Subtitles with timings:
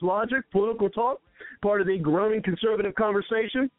[0.00, 1.20] Logic Political Talk,
[1.62, 3.70] part of the growing conservative conversation,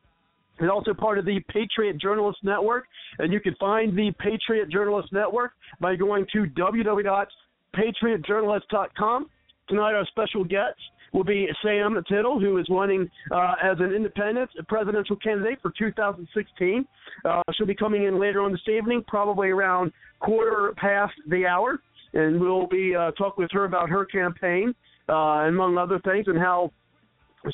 [0.60, 2.86] and also part of the Patriot Journalist Network.
[3.20, 9.30] And you can find the Patriot Journalist Network by going to www.patriotjournalist.com.
[9.70, 10.76] Tonight, our special guest
[11.14, 16.86] will be Samm Tittle, who is running uh, as an independent presidential candidate for 2016.
[17.24, 21.80] Uh, she'll be coming in later on this evening, probably around quarter past the hour
[22.14, 24.74] and we'll be uh, talking with her about her campaign,
[25.10, 26.72] uh, among other things, and how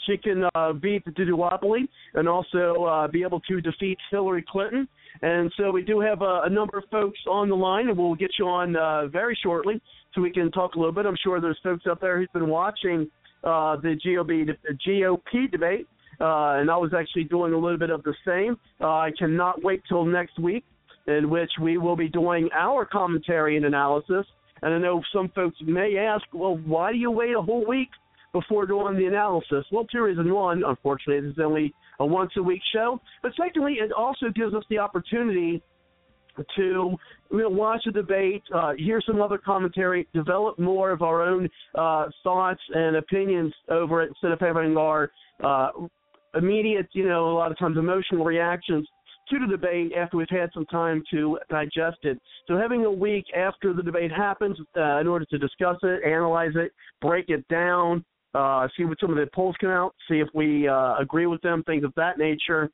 [0.06, 4.88] she can uh, beat the duopoly and also uh, be able to defeat Hillary Clinton.
[5.22, 8.16] And so we do have a, a number of folks on the line, and we'll
[8.16, 9.82] get you on uh, very shortly
[10.14, 11.06] so we can talk a little bit.
[11.06, 13.10] I'm sure there's folks out there who've been watching
[13.44, 15.88] uh, the GOP, the GOP debate,
[16.22, 18.58] uh, and I was actually doing a little bit of the same.
[18.82, 20.66] Uh, I cannot wait till next week
[21.08, 24.26] in which we will be doing our commentary and analysis.
[24.62, 27.90] And I know some folks may ask, well, why do you wait a whole week
[28.34, 29.66] before doing the analysis?
[29.72, 30.32] Well, two reasons.
[30.32, 33.00] One, unfortunately, this is only a once a week show.
[33.22, 35.62] But secondly, it also gives us the opportunity
[36.56, 36.96] to
[37.32, 41.50] you know, watch the debate, uh, hear some other commentary, develop more of our own
[41.76, 45.12] uh, thoughts and opinions over it instead of having our
[45.44, 45.70] uh,
[46.36, 48.88] immediate, you know, a lot of times emotional reactions
[49.30, 52.20] to the debate after we've had some time to digest it.
[52.48, 56.54] So having a week after the debate happens uh, in order to discuss it, analyze
[56.56, 58.04] it, break it down,
[58.34, 61.42] uh, see what some of the polls come out, see if we uh, agree with
[61.42, 62.70] them, things of that nature.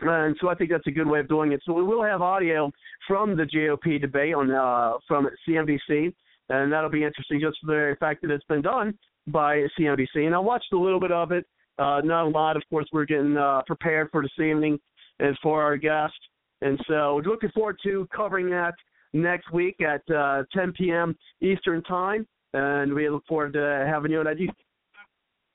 [0.00, 1.60] And so I think that's a good way of doing it.
[1.64, 2.70] So we will have audio
[3.06, 6.12] from the GOP debate on uh, from CNBC,
[6.50, 8.96] and that'll be interesting just for the very fact that it's been done
[9.26, 10.26] by CNBC.
[10.26, 11.46] And I watched a little bit of it,
[11.78, 12.56] uh, not a lot.
[12.56, 14.78] Of course, we're getting uh, prepared for this evening
[15.20, 16.14] and for our guest.
[16.60, 18.74] And so we're looking forward to covering that
[19.12, 21.16] next week at uh, 10 p.m.
[21.40, 22.26] Eastern Time.
[22.54, 24.20] And we look forward to having you.
[24.20, 24.48] And I do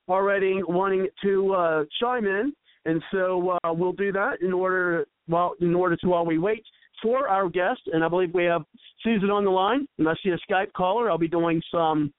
[0.08, 2.54] already wanting to uh, chime in,
[2.86, 6.64] and so uh, we'll do that in order well in order to while we wait
[7.02, 7.82] for our guest.
[7.92, 8.64] And I believe we have
[9.04, 11.10] Susan on the line, I see a Skype caller.
[11.10, 12.14] I'll be doing some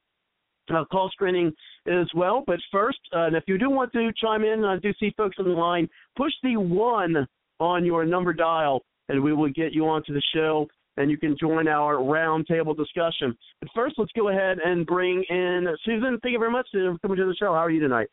[0.73, 1.53] uh, call screening
[1.87, 2.45] as well.
[2.47, 5.37] But first, uh, and if you do want to chime in, I do see folks
[5.39, 5.89] on the line.
[6.17, 7.27] Push the one
[7.61, 10.67] on your number dial, and we will get you onto the show
[10.97, 13.37] and you can join our roundtable discussion.
[13.61, 16.19] But first, let's go ahead and bring in Susan.
[16.23, 17.47] Thank you very much for coming to the show.
[17.47, 18.09] How are you tonight?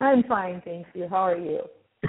[0.00, 1.08] I'm fine, thank you.
[1.08, 1.60] How are you?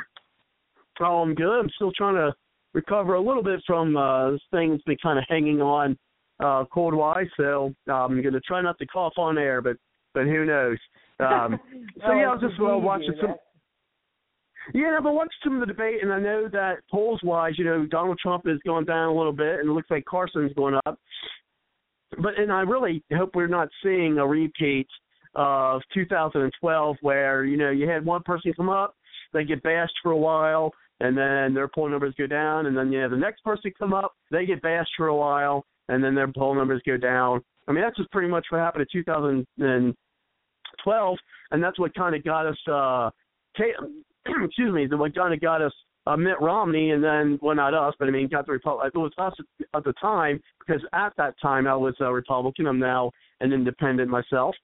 [1.02, 1.60] Oh, I'm good.
[1.60, 2.34] I'm still trying to
[2.74, 5.98] recover a little bit from uh, this thing's been kind of hanging on
[6.40, 9.78] uh, cold wise, so I'm going to try not to cough on air, but
[10.14, 10.78] but who knows?
[11.20, 11.60] Um,
[12.06, 13.36] so yeah, I was just uh, watching some.
[14.74, 17.86] Yeah, but watched some of the debate, and I know that polls wise, you know,
[17.86, 21.00] Donald Trump has gone down a little bit, and it looks like Carson's going up.
[22.22, 24.88] But and I really hope we're not seeing a repeat
[25.36, 28.96] of 2012, where you know you had one person come up,
[29.34, 32.92] they get bashed for a while, and then their poll numbers go down, and then
[32.92, 36.16] you have the next person come up, they get bashed for a while, and then
[36.16, 37.42] their poll numbers go down.
[37.68, 41.18] I mean, that's just pretty much what happened in 2012,
[41.52, 42.58] and that's what kind of got us.
[42.72, 43.10] uh
[44.44, 45.72] excuse me, what kind of got us
[46.08, 48.92] uh, Mitt Romney, and then well, not us, but I mean, got the Republic.
[48.94, 49.34] It was us
[49.74, 52.68] at the time because at that time I was a Republican.
[52.68, 53.12] I'm now
[53.42, 54.56] an independent myself.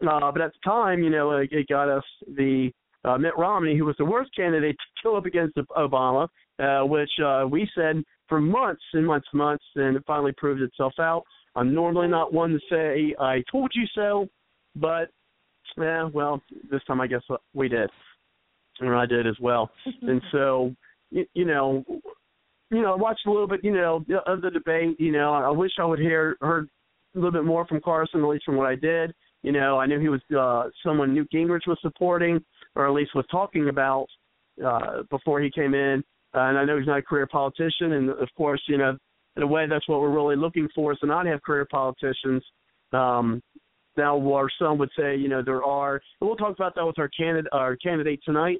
[0.00, 2.04] Uh, but at the time, you know, it, it got us
[2.36, 2.70] the
[3.04, 6.28] uh, Mitt Romney, who was the worst candidate to go up against Obama,
[6.58, 10.62] uh, which uh, we said for months and months and months, and it finally proved
[10.62, 11.24] itself out.
[11.56, 14.28] I'm normally not one to say I told you so,
[14.76, 15.10] but
[15.76, 17.22] yeah, well, this time I guess
[17.54, 17.90] we did,
[18.80, 19.70] and I did as well.
[20.02, 20.74] and so,
[21.10, 21.84] you, you know,
[22.70, 25.00] you know, I watched a little bit, you know, of the debate.
[25.00, 26.68] You know, I wish I would hear heard
[27.14, 29.14] a little bit more from Carson, at least from what I did.
[29.42, 32.44] You know, I knew he was uh, someone Newt Gingrich was supporting
[32.74, 34.06] or at least was talking about
[34.64, 36.02] uh, before he came in.
[36.34, 38.96] Uh, and I know he's not a career politician, and of course, you know,
[39.36, 42.42] in a way, that's what we're really looking for is to not have career politicians.
[42.92, 43.40] Um,
[43.96, 46.98] now, where some would say, you know, there are, and we'll talk about that with
[46.98, 48.58] our candidate, our candidate tonight.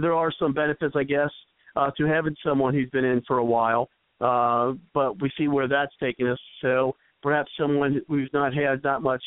[0.00, 1.30] There are some benefits, I guess,
[1.76, 3.88] uh, to having someone who's been in for a while,
[4.20, 6.38] uh, but we see where that's taking us.
[6.62, 9.22] So perhaps someone who's not had that much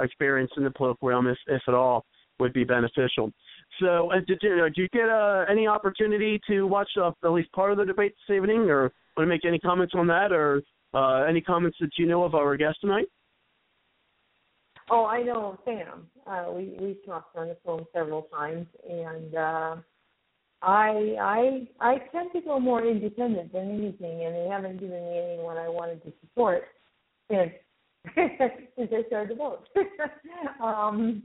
[0.00, 2.04] experience in the political realm, if, if at all,
[2.38, 3.32] would be beneficial.
[3.80, 7.32] So, uh, did, you, uh, did you get uh, any opportunity to watch uh, at
[7.32, 10.32] least part of the debate this evening, or want to make any comments on that,
[10.32, 10.62] or
[10.94, 13.06] uh, any comments that you know of our guest tonight?
[14.90, 16.04] Oh, I know Samm.
[16.26, 19.76] Uh, we we talked on the phone several times, and uh,
[20.62, 25.18] I I I tend to go more independent than anything, and they haven't given me
[25.18, 26.64] anyone I wanted to support
[27.30, 27.50] since
[28.14, 29.68] since I started to vote.
[30.62, 31.22] um,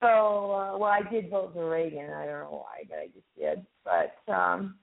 [0.00, 2.10] so, uh, well, I did vote for Reagan.
[2.10, 3.66] I don't know why, but I just did.
[3.84, 4.76] But um,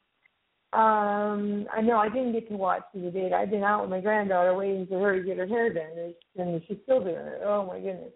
[0.73, 3.33] um, I know I didn't get to watch the debate.
[3.33, 6.61] I've been out with my granddaughter waiting for her to get her hair done, and
[6.67, 7.41] she's still doing it.
[7.43, 8.13] Oh my goodness!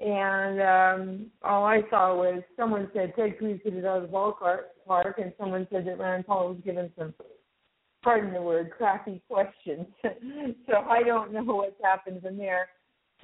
[0.00, 4.16] And um, all I saw was someone said Ted Cruz hit it out of the
[4.16, 7.14] ballpark, and someone said that Rand Paul was given some,
[8.02, 9.86] pardon the word, crappy questions.
[10.02, 12.68] so I don't know what's happened from there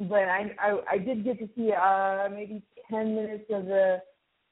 [0.08, 4.03] but I, I I did get to see uh maybe ten minutes of the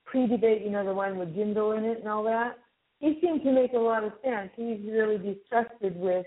[0.04, 2.58] pre-debate, you know, the one with Jindal in it and all that.
[3.00, 4.50] He seemed to make a lot of sense.
[4.56, 6.26] He's really disgusted with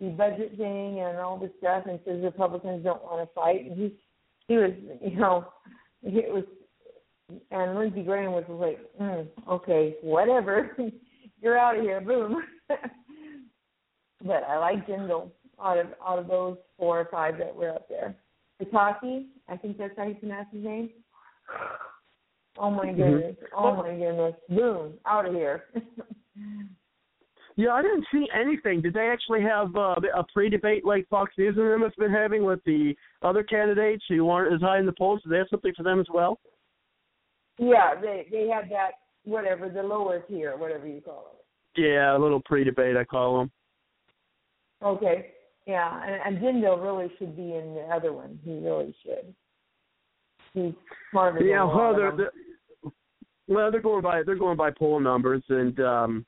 [0.00, 3.66] the budget thing and all this stuff, and says Republicans don't want to fight.
[3.66, 3.94] And he
[4.48, 4.72] he was,
[5.02, 5.46] you know,
[6.02, 6.44] it was,
[7.50, 10.76] and Lindsey Graham was like, mm, okay, whatever,
[11.42, 12.42] you're out of here, boom.
[14.24, 15.30] but I like Jindal
[15.62, 18.16] out of out of those four or five that were up there.
[18.62, 20.90] Pataki, I think that's how you pronounce his name.
[22.60, 23.00] Oh my mm-hmm.
[23.00, 23.36] goodness!
[23.36, 23.56] Mm-hmm.
[23.56, 24.34] Oh my goodness!
[24.48, 24.94] Boom!
[25.06, 25.66] Out of here.
[27.56, 28.82] yeah, I didn't see anything.
[28.82, 32.44] Did they actually have uh, a pre-debate like Fox News and them has been having
[32.44, 35.20] with the other candidates who aren't as high in the polls?
[35.22, 36.40] Do they have something for them as well?
[37.58, 38.92] Yeah, they they had that
[39.24, 41.80] whatever the lower tier, whatever you call it.
[41.80, 43.50] Yeah, a little pre-debate, I call them.
[44.82, 45.32] Okay.
[45.66, 48.38] Yeah, and, and Jindal really should be in the other one.
[48.42, 49.34] He really should.
[51.44, 52.92] Yeah, well, they're, they're
[53.48, 56.26] well, they're going by they're going by poll numbers, and um,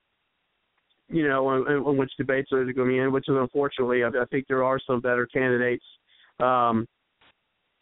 [1.09, 3.13] you know, on, on which debates are going to be in.
[3.13, 5.85] Which is unfortunately, I, I think there are some better candidates.
[6.39, 6.87] Um,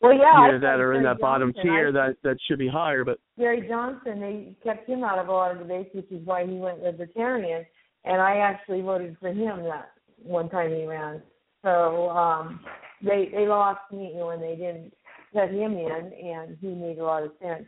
[0.00, 3.04] well, yeah, you know, that are in that bottom tier that that should be higher.
[3.04, 6.44] But Gary Johnson, they kept him out of a lot of debates, which is why
[6.46, 7.64] he went libertarian.
[8.04, 9.90] And I actually voted for him that
[10.22, 11.22] one time he ran.
[11.62, 12.60] So um,
[13.02, 14.92] they they lost me when they didn't
[15.34, 17.64] let him in, and he made a lot of sense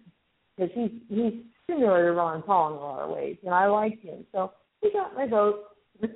[0.56, 1.32] because he's he's
[1.68, 5.14] similar Ron Paul in a lot of ways, and I liked him, so he got
[5.14, 5.64] my vote.
[6.00, 6.10] but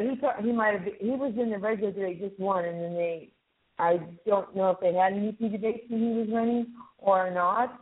[0.00, 2.94] he thought he might have he was in the regular debate just one, and then
[2.94, 3.30] they
[3.78, 6.66] I don't know if they had any UP debates when he was running
[6.98, 7.78] or not,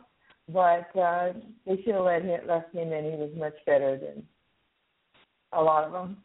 [0.51, 1.33] but uh,
[1.65, 3.05] they should have let him left him in.
[3.05, 4.23] He was much better than
[5.53, 6.17] a lot of them.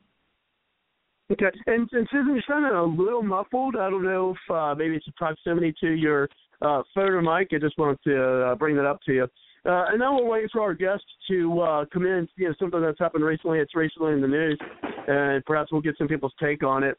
[1.30, 3.76] Okay, and, and Susan, you're sounding a little muffled.
[3.76, 6.28] I don't know if uh, maybe it's a proximity to your
[6.60, 7.48] uh, phone or mic.
[7.52, 9.24] I just wanted to uh, bring that up to you.
[9.64, 12.26] Uh, and now we're waiting for our guests to uh, come in.
[12.36, 13.58] You know, something that's happened recently.
[13.58, 14.58] It's recently in the news,
[15.06, 16.98] and perhaps we'll get some people's take on it.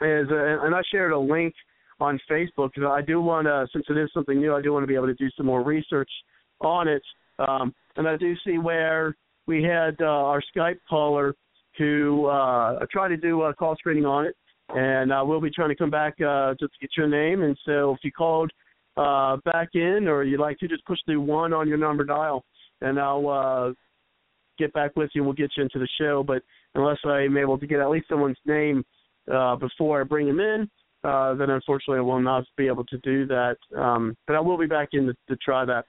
[0.00, 1.54] Is uh, and I shared a link
[2.00, 4.86] on Facebook I do want to, since it is something new, I do want to
[4.86, 6.10] be able to do some more research
[6.60, 7.02] on it.
[7.38, 11.34] Um, and I do see where we had uh, our Skype caller
[11.78, 14.36] who uh, tried to do a call screening on it,
[14.70, 17.42] and uh, we'll be trying to come back uh, just to get your name.
[17.42, 18.50] And so if you called
[18.96, 22.44] uh, back in or you'd like to, just push the one on your number dial,
[22.80, 23.72] and I'll uh,
[24.58, 25.22] get back with you.
[25.22, 26.22] and We'll get you into the show.
[26.26, 26.42] But
[26.74, 28.84] unless I'm able to get at least someone's name
[29.32, 30.70] uh, before I bring them in,
[31.04, 33.56] uh, then unfortunately I will not be able to do that.
[33.76, 35.84] Um, but I will be back in to, to try that.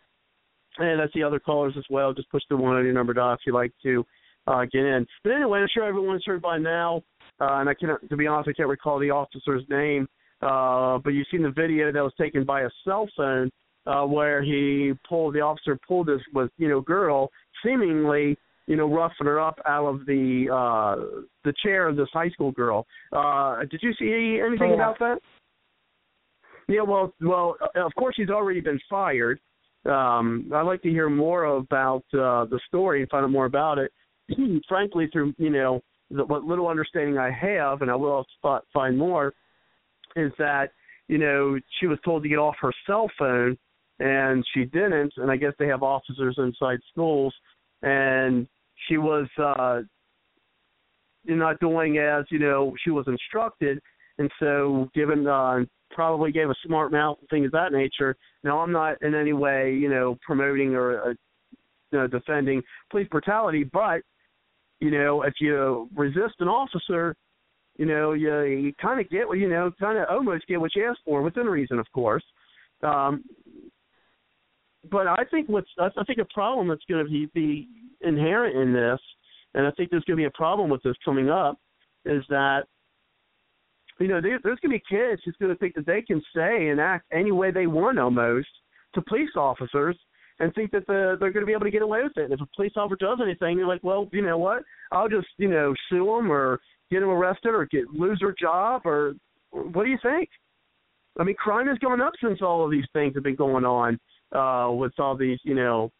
[0.80, 2.14] And that's the other callers as well.
[2.14, 4.06] Just push the one on your number dial if you'd like to
[4.48, 5.06] uh, get in.
[5.24, 7.04] But anyway, I'm sure everyone's heard by now,
[7.40, 10.08] uh, and I can't, to be honest, I can't recall the officer's name.
[10.42, 13.50] Uh, but you've seen the video that was taken by a cell phone
[13.88, 17.30] uh, where he pulled the officer pulled this was you know girl
[17.66, 18.38] seemingly
[18.68, 22.52] you know roughing her up out of the uh the chair of this high school
[22.52, 22.86] girl.
[23.14, 24.76] Uh did you see anything yeah.
[24.76, 25.18] about that?
[26.68, 29.40] Yeah, well, well, of course he's already been fired.
[29.86, 33.78] Um, I'd like to hear more about uh, the story and find out more about
[33.78, 33.92] it.
[34.68, 38.98] frankly, through you know the, what little understanding I have, and I will spot, find
[38.98, 39.34] more,
[40.16, 40.72] is that
[41.08, 43.58] you know she was told to get off her cell phone,
[44.00, 45.14] and she didn't.
[45.18, 47.34] And I guess they have officers inside schools,
[47.82, 48.48] and
[48.88, 49.82] she was uh,
[51.26, 53.80] not doing as you know she was instructed,
[54.18, 55.60] and so given uh,
[55.92, 58.16] probably gave a smart mouth and things of that nature.
[58.44, 61.14] Now I'm not in any way you know promoting or uh,
[61.92, 64.02] you know, defending police brutality, but
[64.80, 67.16] you know, if you resist an officer,
[67.78, 70.76] you know, you, you kind of get what you know, kind of almost get what
[70.76, 72.24] you ask for within reason, of course.
[72.84, 73.24] Um,
[74.90, 77.68] but I think what's I think a problem that's going to be, be
[78.02, 79.00] inherent in this,
[79.54, 81.60] and I think there's going to be a problem with this coming up,
[82.06, 82.64] is that
[84.00, 86.22] you know there, there's going to be kids who's going to think that they can
[86.36, 88.48] say and act any way they want almost
[88.94, 89.98] to police officers
[90.40, 92.26] and think that the, they're going to be able to get away with it.
[92.26, 94.64] And if a police officer does anything, you're like, well, you know what?
[94.92, 96.60] I'll just you know sue them or
[96.92, 99.14] get them arrested or get lose their job or
[99.52, 100.30] what do you think?
[101.20, 104.00] I mean, crime has gone up since all of these things have been going on
[104.34, 105.92] uh, with all these you know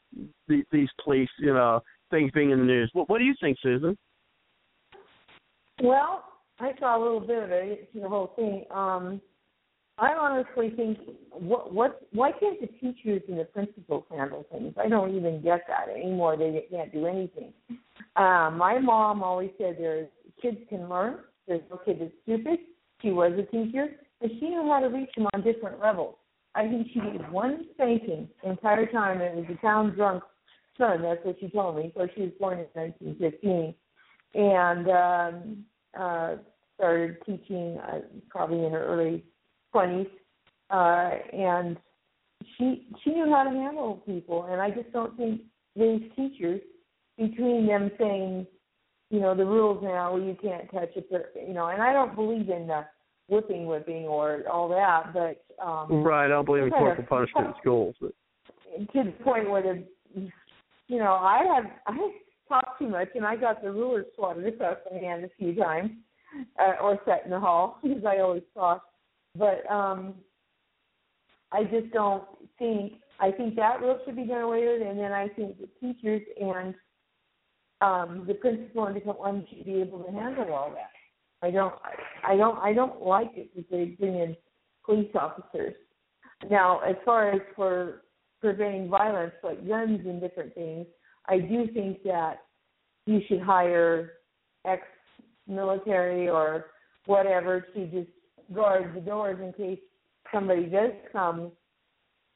[0.48, 2.90] the, these police you know things being in the news.
[2.94, 3.98] What, what do you think, Susan?
[5.82, 6.24] Well,
[6.60, 8.66] I saw a little bit of it, the whole thing.
[8.72, 9.22] Um,
[10.00, 11.00] I honestly think
[11.32, 14.74] what what why can't the teachers and the principals handle things?
[14.78, 16.38] I don't even get that anymore.
[16.38, 17.54] They can't do anything.
[18.16, 20.10] Um, my mom always said there's
[20.42, 21.20] kids can learn.
[21.48, 22.60] There's no kid that's stupid.
[23.02, 23.88] She was a teacher,
[24.22, 26.16] but she knew how to reach them on different levels.
[26.54, 29.22] I think she gave one spanking the entire time.
[29.22, 30.24] It was a town drunk
[30.78, 31.02] son.
[31.02, 31.92] That's what she told me.
[31.96, 33.76] So she was born in 1915,
[34.36, 35.66] and um,
[36.00, 36.36] uh,
[36.76, 38.00] started teaching uh,
[38.30, 39.24] probably in her early
[39.78, 40.08] twenties,
[40.70, 41.78] uh, and
[42.58, 44.48] she she knew how to handle people.
[44.50, 45.42] And I just don't think
[45.76, 46.62] these teachers,
[47.18, 48.48] between them saying,
[49.10, 51.10] you know, the rules now, you can't touch it,
[51.48, 52.86] you know, and I don't believe in the
[53.28, 57.54] whipping, whipping, or all that, but um, right, I don't believe in corporal punishment in
[57.62, 58.14] schools, but
[58.94, 60.30] to the point where the,
[60.88, 62.12] you know, I have I
[62.48, 65.92] talked too much, and I got the ruler swatted across my hand a few times,
[66.60, 68.84] uh, or sat in the hall because I always talk
[69.38, 70.16] but um,
[71.52, 72.24] I just don't
[72.58, 72.94] think.
[73.20, 76.22] I think that rule should be done away with, and then I think the teachers
[76.40, 76.76] and
[77.82, 80.92] um, the principal and different ones should be able to handle all that.
[81.42, 81.74] I don't.
[82.28, 82.58] I don't.
[82.60, 84.36] I don't like it that they bring in
[84.86, 85.74] police officers.
[86.50, 88.04] Now, as far as for
[88.42, 90.86] preventing violence, like guns and different things,
[91.28, 92.40] I do think that
[93.06, 94.14] you should hire
[94.66, 96.68] ex-military or
[97.06, 98.10] whatever to just
[98.54, 99.80] guard the doors in case
[100.34, 101.52] somebody does come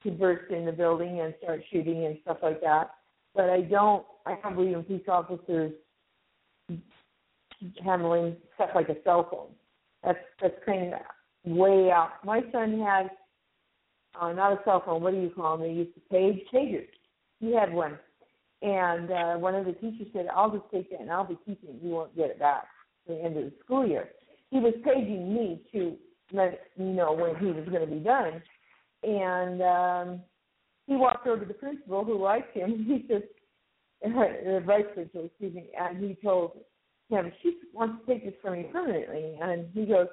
[0.03, 2.91] to burst in the building and start shooting and stuff like that.
[3.35, 5.71] But I don't I don't believe in police officers
[7.83, 9.49] handling stuff like a cell phone.
[10.03, 10.99] That's that's kind of
[11.45, 12.11] way out.
[12.23, 13.09] My son had
[14.19, 15.01] uh, not a cell phone.
[15.01, 15.67] What do you call them?
[15.67, 16.87] They used to page pagers.
[17.39, 17.97] He had one,
[18.61, 21.79] and uh, one of the teachers said, "I'll just take that and I'll be keeping.
[21.81, 22.65] You won't get it back
[23.07, 24.09] the end of the school year."
[24.51, 25.97] He was paging me to
[26.31, 28.41] let me know when he was going to be done.
[29.03, 30.21] And um,
[30.87, 32.85] he walked over to the principal, who liked him.
[32.87, 33.23] He said,
[34.03, 36.53] the vice principal, excuse me, and he told
[37.11, 39.37] but she wants to take this from me permanently.
[39.41, 40.07] And he goes,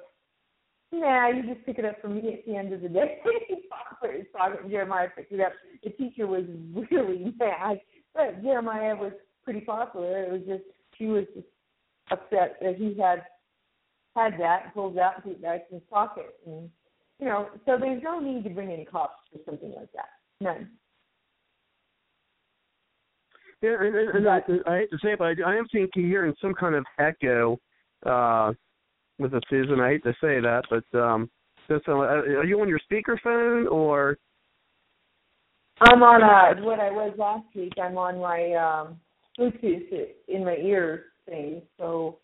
[0.91, 3.19] Nah, you just pick it up from me at the end of the day.
[4.69, 5.53] Jeremiah picked it up.
[5.83, 6.43] The teacher was
[6.91, 7.79] really mad,
[8.13, 10.23] but Jeremiah was pretty popular.
[10.23, 10.63] It was just
[10.97, 11.47] she was just
[12.11, 13.23] upset that he had
[14.23, 16.69] had that, pulled that, and put back in his pocket, and
[17.19, 17.47] you know.
[17.65, 20.09] So there's no need to bring any cops for something like that.
[20.41, 20.69] None.
[23.61, 25.89] Yeah, and, and, and I, I hate to say it, but I, I am seeing
[25.93, 27.59] hearing some kind of echo
[28.05, 28.53] uh,
[29.17, 29.81] with the Susan.
[29.81, 31.29] I hate to say that, but um,
[31.67, 34.17] that's, uh, are you on your speakerphone or?
[35.81, 37.73] I'm on uh, what I was last week.
[37.81, 38.99] I'm on my um,
[39.37, 41.61] Bluetooth in my ear thing.
[41.77, 42.19] So.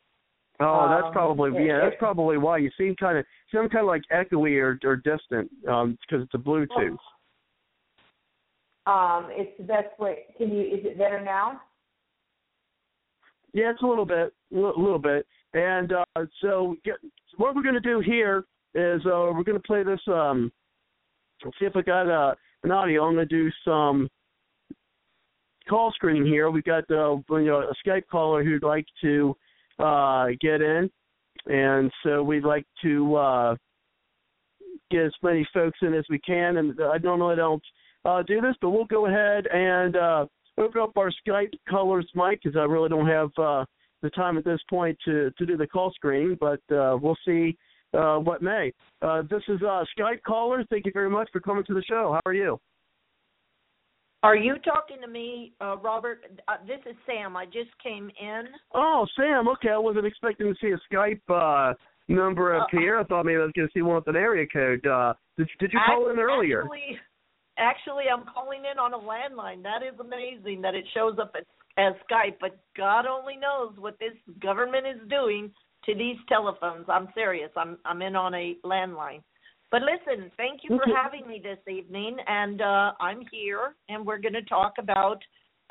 [0.60, 1.80] Oh, that's um, probably it, yeah.
[1.82, 5.50] That's probably why you seem kind of seem kind of like echoey or, or distant
[5.68, 6.98] um, because it's a Bluetooth.
[8.88, 10.20] Um, it's the best way.
[10.38, 10.62] Can you?
[10.62, 11.62] Is it better now?
[13.54, 15.26] Yeah, it's a little bit, a little, bit.
[15.54, 16.96] And uh, so, get,
[17.38, 18.44] what we're going to do here
[18.74, 20.02] is uh, we're going to play this.
[20.08, 20.52] Um,
[21.44, 23.06] let's see if I got uh, an audio.
[23.06, 24.10] I'm going to do some
[25.70, 26.50] call screening here.
[26.50, 29.36] We've got uh, you know a Skype caller who'd like to
[29.80, 30.90] uh, get in,
[31.48, 33.56] and so we'd like to uh,
[34.92, 36.58] get as many folks in as we can.
[36.58, 37.64] And I normally don't
[38.06, 40.26] uh, do this, but we'll go ahead and uh,
[40.58, 43.66] open up our Skype callers mic because I really don't have uh,
[44.02, 47.58] the time at this point to to do the call screening, but uh, we'll see
[47.94, 48.72] uh, what may.
[49.02, 50.64] Uh, this is uh, Skype caller.
[50.70, 52.14] Thank you very much for coming to the show.
[52.14, 52.60] How are you?
[54.26, 56.26] Are you talking to me, uh, Robert?
[56.48, 57.36] Uh, this is Samm.
[57.36, 58.44] I just came in.
[58.74, 59.48] Oh, Samm.
[59.54, 61.74] Okay, I wasn't expecting to see a Skype uh,
[62.08, 63.00] number up Uh, here.
[63.00, 64.86] I thought maybe I was going to see one with an area code.
[64.86, 66.64] Uh, did Did you call in earlier?
[66.64, 67.00] Actually,
[67.58, 69.62] actually, I'm calling in on a landline.
[69.64, 71.46] That is amazing that it shows up as,
[71.78, 75.52] as Skype, but God only knows what this government is doing
[75.86, 76.86] to these telephones.
[76.90, 77.52] I'm serious.
[77.56, 79.22] I'm I'm in on a landline.
[79.76, 84.20] But listen, thank you for having me this evening, and uh, I'm here, and we're
[84.20, 85.18] going to talk about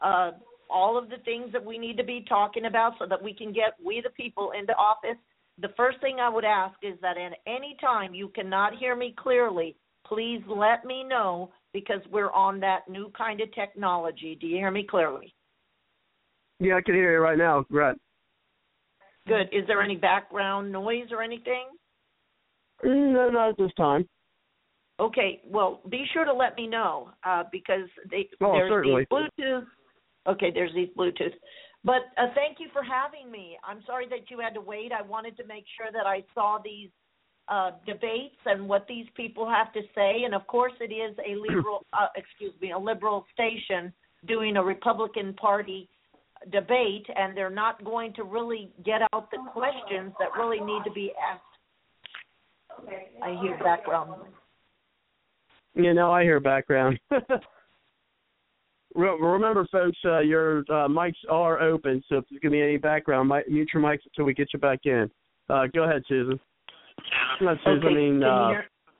[0.03, 0.33] uh,
[0.69, 3.51] all of the things that we need to be talking about so that we can
[3.51, 5.17] get we the people into office.
[5.59, 9.15] The first thing I would ask is that at any time you cannot hear me
[9.17, 9.75] clearly,
[10.07, 14.37] please let me know because we're on that new kind of technology.
[14.39, 15.33] Do you hear me clearly?
[16.61, 17.65] Yeah, I can hear you right now.
[17.71, 17.97] Right.
[19.27, 19.49] Good.
[19.51, 21.69] Is there any background noise or anything?
[22.85, 24.09] Mm, No, not at this time.
[25.01, 29.07] Okay, well, be sure to let me know uh, because they, Oh, there's certainly.
[29.11, 29.67] these Bluetooth.
[30.27, 31.35] Okay, there's these Bluetooth.
[31.85, 33.59] But uh, thank you for having me.
[33.67, 34.93] I'm sorry that you had to wait.
[34.93, 36.91] I wanted to make sure that I saw these
[37.49, 40.23] uh, debates and what these people have to say.
[40.25, 43.93] And of course, it is a liberal, uh, excuse me, a liberal station
[44.27, 45.89] doing a Republican Party
[46.53, 50.93] debate, and they're not going to really get out the questions that really need to
[50.93, 51.43] be asked.
[53.23, 54.31] I hear background noise.
[55.75, 56.99] You know, I hear background.
[58.95, 62.77] Remember, folks, uh, your uh, mics are open, so if there's going to be any
[62.77, 65.11] background, mi- mute your mics until we get you back in.
[65.51, 66.39] Uh, go ahead, Susan.
[67.41, 68.53] Not Susan, Okay, I mean uh,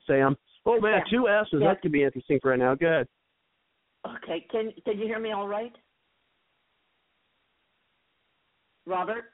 [0.09, 0.35] Samm.
[0.67, 1.11] Oh, man, Yeah.
[1.11, 1.61] two S's.
[1.61, 1.69] Yeah.
[1.69, 2.75] That could be interesting for right now.
[2.75, 3.07] Go ahead.
[4.07, 5.73] Okay, can can you hear me all right?
[8.87, 9.34] Robert?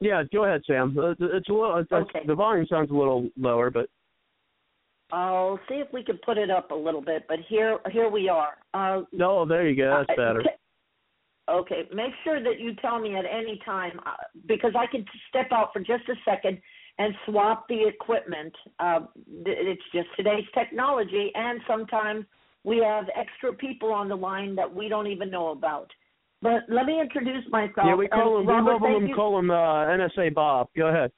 [0.00, 0.96] Yeah, go ahead, Samm.
[0.96, 1.76] Uh, It's a little.
[1.76, 2.20] It's, Okay.
[2.26, 3.88] The volume sounds a little lower, but
[5.12, 8.28] I'll see if we can put it up a little bit, but here here we
[8.28, 8.54] are.
[8.74, 10.04] Uh, no, there you go.
[10.06, 10.42] That's better.
[11.48, 14.12] Okay, make sure that you tell me at any time uh,
[14.46, 16.60] because I can step out for just a second
[16.98, 18.54] and swap the equipment.
[18.78, 19.00] Uh,
[19.44, 22.24] it's just today's technology, and sometimes
[22.62, 25.90] we have extra people on the line that we don't even know about.
[26.42, 27.86] But let me introduce myself.
[27.86, 28.46] Yeah, we call Uh, him.
[28.46, 29.14] We Robert, love thank him.
[29.14, 30.68] Call him uh, NSA Bob.
[30.76, 31.12] Go ahead.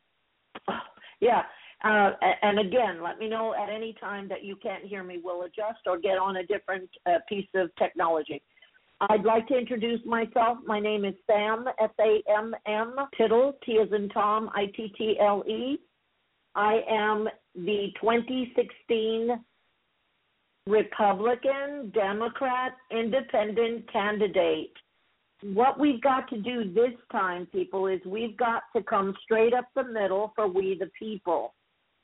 [1.21, 1.43] Yeah.
[1.85, 2.11] Uh,
[2.43, 5.21] and again, let me know at any time that you can't hear me.
[5.23, 8.43] We'll adjust or get on a different uh, piece of technology.
[9.09, 10.59] I'd like to introduce myself.
[10.67, 14.93] My name is Samm, S A M M, Tittle, T as in Tom, I T
[14.99, 15.79] T L E.
[16.57, 19.41] I am the 2016
[20.67, 24.73] Republican, Democrat, Independent candidate.
[25.43, 29.67] What we've got to do this time, people, is we've got to come straight up
[29.75, 31.55] the middle for we the people.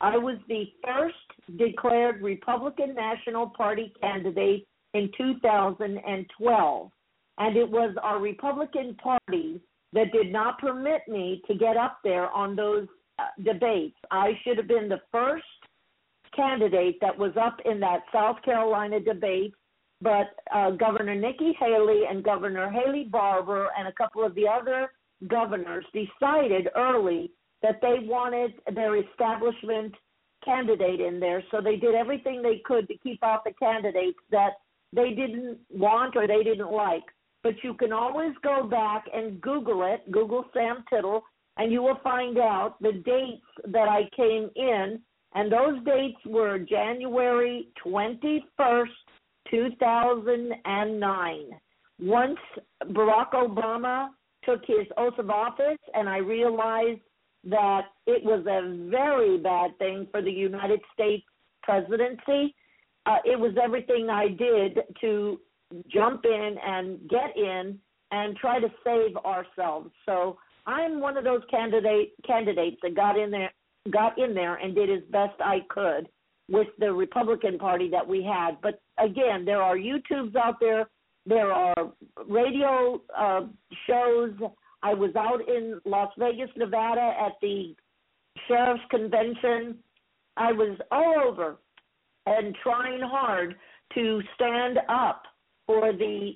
[0.00, 6.90] I was the first declared Republican National Party candidate in 2012,
[7.38, 9.60] and it was our Republican Party
[9.92, 12.86] that did not permit me to get up there on those
[13.18, 13.96] uh, debates.
[14.10, 15.44] I should have been the first
[16.34, 19.54] candidate that was up in that South Carolina debate,
[20.00, 24.92] but uh, Governor Nikki Haley and Governor Haley Barbour and a couple of the other
[25.26, 27.32] governors decided early
[27.62, 29.92] that they wanted their establishment
[30.44, 34.52] candidate in there, so they did everything they could to keep out the candidates that
[34.92, 37.02] they didn't want or they didn't like.
[37.42, 41.22] But you can always go back and Google it, Google Samm Tittle,
[41.56, 45.00] and you will find out the dates that I came in.
[45.34, 48.86] And those dates were January 21st,
[49.50, 51.60] 2009.
[52.00, 52.38] Once
[52.84, 54.08] Barack Obama
[54.44, 57.00] took his oath of office, and I realized
[57.44, 61.24] that it was a very bad thing for the United States
[61.62, 62.54] presidency.
[63.06, 65.40] Uh, it was everything I did to
[65.92, 67.78] jump in and get in
[68.10, 69.90] and try to save ourselves.
[70.06, 73.50] So I'm one of those candidate candidates that got in there
[73.90, 76.08] got in there and did as best I could
[76.48, 78.60] with the Republican Party that we had.
[78.62, 80.88] But again, there are YouTubes out there,
[81.26, 81.92] there are
[82.26, 83.42] radio uh,
[83.86, 84.32] shows.
[84.82, 87.74] I was out in Las Vegas, Nevada at the
[88.46, 89.76] sheriff's convention.
[90.36, 91.56] I was all over
[92.26, 93.56] and trying hard
[93.94, 95.22] to stand up
[95.66, 96.32] for the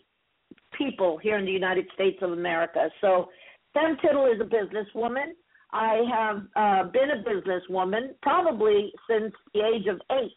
[0.77, 2.89] people here in the United States of America.
[3.01, 3.29] So
[3.77, 5.33] Samm is a businesswoman.
[5.73, 10.33] I have uh, been a businesswoman probably since the age of eight.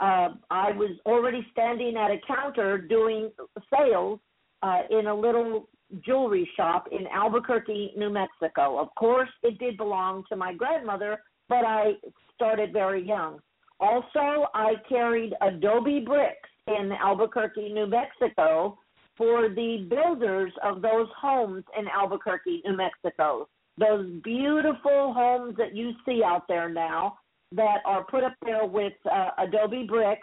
[0.00, 3.30] Uh, I was already standing at a counter doing
[3.72, 4.20] sales
[4.62, 5.68] uh, in a little
[6.04, 8.78] jewelry shop in Albuquerque, New Mexico.
[8.78, 11.18] Of course, it did belong to my grandmother,
[11.48, 11.92] but I
[12.34, 13.40] started very young.
[13.80, 18.78] Also, I carried adobe bricks in Albuquerque, New Mexico
[19.16, 23.48] for the builders of those homes in Albuquerque, New Mexico.
[23.78, 27.18] Those beautiful homes that you see out there now
[27.52, 30.20] that are put up there with uh, adobe brick.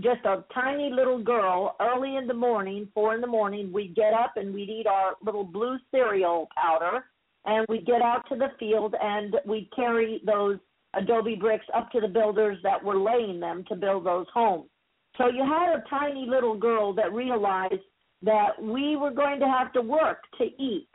[0.00, 4.12] Just a tiny little girl, early in the morning, four in the morning, we'd get
[4.12, 7.04] up and we'd eat our little blue cereal powder,
[7.44, 10.58] and we'd get out to the field and we'd carry those
[10.94, 14.68] adobe bricks up to the builders that were laying them to build those homes.
[15.16, 17.74] So you had a tiny little girl that realized
[18.22, 20.88] that we were going to have to work to eat.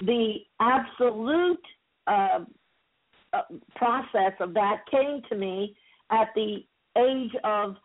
[0.00, 1.60] The absolute
[2.06, 2.40] uh,
[3.32, 3.42] uh,
[3.76, 5.76] process of that came to me
[6.10, 6.64] at the
[6.98, 7.76] age of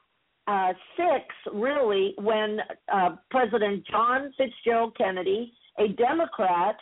[0.48, 2.60] uh, six, really, when
[2.94, 6.76] uh, President John Fitzgerald Kennedy, a Democrat,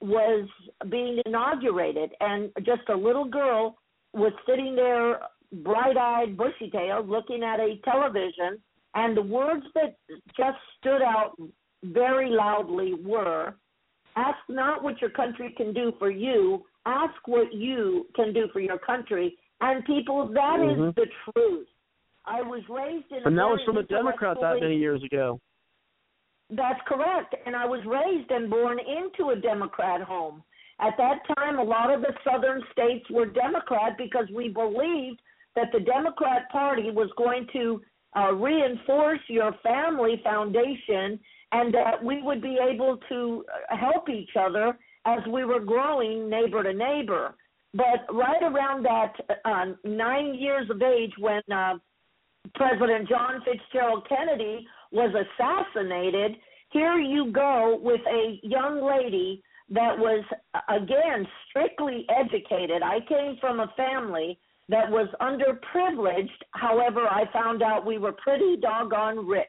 [0.00, 0.48] was
[0.88, 3.76] being inaugurated, and just a little girl
[4.14, 5.20] was sitting there,
[5.62, 8.58] bright eyed, bushy tailed, looking at a television,
[8.94, 9.96] and the words that
[10.36, 11.32] just stood out
[11.84, 13.54] very loudly were
[14.16, 18.60] ask not what your country can do for you, ask what you can do for
[18.60, 19.36] your country.
[19.60, 20.88] And people, that mm-hmm.
[20.88, 21.66] is the truth.
[22.26, 25.40] I was raised in And that was from a Democrat that many years ago.
[26.50, 27.34] That's correct.
[27.46, 30.42] And I was raised and born into a Democrat home.
[30.80, 35.20] At that time, a lot of the southern states were Democrat because we believed
[35.54, 37.82] that the Democrat Party was going to
[38.16, 41.20] uh, reinforce your family foundation
[41.52, 46.62] and that we would be able to help each other as we were growing neighbor
[46.62, 47.34] to neighbor.
[47.74, 49.12] But right around that
[49.44, 51.74] uh, nine years of age, when uh,
[52.54, 56.36] President John Fitzgerald Kennedy was assassinated,
[56.70, 60.24] here you go with a young lady that was,
[60.68, 62.82] again, strictly educated.
[62.82, 66.28] I came from a family that was underprivileged.
[66.52, 69.46] However, I found out we were pretty doggone rich.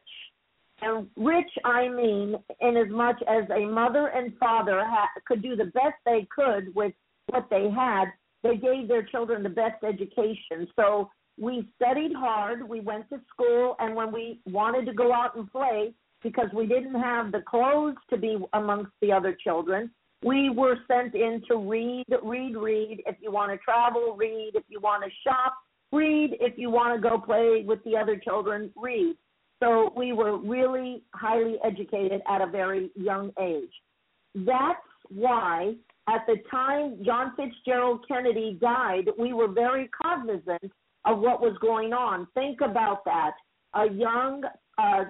[0.81, 5.55] And rich, I mean, in as much as a mother and father ha- could do
[5.55, 6.93] the best they could with
[7.27, 8.05] what they had,
[8.43, 10.67] they gave their children the best education.
[10.75, 15.35] So we studied hard, we went to school, and when we wanted to go out
[15.35, 19.91] and play, because we didn't have the clothes to be amongst the other children,
[20.23, 23.01] we were sent in to read, read, read.
[23.07, 24.51] If you want to travel, read.
[24.53, 25.55] If you want to shop,
[25.91, 26.37] read.
[26.39, 29.15] If you want to go play with the other children, read.
[29.61, 33.71] So we were really highly educated at a very young age.
[34.33, 35.75] That's why
[36.09, 40.71] at the time John Fitzgerald Kennedy died, we were very cognizant
[41.05, 42.27] of what was going on.
[42.33, 43.31] Think about that.
[43.75, 44.43] A young
[44.77, 45.03] uh,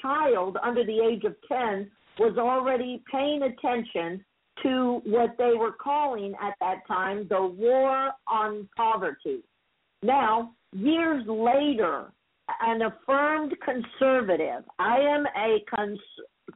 [0.00, 4.24] child under the age of 10 was already paying attention
[4.62, 9.42] to what they were calling at that time the war on poverty.
[10.02, 12.12] Now, years later,
[12.60, 14.64] an affirmed conservative.
[14.78, 15.98] I am a cons-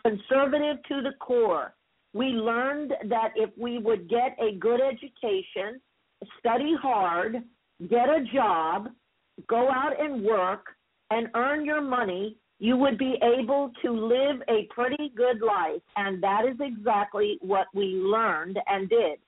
[0.05, 1.75] conservative to the core.
[2.13, 5.81] We learned that if we would get a good education,
[6.39, 7.43] study hard,
[7.91, 8.89] get a job,
[9.49, 10.67] go out and work,
[11.11, 15.83] and earn your money, you would be able to live a pretty good life.
[15.97, 19.19] And that is exactly what we learned and did.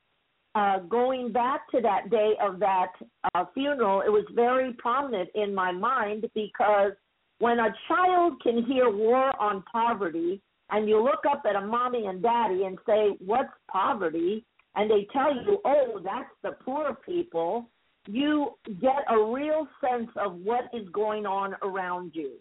[0.54, 2.92] Uh, going back to that day of that
[3.34, 6.92] uh, funeral, it was very prominent in my mind because
[7.38, 12.06] when a child can hear war on poverty, and you look up at a mommy
[12.06, 14.44] and daddy and say, What's poverty?
[14.76, 17.68] and they tell you, Oh, that's the poor people,
[18.06, 22.32] you get a real sense of what is going on around you.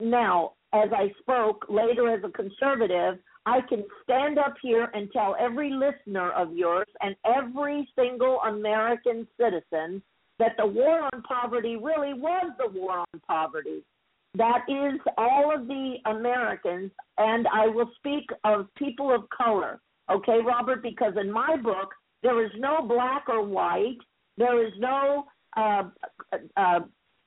[0.00, 5.34] Now, as I spoke later as a conservative, I can stand up here and tell
[5.38, 10.02] every listener of yours and every single American citizen
[10.38, 13.82] that the war on poverty really was the war on poverty.
[14.34, 20.38] That is all of the Americans, and I will speak of people of color, okay,
[20.44, 21.90] Robert, because in my book,
[22.22, 23.98] there is no black or white,
[24.38, 25.26] there is no
[25.56, 25.82] uh,
[26.56, 26.80] uh,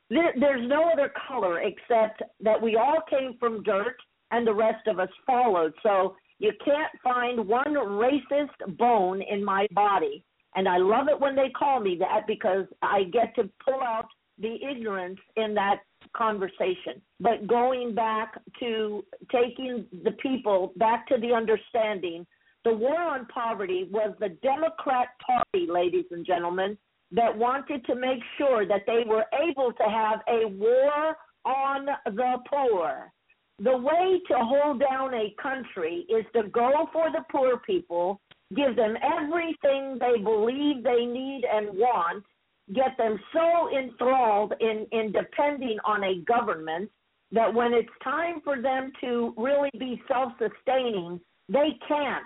[0.10, 3.98] there, there's no other color except that we all came from dirt
[4.36, 5.74] and the rest of us followed.
[5.82, 10.26] So you can't find one racist bone in my body.
[10.56, 14.08] And I love it when they call me that because I get to pull out
[14.38, 15.78] the ignorance in that
[16.16, 17.02] conversation.
[17.22, 22.26] But going back to taking the people back to the understanding,
[22.66, 26.78] the war on poverty was the Democrat Party, ladies and gentlemen,
[27.12, 32.36] that wanted to make sure that they were able to have a war on the
[32.50, 33.14] poor.
[33.60, 38.20] The way to hold down a country is to go for the poor people,
[38.54, 42.26] give them everything they believe they need and want,
[42.74, 46.90] get them so enthralled in, in depending on a government
[47.32, 52.24] that when it's time for them to really be self sustaining, they can't.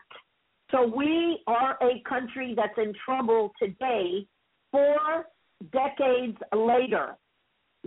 [0.71, 4.25] So we are a country that's in trouble today
[4.71, 5.25] four
[5.71, 7.17] decades later.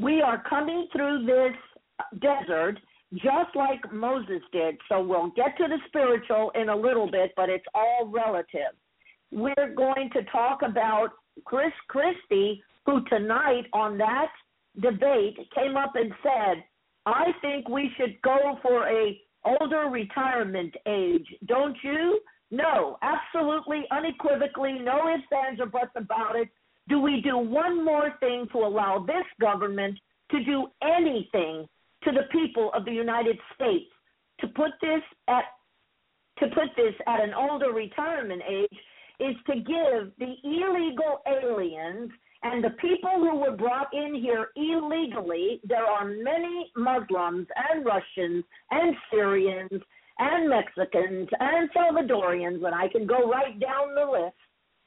[0.01, 2.79] We are coming through this desert
[3.15, 4.77] just like Moses did.
[4.89, 8.75] So we'll get to the spiritual in a little bit, but it's all relative.
[9.31, 11.11] We're going to talk about
[11.45, 14.31] Chris Christie, who tonight on that
[14.81, 16.65] debate came up and said,
[17.07, 21.27] I think we should go for a older retirement age.
[21.47, 22.21] Don't you?
[22.51, 26.49] No, absolutely, unequivocally, no ifs, ands, or buts about it
[26.89, 29.99] do we do one more thing to allow this government
[30.31, 31.67] to do anything
[32.05, 33.91] to the people of the United States
[34.41, 35.45] to put this at
[36.39, 38.79] to put this at an older retirement age
[39.21, 42.11] is to give the illegal aliens
[42.43, 48.45] and the people who were brought in here illegally, there are many Muslims and Russians
[48.71, 49.81] and Syrians
[50.19, 54.37] and Mexicans and Salvadorians, and I can go right down the list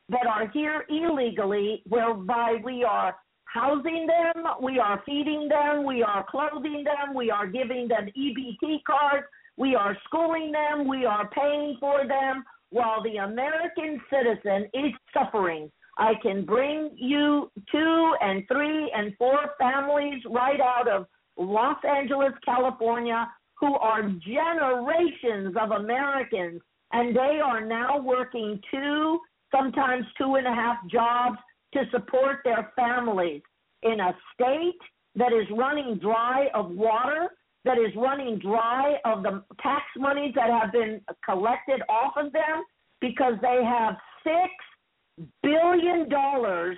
[0.09, 3.15] that are here illegally, whereby we are
[3.55, 8.83] housing them, we are feeding them, we are clothing them, we are giving them EBT
[8.83, 14.91] cards, we are schooling them, we are paying for them, while the American citizen is
[15.13, 15.71] suffering.
[15.97, 21.05] I can bring you two and three and four families right out of
[21.37, 23.25] Los Angeles, California,
[23.57, 29.19] who are generations of Americans, and they are now working two
[29.55, 31.37] sometimes two and a half jobs
[31.75, 33.41] to support their families
[33.83, 34.79] in a state
[35.15, 37.29] that is running dry of water,
[37.65, 42.63] that is running dry of the tax monies that have been collected off of them
[43.01, 46.77] because they have six billion dollars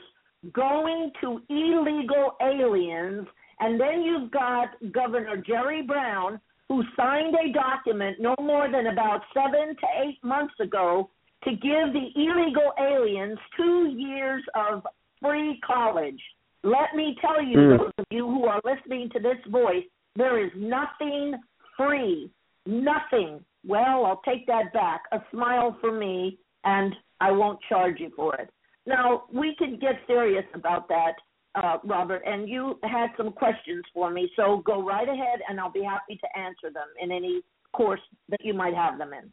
[0.53, 3.27] going to illegal aliens.
[3.59, 9.21] And then you've got Governor Jerry Brown, who signed a document no more than about
[9.33, 11.09] seven to eight months ago
[11.47, 14.85] to give the illegal aliens two years of
[15.21, 16.19] free college.
[16.63, 17.77] Let me tell you, mm.
[17.77, 21.35] those of you who are listening to this voice, there is nothing
[21.77, 22.29] free.
[22.65, 23.39] Nothing.
[23.65, 25.03] Well, I'll take that back.
[25.13, 28.49] A smile for me, and I won't charge you for it.
[28.85, 31.13] Now, we can get serious about that,
[31.55, 35.71] uh, Robert, and you had some questions for me, so go right ahead, and I'll
[35.71, 37.41] be happy to answer them in any
[37.73, 39.29] course that you might have them in.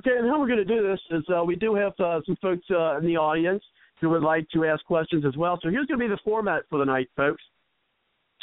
[0.00, 2.36] Okay, and how we're going to do this is uh, we do have uh, some
[2.40, 3.62] folks uh, in the audience
[4.00, 5.58] who would like to ask questions as well.
[5.60, 7.42] So here's going to be the format for the night, folks.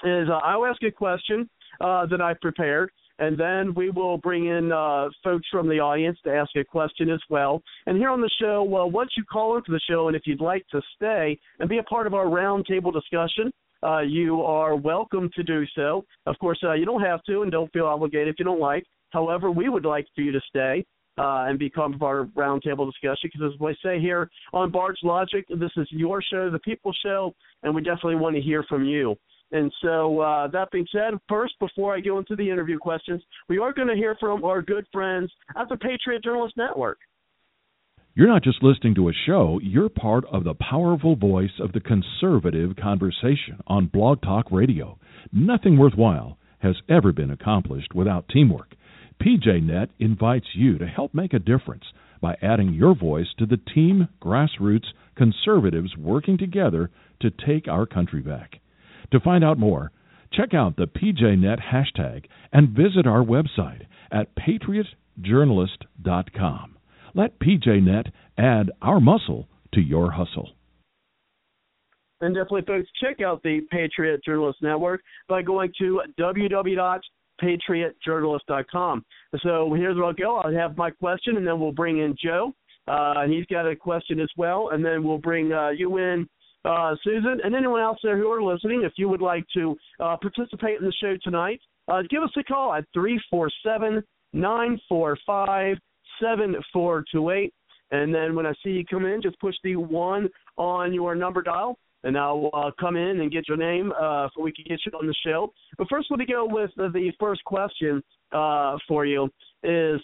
[0.03, 4.47] Is uh, I'll ask a question uh, that I prepared, and then we will bring
[4.47, 7.61] in uh, folks from the audience to ask a question as well.
[7.85, 10.41] And here on the show, well, once you call into the show, and if you'd
[10.41, 13.49] like to stay and be a part of our roundtable discussion,
[13.81, 16.03] uh, you are welcome to do so.
[16.25, 18.83] Of course, uh, you don't have to and don't feel obligated if you don't like.
[19.11, 20.85] However, we would like for you to stay
[21.17, 23.29] uh, and become part of our roundtable discussion.
[23.33, 27.33] Because as we say here on Bard's Logic, this is your show, the People Show,
[27.63, 29.15] and we definitely want to hear from you.
[29.51, 33.59] And so, uh, that being said, first, before I go into the interview questions, we
[33.59, 36.97] are going to hear from our good friends at the Patriot Journalist Network.
[38.15, 41.81] You're not just listening to a show, you're part of the powerful voice of the
[41.81, 44.97] conservative conversation on Blog Talk Radio.
[45.33, 48.73] Nothing worthwhile has ever been accomplished without teamwork.
[49.21, 51.83] PJNet invites you to help make a difference
[52.21, 56.89] by adding your voice to the team grassroots conservatives working together
[57.21, 58.61] to take our country back.
[59.11, 59.91] To find out more,
[60.33, 66.77] check out the PJNet hashtag and visit our website at patriotjournalist.com.
[67.13, 70.49] Let PJNet add our muscle to your hustle.
[72.21, 76.01] And definitely, folks, check out the Patriot Journalist Network by going to
[77.41, 79.05] www.patriotjournalist.com.
[79.43, 80.37] So here's where I'll go.
[80.37, 82.53] I'll have my question, and then we'll bring in Joe.
[82.87, 84.69] Uh, and he's got a question as well.
[84.71, 86.27] And then we'll bring uh, you in,
[86.65, 88.83] uh, Susan, and anyone else there who are listening.
[88.83, 92.43] If you would like to uh, participate in the show tonight, uh, give us a
[92.43, 95.77] call at 347 945
[96.19, 97.53] 7428.
[97.91, 101.41] And then when I see you come in, just push the one on your number
[101.41, 104.79] dial, and I'll uh, come in and get your name uh, so we can get
[104.85, 105.51] you on the show.
[105.77, 109.25] But first, let me go with the, the first question uh, for you
[109.63, 109.99] is,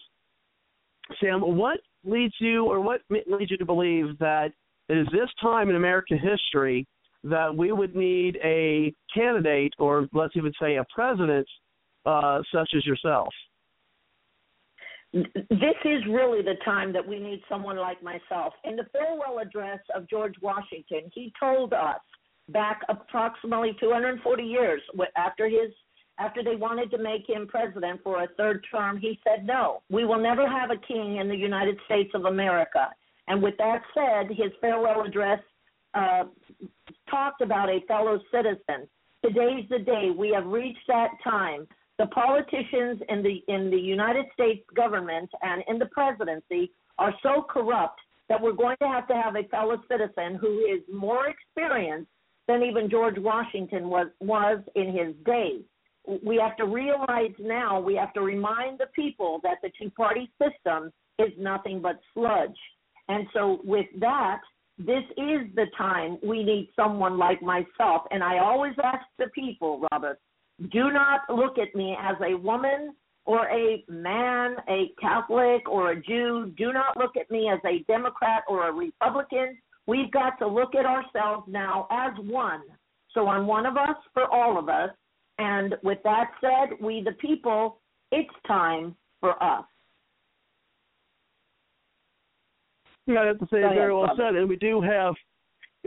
[1.21, 4.51] Samm, what leads you or what leads you to believe that
[4.89, 6.87] it is this time in American history
[7.23, 11.47] that we would need a candidate or let's even say a president
[12.05, 13.29] uh, such as yourself?
[15.13, 18.54] This is really the time that we need someone like myself.
[18.63, 22.00] In the farewell address of George Washington, he told us
[22.50, 24.82] back approximately 240 years
[25.15, 25.71] after his
[26.19, 30.06] after they wanted to make him president for a third term, he said, "No, we
[30.06, 32.89] will never have a king in the United States of America."
[33.28, 35.39] And with that said, his farewell address
[35.93, 36.26] uh,
[37.10, 38.88] talked about a fellow citizen.
[39.24, 40.12] Today's the day.
[40.15, 41.67] We have reached that time
[42.01, 47.45] the politicians in the in the United States government and in the presidency are so
[47.47, 52.09] corrupt that we're going to have to have a fellow citizen who is more experienced
[52.47, 55.59] than even George Washington was was in his day.
[56.25, 60.31] We have to realize now, we have to remind the people that the two party
[60.41, 62.57] system is nothing but sludge.
[63.09, 64.41] And so with that,
[64.79, 68.01] this is the time we need someone like myself.
[68.09, 70.19] And I always ask the people, Robert,
[70.71, 72.93] do not look at me as a woman
[73.25, 76.53] or a man, a Catholic or a Jew.
[76.57, 79.57] Do not look at me as a Democrat or a Republican.
[79.87, 82.61] We've got to look at ourselves now as one.
[83.13, 84.89] So I'm one of us for all of us.
[85.37, 87.79] And with that said, we the people,
[88.11, 89.65] it's time for us.
[93.07, 94.35] Yeah, I have to say very well said.
[94.35, 95.15] And we do have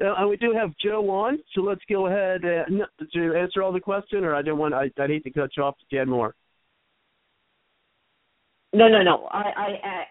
[0.03, 3.73] uh, and we do have Joe on, so let's go ahead and to answer all
[3.73, 4.25] the question.
[4.25, 6.35] Or I don't want I I hate to cut you off to get more.
[8.73, 9.29] No, no, no.
[9.31, 9.53] I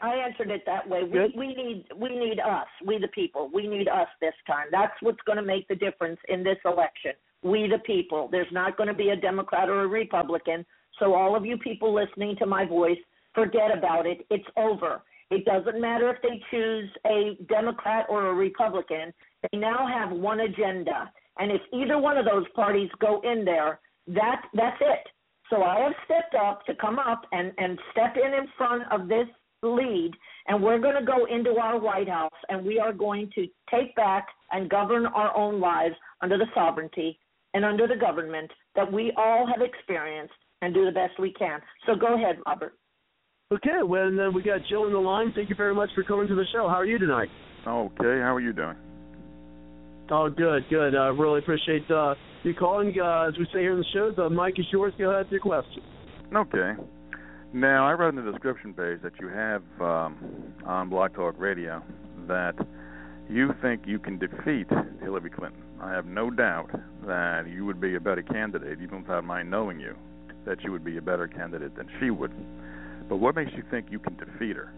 [0.01, 1.03] I I answered it that way.
[1.03, 2.67] We we need we need us.
[2.85, 3.49] We the people.
[3.53, 4.67] We need us this time.
[4.71, 7.11] That's what's going to make the difference in this election.
[7.43, 8.29] We the people.
[8.31, 10.65] There's not going to be a Democrat or a Republican.
[10.99, 12.97] So all of you people listening to my voice,
[13.35, 14.25] forget about it.
[14.29, 15.01] It's over.
[15.33, 19.11] It doesn't matter if they choose a Democrat or a Republican.
[19.41, 21.11] They now have one agenda.
[21.39, 25.07] And if either one of those parties go in there, that that's it.
[25.49, 29.07] So I have stepped up to come up and, and step in in front of
[29.07, 29.27] this
[29.63, 30.11] lead,
[30.47, 33.95] and we're going to go into our White House and we are going to take
[33.95, 37.17] back and govern our own lives under the sovereignty
[37.55, 41.59] and under the government that we all have experienced and do the best we can.
[41.87, 42.77] So go ahead, Robert.
[43.53, 45.31] Okay, well, then we got Jill in the line.
[45.35, 46.67] Thank you very much for coming to the show.
[46.67, 47.29] How are you tonight?
[47.67, 48.75] Okay, how are you doing?
[50.09, 50.95] Oh, good, good.
[50.95, 52.95] I uh, really appreciate uh, you calling.
[52.99, 54.93] Uh, as we say here in the show, the mic is yours.
[54.97, 55.83] Go ahead with your question.
[56.35, 56.73] Okay.
[57.53, 60.17] Now, I read in the description page that you have um,
[60.65, 61.83] on Blog Talk Radio
[62.27, 62.55] that
[63.29, 64.67] you think you can defeat
[64.99, 65.61] Hillary Clinton.
[65.79, 66.71] I have no doubt
[67.05, 69.95] that you would be a better candidate, even without my knowing you,
[70.45, 72.31] that you would be a better candidate than she would.
[73.13, 74.73] But what makes you think you can defeat her?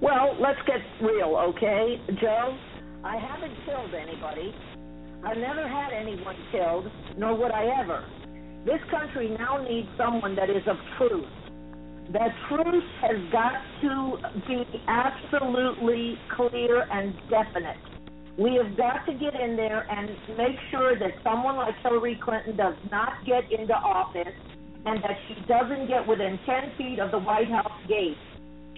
[0.00, 2.56] Well, let's get real, okay, Joe?
[3.04, 4.54] I haven't killed anybody.
[5.22, 8.02] I've never had anyone killed, nor would I ever.
[8.64, 11.28] This country now needs someone that is of truth.
[12.14, 14.16] That truth has got to
[14.48, 17.76] be absolutely clear and definite.
[18.38, 22.56] We have got to get in there and make sure that someone like Hillary Clinton
[22.56, 24.32] does not get into office
[24.86, 28.16] and that she doesn't get within 10 feet of the White House gate.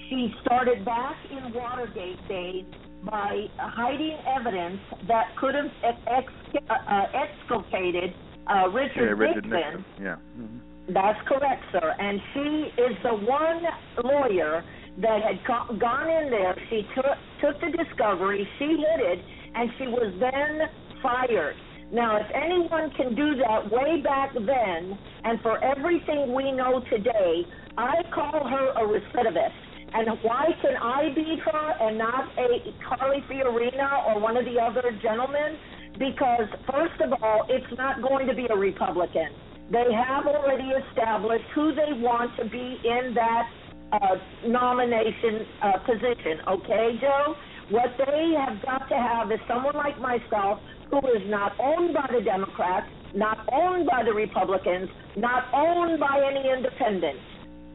[0.08, 2.64] She started back in Watergate days
[3.04, 8.14] by hiding evidence that could have ex- uh, exculpated
[8.48, 9.52] uh, Richard, yeah, Richard Nixon.
[9.52, 9.84] Nixon.
[10.00, 10.16] Yeah.
[10.38, 10.94] Mm-hmm.
[10.94, 11.94] That's correct, sir.
[11.98, 13.62] And she is the one
[14.02, 14.64] lawyer
[15.02, 16.56] that had co- gone in there.
[16.70, 17.04] She took
[17.42, 20.68] took the discovery, she hid it, and she was then
[21.02, 21.54] fired.
[21.90, 27.46] Now, if anyone can do that way back then, and for everything we know today,
[27.78, 29.56] I call her a recidivist.
[29.94, 34.60] And why can I beat her and not a Carly Fiorina or one of the
[34.60, 35.56] other gentlemen?
[35.98, 39.32] Because first of all, it's not going to be a Republican.
[39.70, 43.50] They have already established who they want to be in that
[43.92, 44.16] uh,
[44.46, 46.40] nomination uh, position.
[46.48, 47.34] Okay, Joe?
[47.70, 50.58] What they have got to have is someone like myself
[50.90, 56.16] who is not owned by the Democrats, not owned by the Republicans, not owned by
[56.30, 57.20] any independents.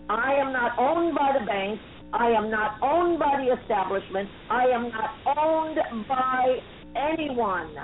[0.10, 1.84] I am not owned by the banks.
[2.12, 4.30] I am not owned by the establishment.
[4.50, 5.78] I am not owned
[6.08, 6.58] by
[6.96, 7.76] anyone.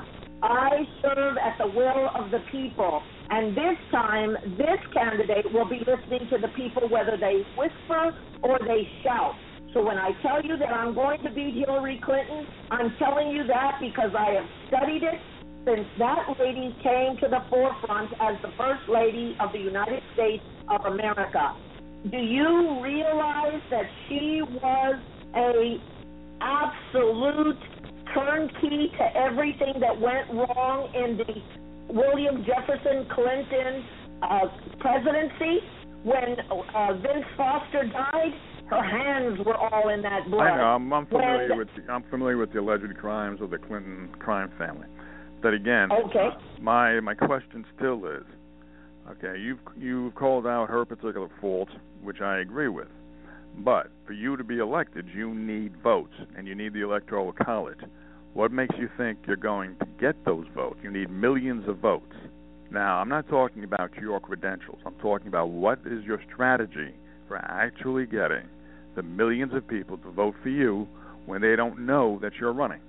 [0.41, 3.03] I serve at the will of the people.
[3.29, 8.57] And this time, this candidate will be listening to the people whether they whisper or
[8.65, 9.35] they shout.
[9.73, 13.45] So when I tell you that I'm going to beat Hillary Clinton, I'm telling you
[13.47, 15.19] that because I have studied it
[15.65, 20.43] since that lady came to the forefront as the First Lady of the United States
[20.69, 21.55] of America.
[22.09, 24.95] Do you realize that she was
[25.35, 25.77] a
[26.41, 27.59] absolute
[28.13, 33.85] turnkey to everything that went wrong in the William Jefferson Clinton
[34.23, 34.47] uh,
[34.79, 35.59] presidency
[36.03, 38.33] when uh, Vince Foster died?
[38.69, 40.41] Her hands were all in that blood.
[40.41, 40.63] I know.
[40.63, 44.09] I'm, I'm familiar when, with the, I'm familiar with the alleged crimes of the Clinton
[44.19, 44.87] crime family.
[45.41, 46.29] But again, okay.
[46.61, 48.23] my my question still is,
[49.09, 51.69] okay, you've you've called out her particular fault,
[52.03, 52.87] which I agree with.
[53.57, 57.79] But for you to be elected, you need votes, and you need the electoral college.
[58.33, 60.79] What makes you think you're going to get those votes?
[60.83, 62.13] You need millions of votes.
[62.71, 64.79] Now, I'm not talking about your credentials.
[64.85, 66.93] I'm talking about what is your strategy
[67.27, 68.47] for actually getting
[68.95, 70.87] the millions of people to vote for you
[71.25, 72.81] when they don't know that you're running?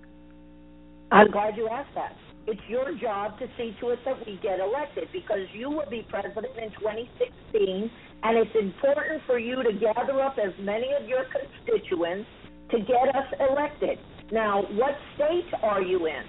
[1.12, 2.16] I'm glad you asked that.
[2.46, 6.06] It's your job to see to it that we get elected because you will be
[6.08, 7.90] president in 2016,
[8.22, 12.28] and it's important for you to gather up as many of your constituents
[12.70, 13.98] to get us elected.
[14.32, 16.22] Now, what state are you in?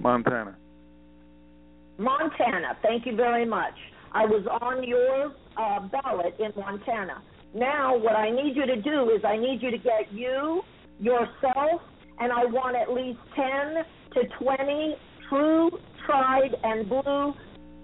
[0.00, 0.56] Montana.
[1.98, 2.76] Montana.
[2.82, 3.74] Thank you very much.
[4.12, 7.22] I was on your uh, ballot in Montana.
[7.56, 10.60] Now, what I need you to do is I need you to get you,
[11.00, 11.80] yourself,
[12.20, 13.44] and I want at least 10
[14.12, 14.96] to 20
[15.30, 15.70] true,
[16.04, 17.32] tried, and blue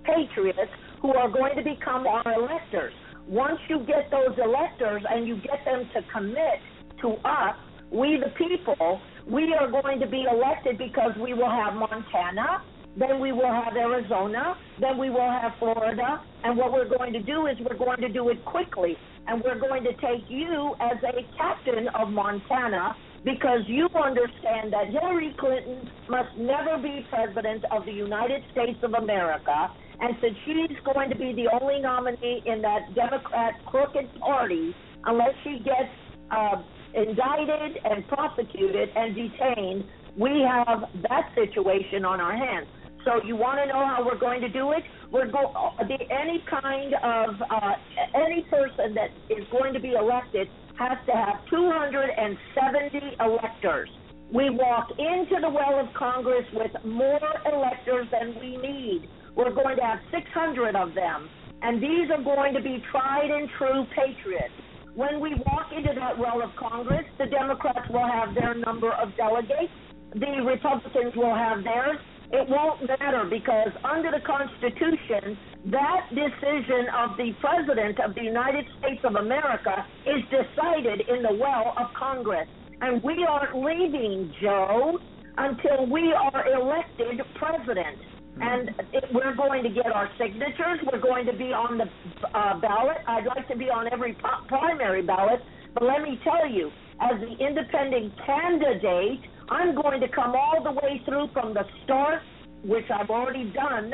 [0.05, 0.71] patriots
[1.01, 2.93] who are going to become our electors.
[3.27, 6.61] Once you get those electors and you get them to commit
[7.01, 7.57] to us,
[7.91, 12.63] we the people, we are going to be elected because we will have Montana,
[12.99, 17.23] then we will have Arizona, then we will have Florida, and what we're going to
[17.23, 20.97] do is we're going to do it quickly and we're going to take you as
[21.03, 27.85] a captain of Montana because you understand that Hillary Clinton must never be president of
[27.85, 29.71] the United States of America.
[30.01, 35.35] And since she's going to be the only nominee in that Democrat crooked party, unless
[35.45, 35.93] she gets
[36.33, 36.63] uh,
[36.95, 39.85] indicted and prosecuted and detained,
[40.19, 42.67] we have that situation on our hands.
[43.05, 44.83] So you want to know how we're going to do it?
[45.13, 47.75] We're go any kind of uh,
[48.15, 50.49] any person that is going to be elected
[50.79, 53.91] has to have 270 electors.
[54.33, 59.11] We walk into the well of Congress with more electors than we need.
[59.37, 61.29] We're going to have 600 of them,
[61.61, 64.55] and these are going to be tried and true patriots.
[64.95, 69.15] When we walk into that well of Congress, the Democrats will have their number of
[69.19, 69.73] delegates,
[70.15, 71.99] the Republicans will have theirs,
[72.33, 78.65] it won't matter because under the Constitution, that decision of the President of the United
[78.79, 82.49] States of America is decided in the well of Congress.
[82.81, 84.99] And we aren't leaving, Joe,
[85.37, 87.99] until we are elected president.
[88.37, 88.43] Hmm.
[88.43, 90.81] And it, we're going to get our signatures.
[90.91, 91.85] We're going to be on the
[92.33, 92.99] uh, ballot.
[93.07, 94.17] I'd like to be on every
[94.49, 95.41] primary ballot.
[95.75, 96.71] But let me tell you,
[97.01, 99.21] as the independent candidate,
[99.53, 102.23] I'm going to come all the way through from the start,
[102.65, 103.93] which I've already done,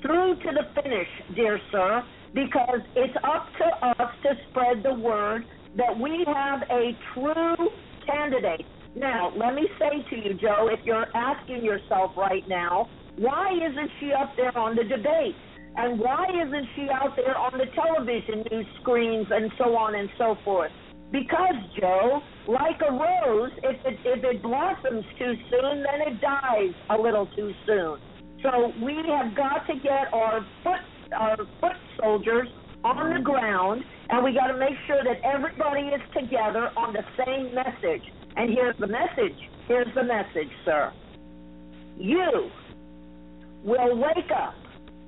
[0.00, 5.44] through to the finish, dear sir, because it's up to us to spread the word
[5.76, 7.70] that we have a true
[8.06, 8.64] candidate.
[8.94, 13.90] Now, let me say to you, Joe, if you're asking yourself right now, why isn't
[13.98, 15.34] she up there on the debate?
[15.76, 20.08] And why isn't she out there on the television news screens and so on and
[20.16, 20.70] so forth?
[21.14, 26.74] Because, Joe, like a rose, if it, if it blossoms too soon, then it dies
[26.90, 28.00] a little too soon.
[28.42, 30.82] So we have got to get our foot
[31.16, 32.48] our foot soldiers
[32.82, 37.04] on the ground, and we got to make sure that everybody is together on the
[37.24, 38.02] same message.
[38.34, 39.38] And here's the message.
[39.68, 40.92] Here's the message, sir.
[41.96, 42.50] You
[43.62, 44.54] will wake up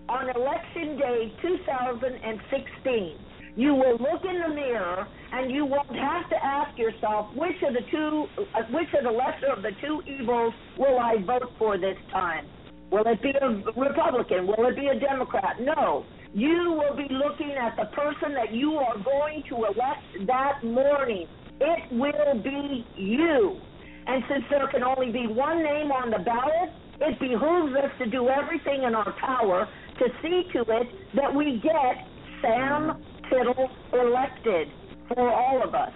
[0.08, 3.25] on election day 2016
[3.56, 7.72] you will look in the mirror and you won't have to ask yourself which of
[7.72, 11.78] the two, uh, which of the lesser of the two evils will I vote for
[11.78, 12.46] this time?
[12.90, 14.46] Will it be a Republican?
[14.46, 15.56] Will it be a Democrat?
[15.60, 16.04] No.
[16.34, 21.26] You will be looking at the person that you are going to elect that morning.
[21.58, 23.58] It will be you.
[24.06, 28.06] And since there can only be one name on the ballot, it behooves us to
[28.10, 29.66] do everything in our power
[29.98, 32.06] to see to it that we get
[32.42, 34.68] Samm Tittle elected
[35.08, 35.92] for all of us.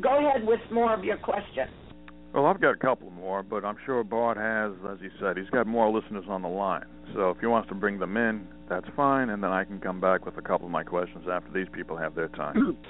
[0.00, 1.68] Go ahead with more of your question.
[2.32, 5.50] Well, I've got a couple more, but I'm sure Bart has, as he said, he's
[5.50, 6.86] got more listeners on the line.
[7.14, 10.00] So if he wants to bring them in, that's fine, and then I can come
[10.00, 12.76] back with a couple of my questions after these people have their time.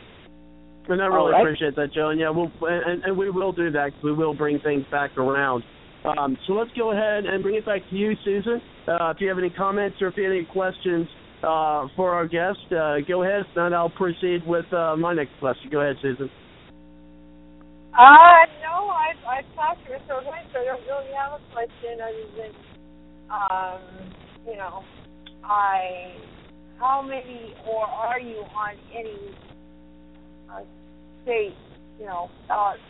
[0.87, 1.41] And I really right.
[1.41, 2.11] appreciate that, Joe.
[2.11, 5.17] And yeah, we'll and, and we will do that because we will bring things back
[5.17, 5.65] around.
[6.05, 8.61] Um, so let's go ahead and bring it back to you, Susan.
[8.87, 11.09] Uh, if you have any comments or if you have any questions
[11.45, 12.59] uh, for our guest.
[12.73, 15.71] Uh, go ahead, and I'll proceed with uh, my next question.
[15.71, 16.31] Go ahead, Susan.
[17.93, 19.95] Uh, no, I've, I've talked to.
[19.95, 22.53] O'Brien, so I don't really have a question other than,
[23.31, 23.81] um,
[24.47, 24.83] you know,
[25.45, 26.17] I,
[26.79, 29.35] how many or are you on any
[30.51, 30.63] uh,
[31.23, 31.55] state,
[32.01, 32.31] you know,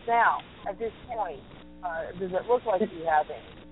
[0.06, 0.38] now
[0.68, 1.40] at this point?
[1.84, 3.63] Uh, does it look like you have any?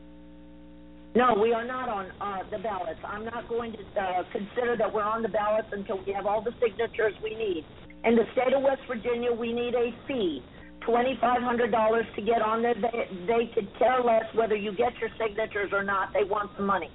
[1.15, 3.01] No, we are not on uh, the ballots.
[3.05, 6.41] I'm not going to uh, consider that we're on the ballots until we have all
[6.41, 7.67] the signatures we need.
[8.05, 10.43] In the state of West Virginia, we need a fee,
[10.89, 12.75] $2,500 to get on there.
[12.75, 16.15] They, they could care less whether you get your signatures or not.
[16.15, 16.91] They want the money.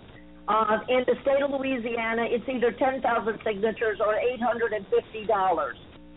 [0.47, 3.03] Uh, in the state of Louisiana, it's either 10,000
[3.45, 5.72] signatures or $850.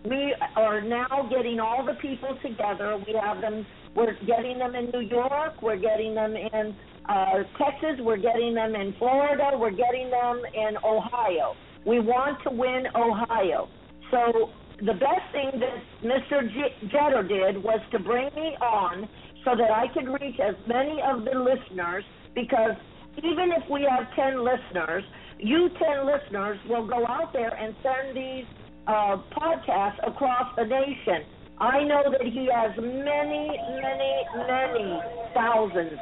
[0.06, 2.96] We are now getting all the people together.
[3.06, 3.66] We have them.
[3.94, 5.60] We're getting them in New York.
[5.60, 6.74] We're getting them in
[7.10, 11.56] uh, Texas, we're getting them in Florida, we're getting them in Ohio.
[11.84, 13.68] We want to win Ohio.
[14.12, 16.46] So the best thing that Mr.
[16.88, 19.08] Jeter did was to bring me on
[19.44, 22.04] so that I could reach as many of the listeners
[22.34, 22.76] because
[23.18, 25.02] even if we have 10 listeners,
[25.38, 28.44] you 10 listeners will go out there and send these
[28.86, 31.26] uh, podcasts across the nation.
[31.58, 33.50] I know that he has many,
[33.82, 34.14] many,
[34.46, 35.00] many
[35.34, 35.98] thousands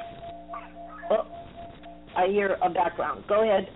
[1.10, 1.26] Oh,
[2.16, 3.24] I hear a background.
[3.28, 3.68] Go ahead.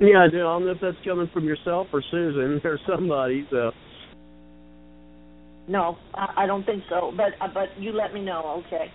[0.00, 0.38] Yeah, I do.
[0.38, 3.46] I don't know if that's coming from yourself or Susan or somebody.
[3.50, 3.72] So.
[5.68, 7.12] No, I, don't think so.
[7.14, 8.90] But uh, but you let me know, okay?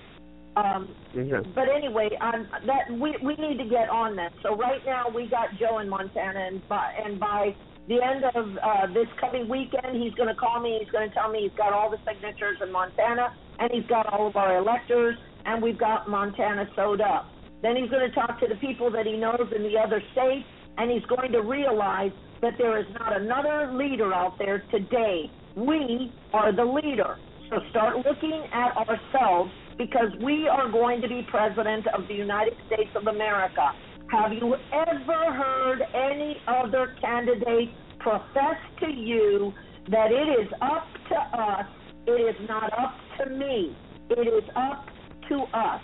[0.55, 1.47] Um, okay.
[1.53, 4.31] But anyway, um, that we we need to get on that.
[4.41, 7.55] So right now we got Joe in Montana, and by and by
[7.87, 10.79] the end of uh, this coming weekend, he's going to call me.
[10.81, 14.11] He's going to tell me he's got all the signatures in Montana, and he's got
[14.11, 15.15] all of our electors,
[15.45, 17.29] and we've got Montana sewed up.
[17.61, 20.45] Then he's going to talk to the people that he knows in the other states,
[20.77, 25.31] and he's going to realize that there is not another leader out there today.
[25.55, 27.17] We are the leader.
[27.49, 32.53] So start looking at ourselves because we are going to be president of the United
[32.67, 33.71] States of America.
[34.11, 37.69] Have you ever heard any other candidate
[37.99, 39.53] profess to you
[39.89, 41.65] that it is up to us,
[42.07, 43.75] it is not up to me,
[44.09, 44.85] it is up
[45.29, 45.81] to us?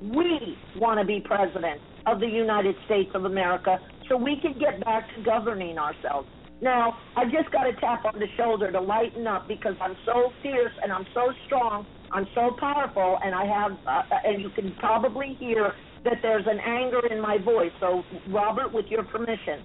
[0.00, 3.78] We want to be president of the United States of America
[4.08, 6.28] so we can get back to governing ourselves.
[6.60, 10.32] Now, I just got a tap on the shoulder to lighten up because I'm so
[10.42, 14.74] fierce and I'm so strong, I'm so powerful, and I have, uh, and you can
[14.78, 15.72] probably hear
[16.04, 17.70] that there's an anger in my voice.
[17.80, 19.62] So, Robert, with your permission,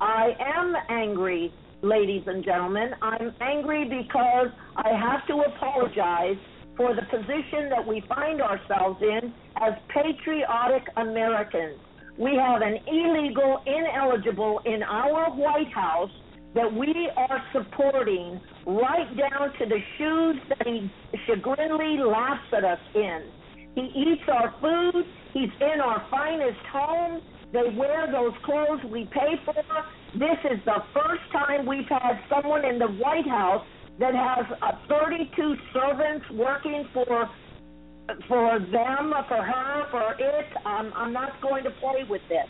[0.00, 1.52] I am angry,
[1.82, 2.90] ladies and gentlemen.
[3.02, 6.36] I'm angry because I have to apologize
[6.76, 11.78] for the position that we find ourselves in as patriotic Americans.
[12.18, 16.10] We have an illegal ineligible in our White House
[16.54, 20.90] that we are supporting right down to the shoes that he
[21.26, 23.30] chagriningly laughs at us in.
[23.74, 25.04] He eats our food,
[25.34, 27.22] he's in our finest homes,
[27.52, 29.54] they wear those clothes we pay for.
[30.14, 33.66] This is the first time we've had someone in the White House
[33.98, 37.28] that has uh, 32 servants working for
[38.28, 40.46] for them, for her, for it.
[40.64, 42.46] I'm, I'm not going to play with this.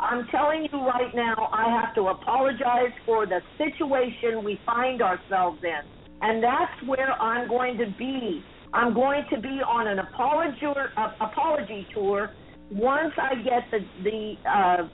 [0.00, 5.60] I'm telling you right now, I have to apologize for the situation we find ourselves
[5.62, 5.80] in.
[6.20, 8.42] And that's where I'm going to be.
[8.72, 12.32] I'm going to be on an apology uh, apology tour
[12.70, 14.88] once I get the the uh,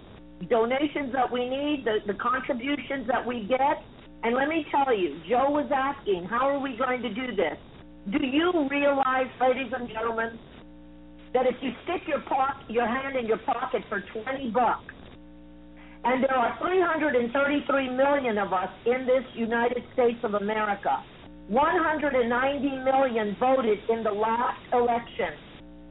[0.48, 3.82] donations that we need, the, the contributions that we get.
[4.24, 7.58] And let me tell you, Joe was asking, how are we going to do this?
[8.10, 10.38] Do you realize, ladies and gentlemen,
[11.34, 14.94] that if you stick your po- your hand in your pocket for 20 bucks,
[16.04, 21.04] and there are 333 million of us in this United States of America,
[21.48, 25.36] 190 million voted in the last election,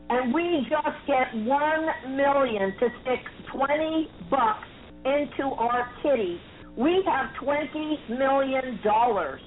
[0.09, 3.21] and we just get 1 million to stick
[3.53, 4.67] 20 bucks
[5.05, 6.39] into our kitty,
[6.78, 9.41] we have 20 million dollars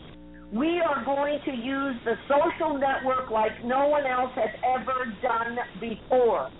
[0.53, 5.59] we are going to use the social network like no one else has ever done
[5.81, 6.51] before.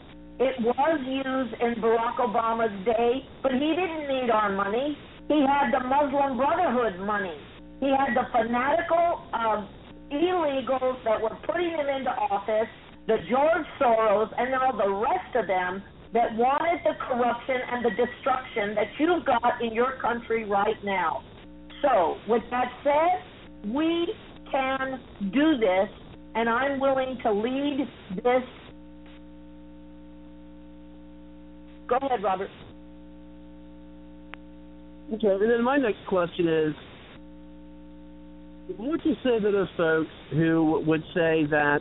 [0.41, 4.99] It was used in Barack Obama's day, but he didn't need our money.
[5.29, 7.39] He had the Muslim Brotherhood money.
[7.81, 9.65] He had the fanatical uh,
[10.11, 12.69] illegals that were putting him into office,
[13.07, 15.83] the George Soros, and all the rest of them
[16.13, 21.23] that wanted the corruption and the destruction that you've got in your country right now.
[21.83, 24.13] So, with that said, we
[24.51, 25.01] can
[25.33, 25.89] do this,
[26.35, 28.43] and I'm willing to lead this.
[31.89, 32.51] Go ahead, Robert.
[35.15, 36.75] Okay, and then my next question is
[38.77, 41.81] what would you say to those folks who would say that,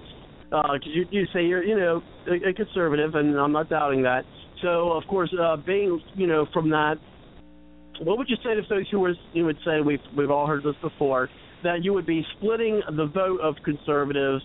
[0.64, 4.03] because uh, you, you say you're, you know, a, a conservative, and I'm not doubting
[4.03, 4.24] that.
[4.62, 6.95] So, of course, uh, being, you know, from that,
[8.01, 10.64] what would you say to folks who, were, you would say, we've, we've all heard
[10.64, 11.30] this before,
[11.64, 14.43] that you would be splitting the vote of conservatives,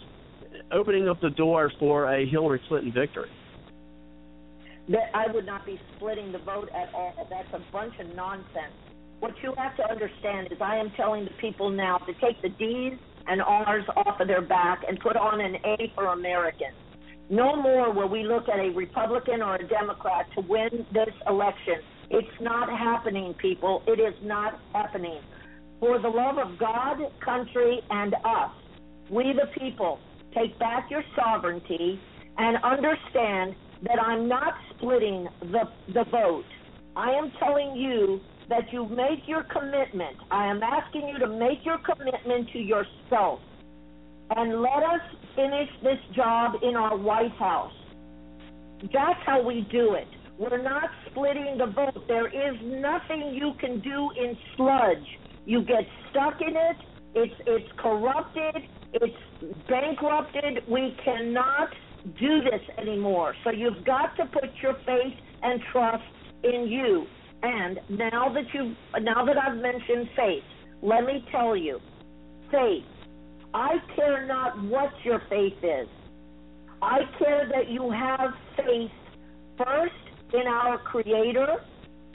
[0.73, 3.31] opening up the door for a Hillary Clinton victory.
[4.89, 7.29] That I would not be splitting the vote at all.
[7.31, 8.75] That's a bunch of nonsense.
[9.21, 12.49] What you have to understand is I am telling the people now to take the
[12.49, 16.77] D's and R's off of their back and put on an A for Americans.
[17.29, 21.77] No more will we look at a Republican or a Democrat to win this election.
[22.11, 23.83] It's not happening, people.
[23.87, 25.21] It is not happening
[25.81, 28.51] for the love of God, country, and us,
[29.11, 29.99] we the people
[30.35, 31.99] take back your sovereignty
[32.37, 35.63] and understand that I'm not splitting the,
[35.93, 36.45] the vote.
[36.95, 38.21] I am telling you
[38.51, 40.17] that you make your commitment.
[40.31, 43.41] I am asking you to make your commitment to yourself
[44.37, 45.01] and let us
[45.35, 47.73] finish this job in our White House.
[48.83, 50.09] That's how we do it.
[50.39, 52.07] We're not splitting the vote.
[52.09, 55.07] There is nothing you can do in sludge.
[55.47, 56.77] You get stuck in it.
[57.15, 58.57] It's it's corrupted.
[58.95, 59.15] It's
[59.69, 60.65] bankrupted.
[60.69, 61.69] We cannot
[62.19, 63.35] do this anymore.
[63.45, 66.05] So you've got to put your faith and trust
[66.43, 67.07] in you.
[67.43, 70.43] And now that you now that I've mentioned faith,
[70.83, 71.81] let me tell you,
[72.51, 72.85] faith.
[73.53, 75.89] I care not what your faith is.
[76.83, 78.91] I care that you have faith
[79.59, 79.95] first
[80.33, 81.57] in our Creator,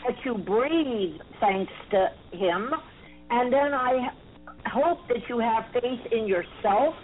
[0.05, 2.71] that you breathe thanks to Him,
[3.29, 4.09] and then I
[4.67, 6.95] hope that you have faith in yourself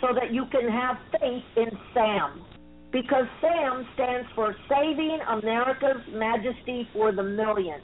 [0.00, 2.44] so that you can have faith in SAM.
[2.92, 7.82] Because SAM stands for Saving America's Majesty for the Millions.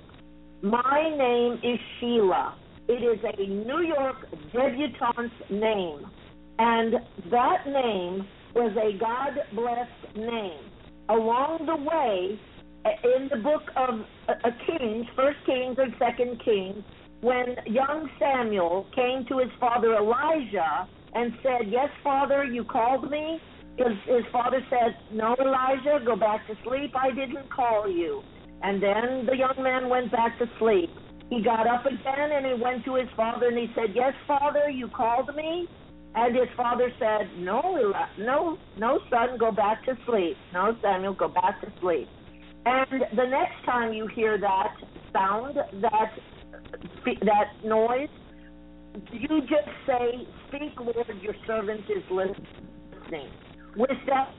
[0.62, 2.54] My name is Sheila.
[2.88, 4.16] It is a New York
[4.52, 6.06] debutante's name.
[6.58, 6.94] And
[7.30, 10.60] that name was a God blessed name.
[11.08, 12.38] Along the way,
[13.04, 16.84] in the book of uh, Kings, First Kings and Second Kings,
[17.20, 23.40] when young Samuel came to his father Elijah and said, Yes, father, you called me,
[23.78, 26.94] his, his father said, No, Elijah, go back to sleep.
[26.96, 28.22] I didn't call you.
[28.62, 30.90] And then the young man went back to sleep.
[31.30, 34.68] He got up again and he went to his father and he said, Yes, father,
[34.68, 35.68] you called me.
[36.14, 40.36] And his father said, No, no, no, son, go back to sleep.
[40.52, 42.08] No, Samuel, go back to sleep.
[42.66, 44.74] And the next time you hear that
[45.12, 46.12] sound, that
[47.22, 48.08] that noise,
[49.12, 53.30] you just say, Speak, Lord, your servant is listening.
[53.78, 54.34] With that.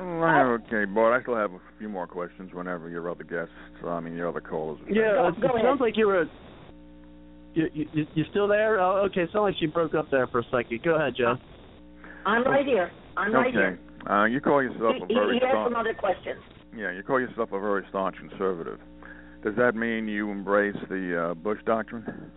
[0.00, 3.54] okay, but I still have a few more questions whenever your other guests,
[3.86, 4.80] I mean, your other callers.
[4.88, 6.24] Yeah, it, it sounds like you were.
[7.54, 8.80] You, you, you still there?
[8.80, 10.82] Oh, okay, it sounds like she broke up there for a second.
[10.82, 11.36] Go ahead, Joe.
[12.26, 12.90] I'm right here.
[13.16, 13.78] I'm right okay.
[13.78, 13.80] here.
[14.08, 15.66] Uh, you call yourself he, a very he has staunch.
[15.66, 16.40] some other questions.
[16.76, 18.80] Yeah, you call yourself a very staunch conservative.
[19.44, 22.30] Does that mean you embrace the uh, Bush doctrine?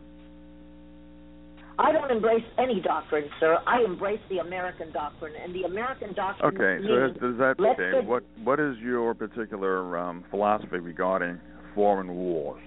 [1.80, 3.57] I don't embrace any doctrine, sir.
[3.65, 6.55] I embrace the American doctrine, and the American doctrine.
[6.55, 11.39] Okay, so does that say- what what is your particular um, philosophy regarding
[11.74, 12.61] foreign wars?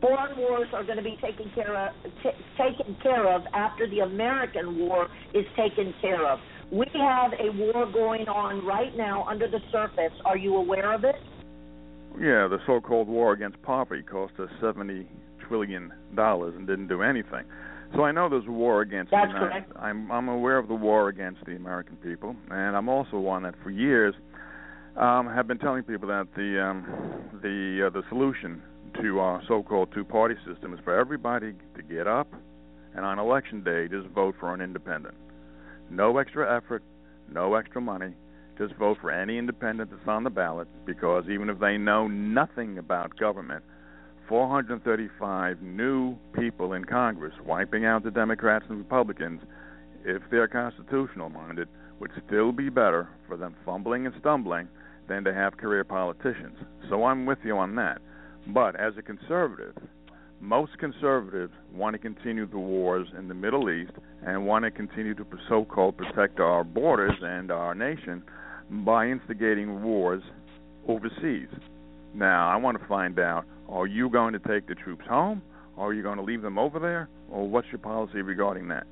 [0.00, 1.92] foreign wars are going to be taken care of
[2.22, 6.38] t- taken care of after the American war is taken care of.
[6.70, 10.12] We have a war going on right now under the surface.
[10.24, 11.16] Are you aware of it?
[12.14, 15.08] Yeah, the so-called war against poverty cost us seventy
[15.48, 17.44] trillion dollars and didn't do anything.
[17.94, 19.50] So I know there's a war against That's the United.
[19.66, 19.72] correct.
[19.78, 23.54] I'm I'm aware of the war against the American people, and I'm also one that
[23.62, 24.14] for years
[24.96, 26.84] um, have been telling people that the um,
[27.42, 28.62] the uh, the solution
[29.02, 32.26] to our so-called two-party system is for everybody to get up
[32.94, 35.14] and on election day just vote for an independent.
[35.90, 36.82] No extra effort,
[37.32, 38.12] no extra money.
[38.58, 42.78] Just vote for any independent that's on the ballot because even if they know nothing
[42.78, 43.62] about government,
[44.28, 49.40] 435 new people in Congress wiping out the Democrats and Republicans,
[50.04, 51.68] if they're constitutional minded,
[51.98, 54.68] would still be better for them fumbling and stumbling
[55.08, 56.56] than to have career politicians.
[56.90, 58.00] So I'm with you on that.
[58.48, 59.74] But as a conservative,
[60.40, 63.92] most conservatives want to continue the wars in the Middle East
[64.24, 68.22] and want to continue to so called protect our borders and our nation
[68.70, 70.22] by instigating wars
[70.86, 71.48] overseas.
[72.14, 75.42] Now, I want to find out are you going to take the troops home?
[75.76, 77.08] Are you going to leave them over there?
[77.30, 78.86] Or what's your policy regarding that?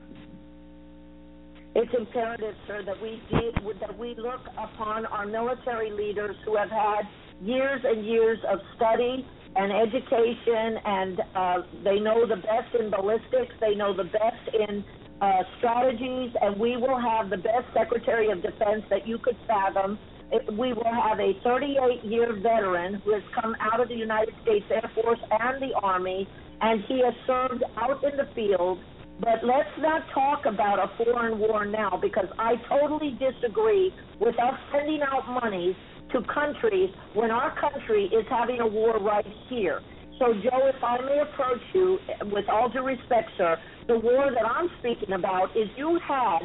[1.74, 6.70] It's imperative, sir, that we did, that we look upon our military leaders who have
[6.70, 7.02] had
[7.42, 11.54] years and years of study and education, and uh,
[11.84, 14.84] they know the best in ballistics, they know the best in
[15.20, 19.98] uh, strategies, and we will have the best Secretary of Defense that you could fathom.
[20.30, 24.66] We will have a 38 year veteran who has come out of the United States
[24.70, 26.28] Air Force and the Army,
[26.60, 28.78] and he has served out in the field
[29.20, 34.54] but let's not talk about a foreign war now because I totally disagree with us
[34.72, 35.74] sending out money
[36.12, 39.80] to countries when our country is having a war right here.
[40.18, 41.98] So, Joe, if I may approach you,
[42.32, 43.56] with all due respect, sir,
[43.88, 46.40] the war that I'm speaking about is you had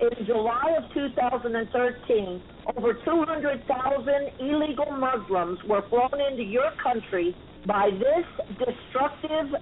[0.00, 2.42] in July of 2013
[2.76, 7.34] over 200,000 illegal Muslims were flown into your country
[7.66, 9.54] by this destructive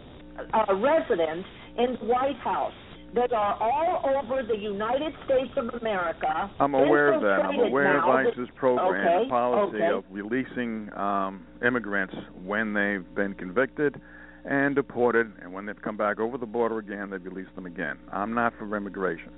[0.53, 1.47] uh, resident
[1.79, 2.73] in the White House.
[3.15, 6.51] They are all over the United States of America.
[6.59, 7.45] I'm aware of that.
[7.45, 9.93] I'm aware of ICE's program, Okay, the policy okay.
[9.93, 14.01] of releasing um, immigrants when they've been convicted
[14.47, 17.99] and deported, and when they've come back over the border again, they release them again.
[18.11, 19.33] I'm not for immigration.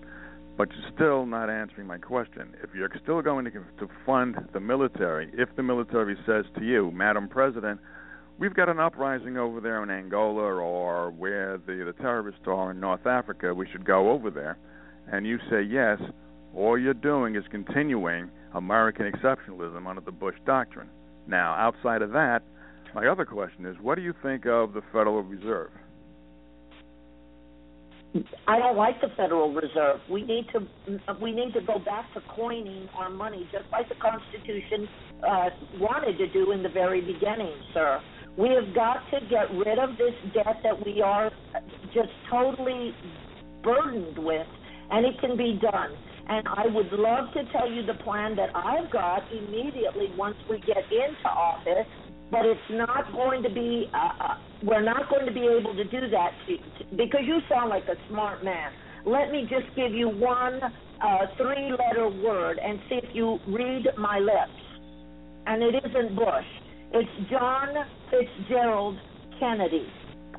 [0.57, 2.55] But you're still not answering my question.
[2.63, 6.93] If you're still going to, to fund the military, if the military says to you,
[6.93, 7.81] Madam President,
[8.39, 12.79] we've got an uprising over there in Angola or where the, the terrorists are in
[12.79, 14.57] North Africa, we should go over there,
[15.11, 15.99] and you say yes,
[16.55, 20.89] all you're doing is continuing American exceptionalism under the Bush Doctrine.
[21.27, 22.43] Now, outside of that,
[22.95, 25.71] my other question is what do you think of the Federal Reserve?
[28.47, 30.01] I don't like the Federal Reserve.
[30.09, 30.61] We need to
[31.21, 34.89] we need to go back to coining our money, just like the Constitution
[35.27, 35.51] uh,
[35.81, 38.01] wanted to do in the very beginning, sir.
[38.39, 41.31] We have got to get rid of this debt that we are
[41.93, 42.95] just totally
[43.63, 44.47] burdened with,
[44.91, 45.91] and it can be done.
[46.27, 50.59] And I would love to tell you the plan that I've got immediately once we
[50.61, 51.87] get into office,
[52.31, 55.85] but it's not going to be, uh, uh, we're not going to be able to
[55.85, 58.73] do that to, to, because you sound like a smart man.
[59.05, 63.87] Let me just give you one uh, three letter word and see if you read
[63.99, 64.59] my lips.
[65.47, 66.49] And it isn't Bush.
[66.93, 67.69] It's John
[68.11, 68.97] Fitzgerald
[69.39, 69.87] Kennedy.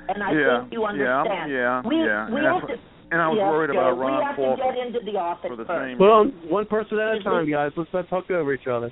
[0.09, 1.51] And I yeah, think you understand.
[1.51, 2.29] yeah, we, yeah.
[2.29, 2.75] We and, have to,
[3.11, 5.17] and I was yes, worried Joe, about we Ron have Paul to get into the
[5.17, 5.91] office for the first.
[5.91, 5.99] same.
[5.99, 7.71] Well, one person at a time, guys.
[7.77, 8.91] Let's not talk over each other.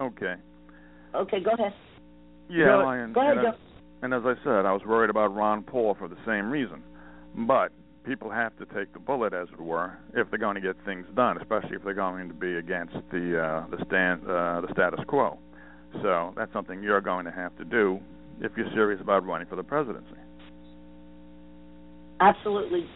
[0.00, 0.34] Okay.
[1.14, 1.72] Okay, go ahead.
[2.48, 3.56] Yeah, Go- I, and, Go ahead, and, I- Joe.
[4.02, 6.82] and as I said, I was worried about Ron Paul for the same reason.
[7.46, 7.72] But
[8.04, 11.06] people have to take the bullet, as it were, if they're going to get things
[11.14, 15.00] done, especially if they're going to be against the uh, the stand uh, the status
[15.06, 15.38] quo.
[16.02, 17.98] So that's something you're going to have to do
[18.40, 20.16] if you're serious about running for the presidency.
[22.20, 22.86] Absolutely.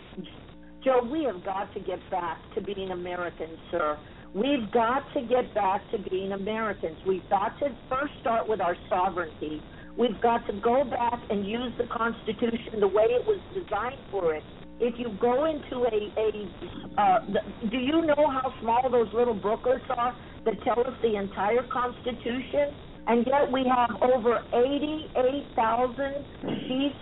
[0.84, 3.98] Joe, we have got to get back to being Americans, sir.
[4.34, 6.96] We've got to get back to being Americans.
[7.06, 9.60] We've got to first start with our sovereignty.
[9.98, 14.34] We've got to go back and use the Constitution the way it was designed for
[14.34, 14.44] it.
[14.78, 19.34] If you go into a, a uh, the, do you know how small those little
[19.34, 22.72] booklets are that tell us the entire Constitution?
[23.08, 26.24] And yet we have over 88,000
[26.68, 26.94] sheets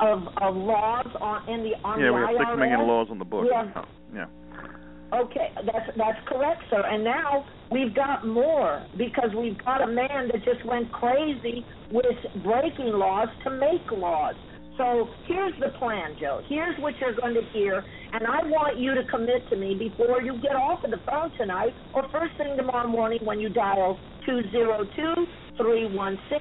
[0.00, 3.18] of, of laws on in the on yeah, the we have six million laws on
[3.18, 3.48] the books.
[3.50, 4.26] Oh, yeah.
[5.12, 6.82] Okay, that's that's correct, sir.
[6.84, 12.16] And now we've got more because we've got a man that just went crazy with
[12.42, 14.34] breaking laws to make laws.
[14.76, 16.40] So here's the plan, Joe.
[16.48, 20.20] Here's what you're going to hear, and I want you to commit to me before
[20.20, 24.00] you get off of the phone tonight or first thing tomorrow morning when you dial
[24.26, 25.26] 202
[25.56, 26.40] 316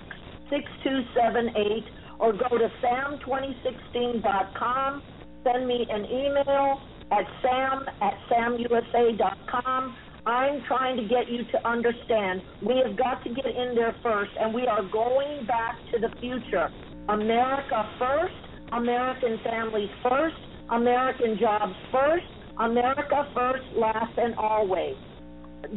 [0.49, 1.84] 6278
[2.20, 5.03] or go to samm2016.com.
[5.43, 6.82] Send me an email
[7.14, 9.95] at sam at samusa.com.
[10.26, 14.32] I'm trying to get you to understand we have got to get in there first,
[14.39, 16.70] and we are going back to the future.
[17.09, 18.34] America first,
[18.72, 20.36] American families first,
[20.72, 22.26] American jobs first,
[22.59, 24.95] America first, last and always.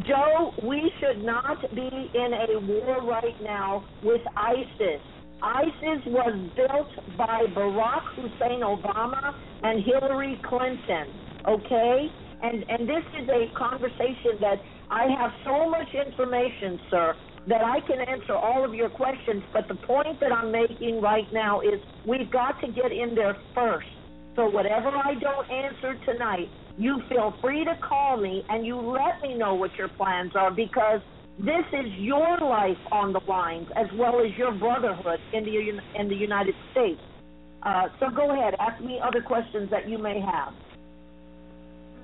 [0.07, 5.01] Joe, we should not be in a war right now with ISIS.
[5.43, 11.12] ISIS was built by Barack Hussein Obama and Hillary Clinton,
[11.47, 12.09] okay?
[12.43, 17.15] And and this is a conversation that I have so much information, sir,
[17.49, 21.27] that I can answer all of your questions, but the point that I'm making right
[21.33, 23.87] now is we've got to get in there first.
[24.35, 29.23] So whatever I don't answer tonight, you feel free to call me and you let
[29.23, 31.01] me know what your plans are because
[31.39, 36.09] this is your life on the lines as well as your brotherhood in the in
[36.09, 37.01] the United States.
[37.63, 40.53] Uh, so go ahead, ask me other questions that you may have.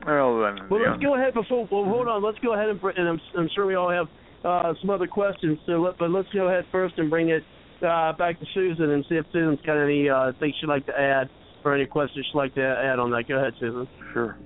[0.07, 1.69] Well, then, Well, let's go ahead before.
[1.71, 2.23] Well, hold on.
[2.23, 4.07] Let's go ahead and, and I'm, I'm sure we all have
[4.45, 5.59] uh, some other questions.
[5.67, 7.43] So, let, but let's go ahead first and bring it
[7.87, 10.99] uh, back to Susan and see if Susan's got any uh, things she'd like to
[10.99, 11.29] add
[11.65, 13.29] or any questions she'd like to add on that.
[13.29, 13.87] Go ahead, Susan.
[14.13, 14.37] Sure.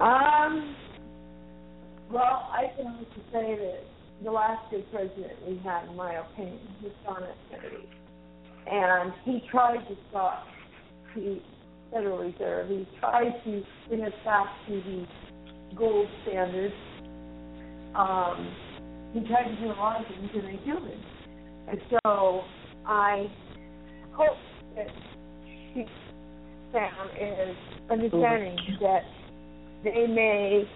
[0.00, 0.76] Um,
[2.10, 3.80] well, I can only say that
[4.22, 7.36] the last good president we had, in my opinion, was John F.
[7.50, 7.88] Kennedy.
[8.68, 10.44] And he tried to stop
[11.14, 11.40] the
[11.96, 12.68] Federal Reserve.
[12.68, 15.06] He tried to bring us back to the
[15.74, 16.70] gold standard.
[17.94, 18.54] Um,
[19.14, 21.00] he tried to do a lot of things and they didn't.
[21.68, 22.42] And so
[22.86, 23.30] I
[24.12, 24.36] hope
[24.76, 24.88] that
[25.72, 25.86] she,
[26.74, 27.56] Samm is
[27.90, 29.02] understanding that
[29.82, 30.68] they may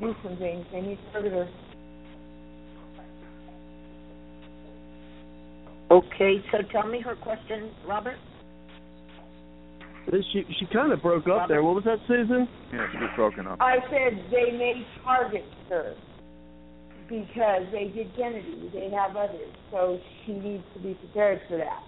[0.00, 0.66] do some things.
[0.72, 1.48] They need further.
[5.92, 8.16] Okay, so tell me her question, Robert.
[10.10, 11.62] She she kind of broke up there.
[11.62, 12.48] What was that, Susan?
[12.72, 13.60] Yeah, she was broken up.
[13.60, 15.94] I said they may target her
[17.08, 18.70] because they did Kennedy.
[18.72, 21.82] They have others, so she needs to be prepared for that.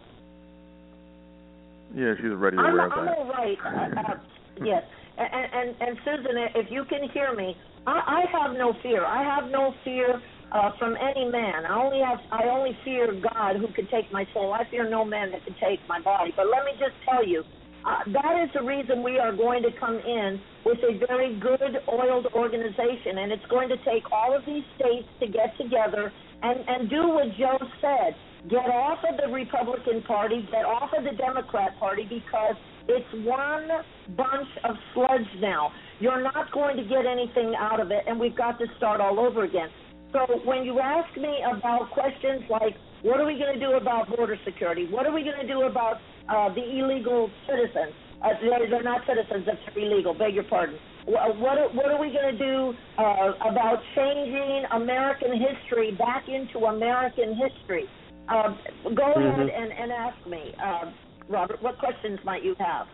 [1.94, 3.18] Yeah, she's already I'm, aware of I'm that.
[3.18, 3.58] all right.
[3.64, 4.82] Uh, uh, yes,
[5.16, 7.56] and, and and Susan, if you can hear me,
[7.86, 9.04] I, I have no fear.
[9.04, 10.20] I have no fear
[10.52, 11.64] uh, from any man.
[11.64, 14.52] I only have I only fear God who could take my soul.
[14.52, 16.32] I fear no man that could take my body.
[16.36, 17.44] But let me just tell you,
[17.84, 21.80] uh, that is the reason we are going to come in with a very good
[21.88, 26.12] oiled organization, and it's going to take all of these states to get together
[26.42, 28.14] and and do what Joe said.
[28.48, 32.56] Get off of the Republican Party, get off of the Democrat Party because
[32.88, 33.68] it's one
[34.16, 35.72] bunch of sludge now.
[36.00, 39.20] You're not going to get anything out of it, and we've got to start all
[39.20, 39.68] over again.
[40.12, 44.08] So when you ask me about questions like, what are we going to do about
[44.08, 44.88] border security?
[44.90, 45.98] What are we going to do about
[46.30, 47.92] uh, the illegal citizens?
[48.22, 50.76] Uh, they're, they're not citizens, they're illegal, beg your pardon.
[51.06, 56.24] Wh- What are, what are we going to do uh, about changing American history back
[56.28, 57.84] into American history?
[58.28, 58.54] Uh,
[58.94, 60.90] go ahead and, and ask me, uh,
[61.28, 62.86] Robert, what questions might you have?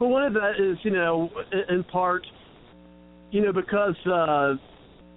[0.00, 2.26] Well, one of that is, you know, in- in part,
[3.30, 4.54] you know, because uh,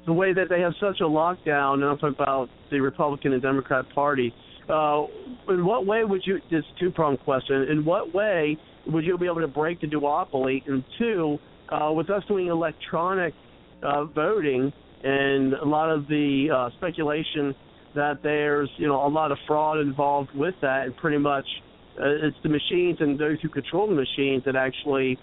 [0.06, 3.42] the way that they have such a lockdown, and I'm talking about the Republican and
[3.42, 4.34] Democrat Party.
[4.70, 5.06] Uh,
[5.50, 6.40] in what way would you?
[6.50, 7.64] This two pronged question.
[7.64, 8.58] In what way
[8.88, 10.66] would you be able to break the duopoly?
[10.68, 11.38] And two,
[11.70, 13.34] uh, with us doing electronic
[13.82, 14.72] uh, voting
[15.04, 17.54] and a lot of the uh, speculation
[17.96, 21.46] that there's, you know, a lot of fraud involved with that, and pretty much
[22.00, 25.18] uh, it's the machines and those who control the machines that actually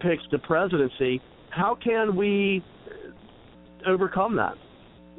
[0.00, 1.20] picks the presidency.
[1.50, 2.64] How can we
[3.86, 4.54] overcome that,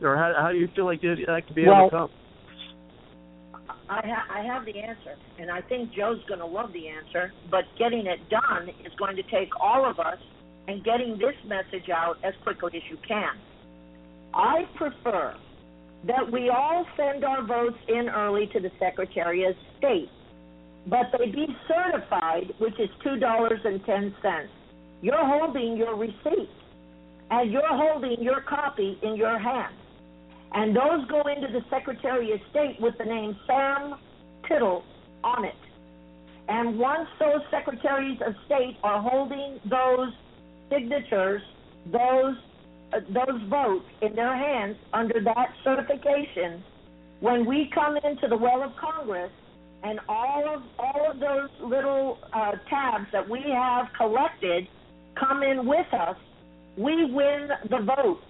[0.01, 2.09] or how, how do you feel like that could be Well, overcome?
[3.89, 7.33] I, ha- I have the answer, and I think Joe's going to love the answer.
[7.51, 10.17] But getting it done is going to take all of us,
[10.67, 13.35] and getting this message out as quickly as you can.
[14.33, 15.35] I prefer
[16.07, 20.09] that we all send our votes in early to the Secretary of State,
[20.87, 24.49] but they be certified, which is two dollars and ten cents.
[25.01, 26.49] You're holding your receipt,
[27.29, 29.75] and you're holding your copy in your hand
[30.53, 33.97] and those go into the Secretary of State with the name Samm
[34.47, 34.83] Tittle
[35.23, 35.55] on it.
[36.47, 40.13] And once those Secretaries of State are holding those
[40.69, 41.41] signatures,
[41.91, 42.35] those
[42.93, 46.63] uh, those votes in their hands under that certification,
[47.21, 49.31] when we come into the well of Congress,
[49.83, 54.67] and all of all of those little uh, tabs that we have collected
[55.19, 56.17] come in with us,
[56.77, 58.21] we win the vote.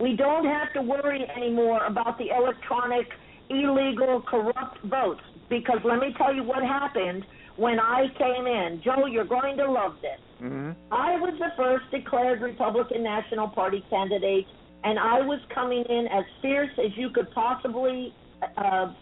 [0.00, 3.06] We don't have to worry anymore about the electronic,
[3.50, 5.20] illegal, corrupt votes.
[5.50, 7.26] Because let me tell you what happened
[7.56, 8.80] when I came in.
[8.82, 10.18] Joe, you're going to love this.
[10.40, 10.70] Mm-hmm.
[10.90, 14.46] I was the first declared Republican National Party candidate,
[14.84, 18.14] and I was coming in as fierce as you could possibly
[18.56, 18.94] uh,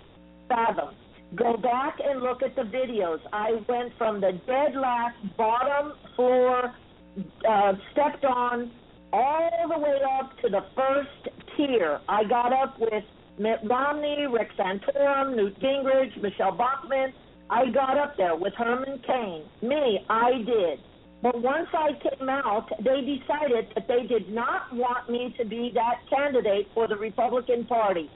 [0.48, 0.94] fathom.
[1.36, 3.20] Go back and look at the videos.
[3.32, 6.74] I went from the dead last bottom floor,
[7.48, 8.72] uh, stepped on,
[9.12, 12.00] all the way up to the first tier.
[12.08, 13.04] I got up with
[13.38, 17.12] Mitt Romney, Rick Santorum, Newt Gingrich, Michelle Bachmann.
[17.50, 19.44] I got up there with Herman Cain.
[19.62, 20.80] Me, I did.
[21.22, 25.72] But once I came out, they decided that they did not want me to be
[25.74, 28.08] that candidate for the Republican Party.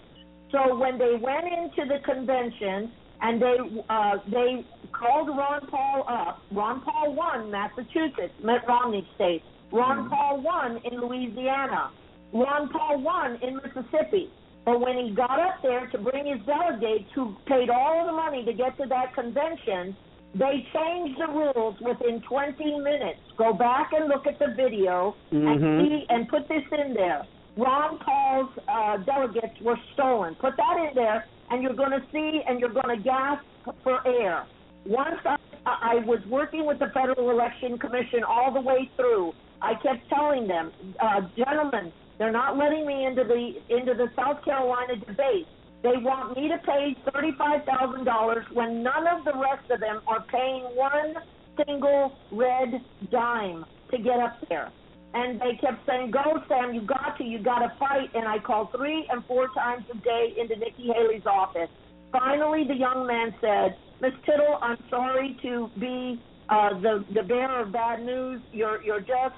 [0.52, 3.56] So when they went into the convention and they
[3.88, 9.42] uh, they called Ron Paul up, Ron Paul won Massachusetts, Mitt Romney state.
[9.72, 11.90] Ron Paul won in Louisiana.
[12.32, 14.30] Ron Paul won in Mississippi.
[14.64, 18.44] But when he got up there to bring his delegates who paid all the money
[18.44, 19.96] to get to that convention,
[20.34, 23.20] they changed the rules within 20 minutes.
[23.36, 25.80] Go back and look at the video and Mhm.
[25.82, 27.26] see and put this in there.
[27.56, 30.34] Ron Paul's uh, delegates were stolen.
[30.36, 33.44] Put that in there, and you're going to see and you're going to gasp
[33.82, 34.46] for air.
[34.86, 39.74] Once I, I was working with the Federal Election Commission all the way through, I
[39.74, 44.96] kept telling them, uh, gentlemen, they're not letting me into the into the South Carolina
[44.96, 45.46] debate.
[45.82, 50.00] They want me to pay thirty-five thousand dollars when none of the rest of them
[50.06, 51.14] are paying one
[51.56, 54.70] single red dime to get up there.
[55.14, 56.74] And they kept saying, "Go, Samm!
[56.74, 57.24] You got to!
[57.24, 60.90] You got to fight!" And I called three and four times a day into Nikki
[60.94, 61.68] Haley's office.
[62.10, 67.62] Finally, the young man said, "Miss Tittle, I'm sorry to be uh, the the bearer
[67.62, 68.40] of bad news.
[68.52, 69.34] You're you're just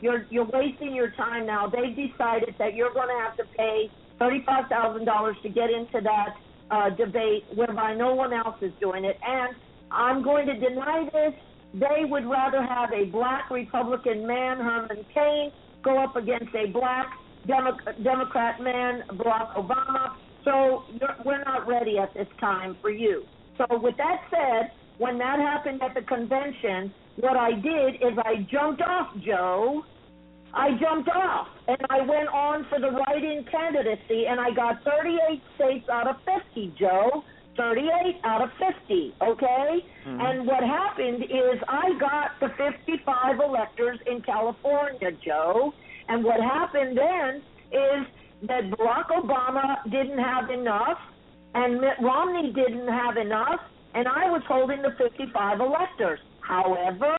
[0.00, 1.68] you're you're wasting your time now.
[1.68, 6.00] They've decided that you're going to have to pay thirty-five thousand dollars to get into
[6.02, 6.36] that
[6.70, 9.18] uh, debate, whereby no one else is doing it.
[9.26, 9.54] And
[9.90, 11.34] I'm going to deny this.
[11.74, 15.50] They would rather have a black Republican man, Herman Cain,
[15.82, 17.06] go up against a black
[17.46, 20.14] Demo- Democrat man, Barack Obama.
[20.44, 20.84] So
[21.24, 23.24] we're not ready at this time for you.
[23.58, 28.46] So with that said, when that happened at the convention, what I did is I
[28.50, 29.84] jumped off, Joe.
[30.52, 35.42] I jumped off and I went on for the write-in candidacy, and I got 38
[35.56, 37.24] states out of 50, Joe.
[37.56, 39.86] 38 out of 50, okay?
[40.04, 40.20] Hmm.
[40.20, 45.72] And what happened is I got the 55 electors in California, Joe.
[46.08, 48.06] And what happened then is
[48.48, 50.98] that Barack Obama didn't have enough,
[51.54, 53.60] and Mitt Romney didn't have enough,
[53.94, 56.18] and I was holding the 55 electors.
[56.46, 57.16] However,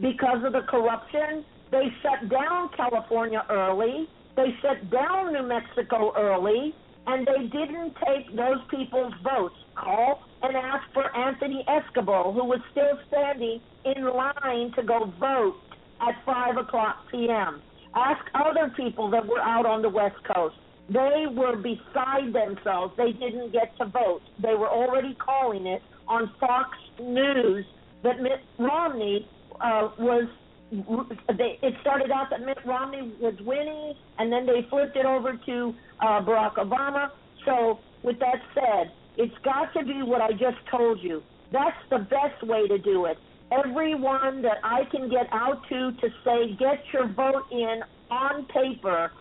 [0.00, 6.74] because of the corruption, they shut down California early, they shut down New Mexico early,
[7.06, 9.54] and they didn't take those people's votes.
[9.76, 15.56] Call and ask for Anthony Escobar, who was still standing in line to go vote
[16.00, 17.62] at 5 o'clock p.m.
[17.94, 20.56] Ask other people that were out on the West Coast.
[20.88, 22.94] They were beside themselves.
[22.96, 24.22] They didn't get to vote.
[24.42, 27.64] They were already calling it on Fox News
[28.06, 29.28] that Mitt Romney
[29.60, 30.28] uh, was.
[30.70, 35.38] They, it started out that Mitt Romney was winning, and then they flipped it over
[35.46, 37.10] to uh, Barack Obama.
[37.44, 41.22] So, with that said, it's got to be what I just told you.
[41.52, 43.16] That's the best way to do it.
[43.52, 49.12] Everyone that I can get out to to say, get your vote in on paper,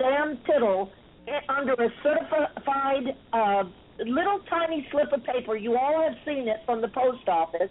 [0.00, 0.90] Samm Tittle,
[1.28, 3.62] eh, under a certified uh,
[4.04, 5.56] little tiny slip of paper.
[5.56, 7.70] You all have seen it from the post office.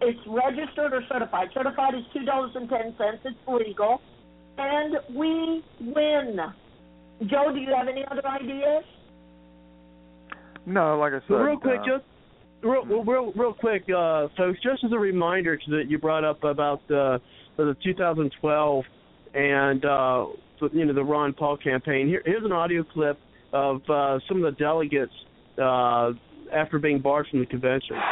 [0.00, 1.48] It's registered or certified.
[1.54, 3.18] Certified is two dollars and ten cents.
[3.24, 4.00] It's legal,
[4.56, 6.38] and we win.
[7.26, 8.84] Joe, do you have any other ideas?
[10.66, 12.04] No, like I said, real quick, uh, just
[12.62, 14.58] real, real, real quick, uh, folks.
[14.62, 17.18] Just as a reminder that you brought up about uh,
[17.56, 18.84] the 2012
[19.34, 20.26] and uh,
[20.72, 22.06] you know the Ron Paul campaign.
[22.06, 23.18] Here, here's an audio clip
[23.52, 25.12] of uh, some of the delegates
[25.60, 26.10] uh,
[26.54, 27.96] after being barred from the convention.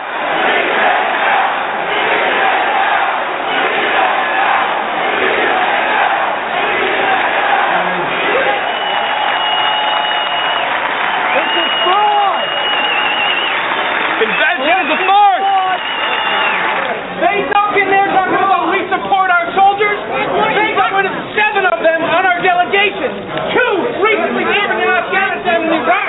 [23.06, 26.08] Two recently serving in Afghanistan and Iraq.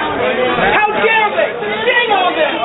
[0.73, 1.51] How dare they?
[1.85, 2.57] Shame on them!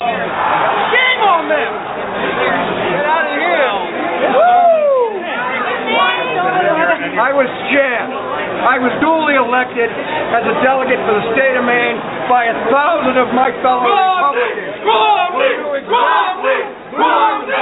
[7.12, 8.14] I was jabbed.
[8.62, 9.90] I was duly elected
[10.32, 11.98] as a delegate for the state of Maine
[12.30, 14.80] by a thousand of my fellow Republicans.
[14.86, 15.36] Romney!
[15.36, 16.58] Who knew exactly
[16.96, 17.52] who I was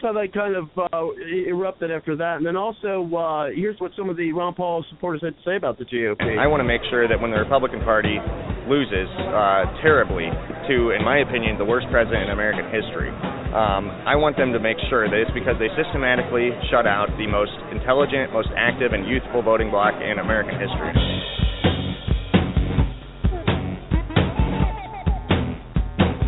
[0.00, 1.12] That's how they kind of uh,
[1.46, 2.36] erupted after that.
[2.36, 5.56] And then also, uh, here's what some of the Ron Paul supporters had to say
[5.56, 6.38] about the GOP.
[6.38, 8.16] I want to make sure that when the Republican Party
[8.64, 10.32] loses uh, terribly
[10.72, 13.10] to, in my opinion, the worst president in American history,
[13.52, 17.26] um, I want them to make sure that it's because they systematically shut out the
[17.26, 21.39] most intelligent, most active, and youthful voting bloc in American history.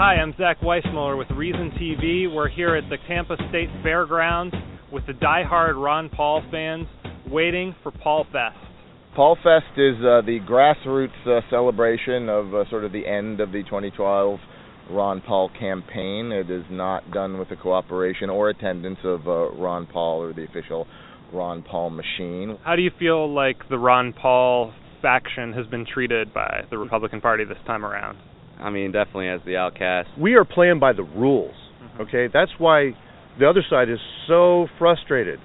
[0.05, 2.27] Hi, I'm Zach Weissmuller with Reason TV.
[2.29, 4.53] We're here at the Tampa State Fairgrounds
[4.91, 6.89] with the die-hard Ron Paul fans
[7.31, 8.57] waiting for Paul Fest.
[9.15, 13.53] Paul Fest is uh, the grassroots uh, celebration of uh, sort of the end of
[13.53, 14.41] the 2012
[14.91, 16.33] Ron Paul campaign.
[16.33, 20.43] It is not done with the cooperation or attendance of uh, Ron Paul or the
[20.43, 20.89] official
[21.33, 22.59] Ron Paul machine.
[22.65, 27.21] How do you feel like the Ron Paul faction has been treated by the Republican
[27.21, 28.19] Party this time around?
[28.63, 30.09] I mean, definitely as the outcast.
[30.19, 31.55] We are playing by the rules.
[32.01, 32.93] Okay, that's why
[33.39, 35.41] the other side is so frustrated.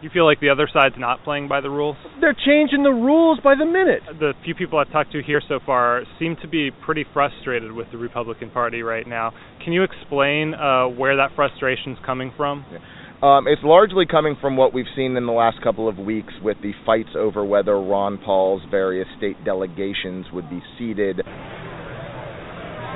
[0.00, 1.96] You feel like the other side's not playing by the rules?
[2.20, 4.02] They're changing the rules by the minute.
[4.20, 7.88] The few people I've talked to here so far seem to be pretty frustrated with
[7.90, 9.32] the Republican Party right now.
[9.64, 12.64] Can you explain uh, where that frustration's coming from?
[13.22, 16.58] Um, it's largely coming from what we've seen in the last couple of weeks with
[16.62, 21.22] the fights over whether Ron Paul's various state delegations would be seated.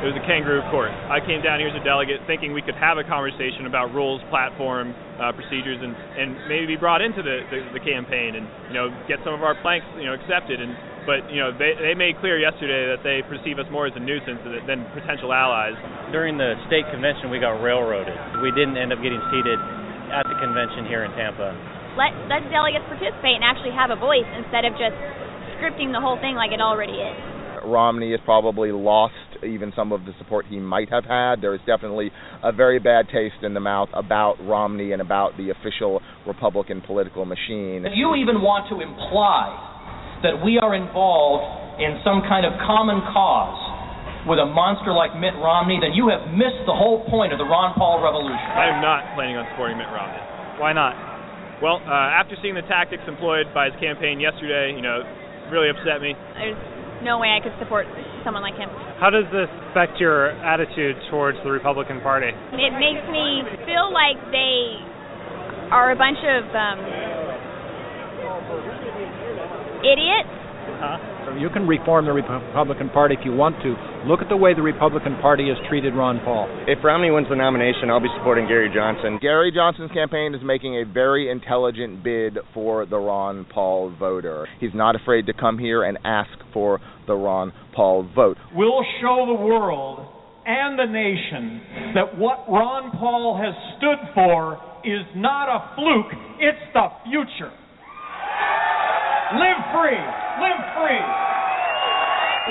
[0.03, 0.91] It was a kangaroo court.
[0.91, 4.19] I came down here as a delegate thinking we could have a conversation about rules,
[4.35, 4.91] platform,
[5.23, 8.91] uh, procedures, and, and maybe be brought into the, the, the campaign and you know
[9.07, 10.59] get some of our planks you know accepted.
[10.59, 10.75] And
[11.07, 14.03] but you know they they made clear yesterday that they perceive us more as a
[14.03, 15.79] nuisance than, than potential allies.
[16.11, 18.19] During the state convention, we got railroaded.
[18.43, 19.63] We didn't end up getting seated
[20.11, 21.55] at the convention here in Tampa.
[21.95, 24.99] Let let delegates participate and actually have a voice instead of just
[25.63, 27.15] scripting the whole thing like it already is.
[27.63, 31.41] Romney has probably lost even some of the support he might have had.
[31.41, 32.11] There is definitely
[32.43, 37.25] a very bad taste in the mouth about Romney and about the official Republican political
[37.25, 37.85] machine.
[37.87, 39.51] If you even want to imply
[40.23, 43.59] that we are involved in some kind of common cause
[44.29, 47.49] with a monster like Mitt Romney, then you have missed the whole point of the
[47.49, 48.39] Ron Paul revolution.
[48.55, 50.23] I am not planning on supporting Mitt Romney.
[50.63, 50.95] Why not?
[51.59, 55.03] Well, uh, after seeing the tactics employed by his campaign yesterday, you know,
[55.51, 56.15] really upset me.
[56.39, 56.59] There's
[57.03, 57.87] no way I could support
[58.25, 58.71] someone like him.
[58.99, 62.31] How does this affect your attitude towards the Republican Party?
[62.31, 64.79] It makes me feel like they
[65.71, 66.79] are a bunch of um,
[69.83, 70.31] idiots.
[70.31, 71.12] Uh-huh.
[71.39, 73.75] You can reform the Republican Party if you want to.
[74.07, 76.47] Look at the way the Republican Party has treated Ron Paul.
[76.67, 79.19] If Romney wins the nomination, I'll be supporting Gary Johnson.
[79.21, 84.47] Gary Johnson's campaign is making a very intelligent bid for the Ron Paul voter.
[84.61, 88.37] He's not afraid to come here and ask for the Ron Paul vote.
[88.55, 90.07] We'll show the world
[90.45, 96.73] and the nation that what Ron Paul has stood for is not a fluke, it's
[96.75, 97.53] the future.
[99.33, 99.97] Live free!
[100.45, 101.01] Live free!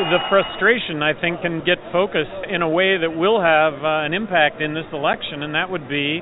[0.10, 4.14] The frustration, I think, can get focused in a way that will have uh, an
[4.14, 6.22] impact in this election, and that would be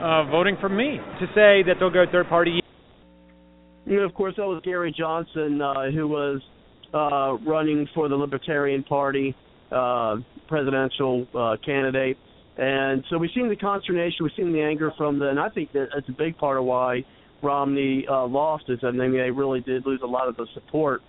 [0.00, 0.96] uh, voting for me.
[1.20, 2.60] To say that they'll go third party.
[3.84, 6.40] You know, of course, that was Gary Johnson, uh, who was
[6.94, 9.34] uh, running for the Libertarian Party
[9.70, 10.16] uh,
[10.48, 12.16] presidential uh, candidate.
[12.56, 15.72] And so we've seen the consternation, we've seen the anger from the, and I think
[15.72, 17.04] that that's a big part of why
[17.42, 21.02] Romney uh, lost is I mean they really did lose a lot of the support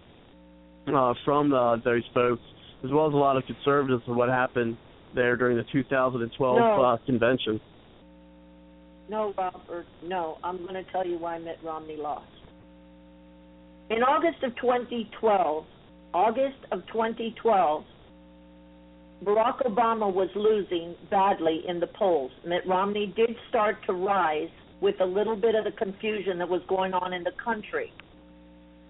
[0.88, 2.42] uh, from uh, those folks,
[2.84, 4.78] as well as a lot of conservatives for what happened
[5.16, 6.82] there during the 2012 No.
[6.84, 7.62] uh, convention.
[9.10, 10.38] No, Robert, no.
[10.44, 12.26] I'm going to tell you why Mitt Romney lost.
[13.90, 15.66] In August of 2012,
[16.14, 17.84] August of 2012,
[19.24, 22.32] Barack Obama was losing badly in the polls.
[22.46, 24.50] Mitt Romney did start to rise
[24.84, 27.92] with a little bit of the confusion that was going on in the country.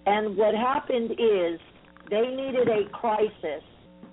[0.08, 1.60] And what happened is
[2.10, 3.64] they needed a crisis.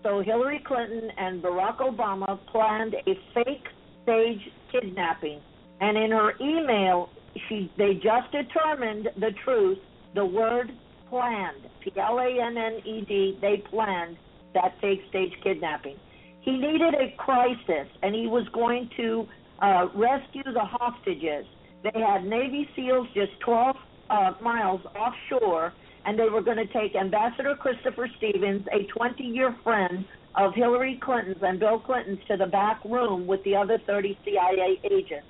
[0.02, 3.66] So Hillary Clinton and Barack Obama planned a fake
[4.02, 4.40] stage
[4.70, 5.40] kidnapping.
[5.81, 7.09] And in her email,
[7.48, 9.78] she they just determined the truth,
[10.15, 10.70] the word
[11.09, 14.19] planned, P L A N N E D, they planned
[14.52, 15.97] that fake stage kidnapping.
[16.40, 19.27] He needed a crisis, and he was going to
[19.62, 21.47] uh, rescue the hostages.
[21.82, 23.77] They had Navy SEALs just 12
[24.11, 25.73] uh, miles offshore,
[26.05, 30.05] and they were going to take Ambassador Christopher Stevens, a 20 year friend
[30.35, 34.81] of Hillary Clinton's and Bill Clinton's, to the back room with the other 30 CIA
[34.90, 35.27] agents.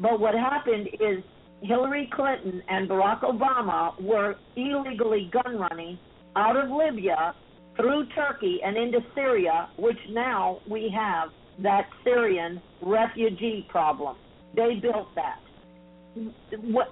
[0.00, 1.22] But what happened is
[1.62, 5.98] Hillary Clinton and Barack Obama were illegally gun running
[6.36, 7.34] out of Libya
[7.76, 11.30] through Turkey and into Syria, which now we have
[11.60, 14.16] that Syrian refugee problem.
[14.54, 15.40] They built that.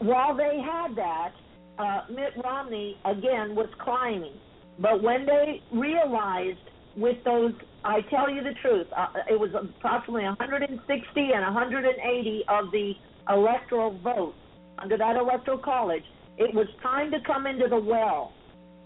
[0.00, 1.32] While they had that,
[1.78, 4.34] uh, Mitt Romney again was climbing.
[4.78, 6.58] But when they realized
[6.96, 7.52] with those,
[7.84, 10.80] I tell you the truth, uh, it was approximately 160
[11.16, 12.92] and 180 of the
[13.28, 14.36] electoral votes
[14.78, 16.04] under that electoral college.
[16.38, 18.32] It was time to come into the well,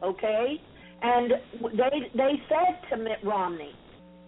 [0.02, 0.60] okay?
[1.02, 1.32] And
[1.76, 3.72] they they said to Mitt Romney,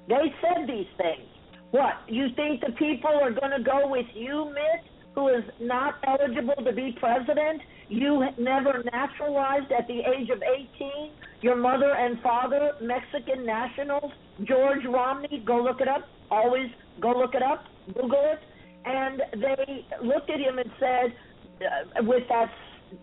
[0.09, 1.28] they said these things.
[1.70, 4.85] What you think the people are going to go with you, Mitt,
[5.18, 7.60] who is not eligible to be president?
[7.88, 11.10] You never naturalized at the age of 18.
[11.40, 14.12] Your mother and father, Mexican nationals.
[14.44, 16.02] George Romney, go look it up.
[16.30, 16.68] Always
[17.00, 17.64] go look it up.
[17.88, 18.38] Google it.
[18.84, 21.14] And they looked at him and said,
[21.60, 22.52] uh, with that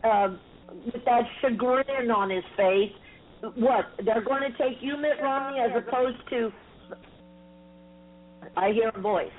[0.03, 0.29] uh,
[0.85, 2.91] with that chagrin on his face,
[3.55, 6.51] what they're going to take you, Mitt Romney, as opposed to.
[8.55, 9.31] I hear a voice.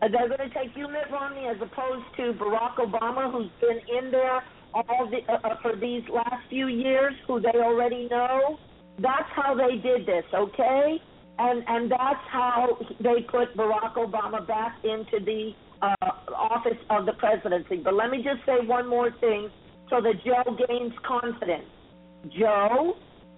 [0.00, 4.10] They're going to take you, Mitt Romney, as opposed to Barack Obama, who's been in
[4.10, 4.42] there
[4.74, 8.58] all the, uh, uh, for these last few years, who they already know.
[8.98, 10.98] That's how they did this, okay?
[11.38, 15.52] And and that's how they put Barack Obama back into the
[15.82, 17.76] uh, office of the presidency.
[17.76, 19.48] But let me just say one more thing
[19.88, 21.64] so that Joe gains confidence.
[22.38, 22.96] Joe,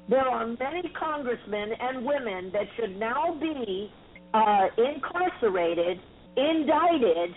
[0.08, 3.92] there are many congressmen and women that should now be
[4.32, 6.00] uh, incarcerated,
[6.36, 7.34] indicted,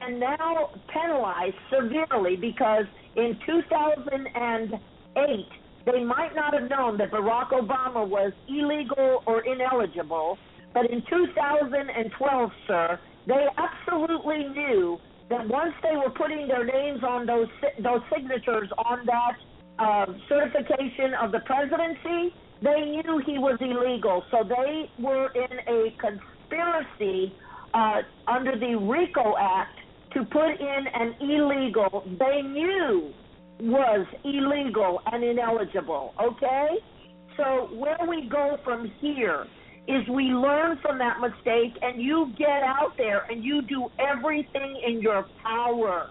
[0.00, 2.84] and now penalized severely because
[3.16, 5.46] in 2008
[5.86, 10.38] they might not have known that Barack Obama was illegal or ineligible,
[10.74, 14.98] but in 2012, sir, they absolutely knew
[15.30, 17.48] that once they were putting their names on those
[17.82, 19.36] those signatures on that
[19.78, 24.24] uh, certification of the presidency, they knew he was illegal.
[24.30, 27.34] So they were in a conspiracy
[27.78, 29.78] uh, under the RICO Act
[30.12, 33.12] to put in an illegal they knew
[33.60, 36.14] was illegal and ineligible.
[36.20, 36.68] Okay?
[37.36, 39.46] So where we go from here
[39.86, 44.80] is we learn from that mistake and you get out there and you do everything
[44.86, 46.10] in your power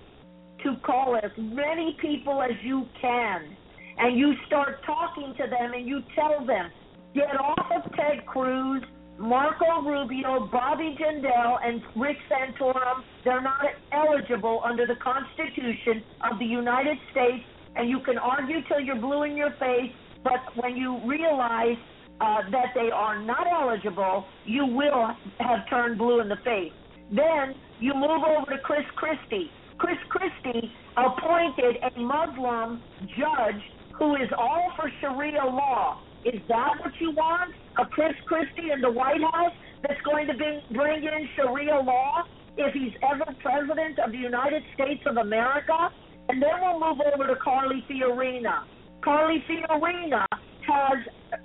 [0.64, 3.56] to call as many people as you can.
[3.98, 6.69] And you start talking to them and you tell them,
[7.14, 8.84] get off of Ted Cruz,
[9.19, 13.03] Marco Rubio, Bobby Jindal, and Rick Santorum.
[13.23, 17.44] They're not eligible under the Constitution of the United States.
[17.76, 19.91] And you can argue till you're blue in your face,
[20.23, 21.77] but when you realize
[22.22, 26.73] uh, that they are not eligible, you will have turned blue in the face.
[27.11, 29.49] Then you move over to Chris Christie.
[29.77, 32.81] Chris Christie appointed a Muslim
[33.18, 33.61] judge
[33.98, 36.02] who is all for Sharia law.
[36.26, 37.53] Is that what you want?
[37.80, 42.24] A Chris Christie in the White House that's going to be, bring in Sharia law
[42.58, 45.90] if he's ever president of the United States of America?
[46.30, 48.64] And then we'll move over to Carly Fiorina.
[49.04, 50.26] Carly Fiorina
[50.68, 50.98] has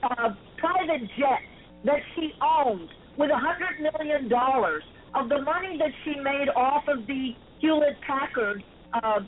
[0.02, 1.52] uh, private jets
[1.84, 2.88] that she owns
[3.18, 4.82] with a hundred million dollars
[5.14, 8.64] of the money that she made off of the Hewlett Packard
[8.94, 9.20] uh,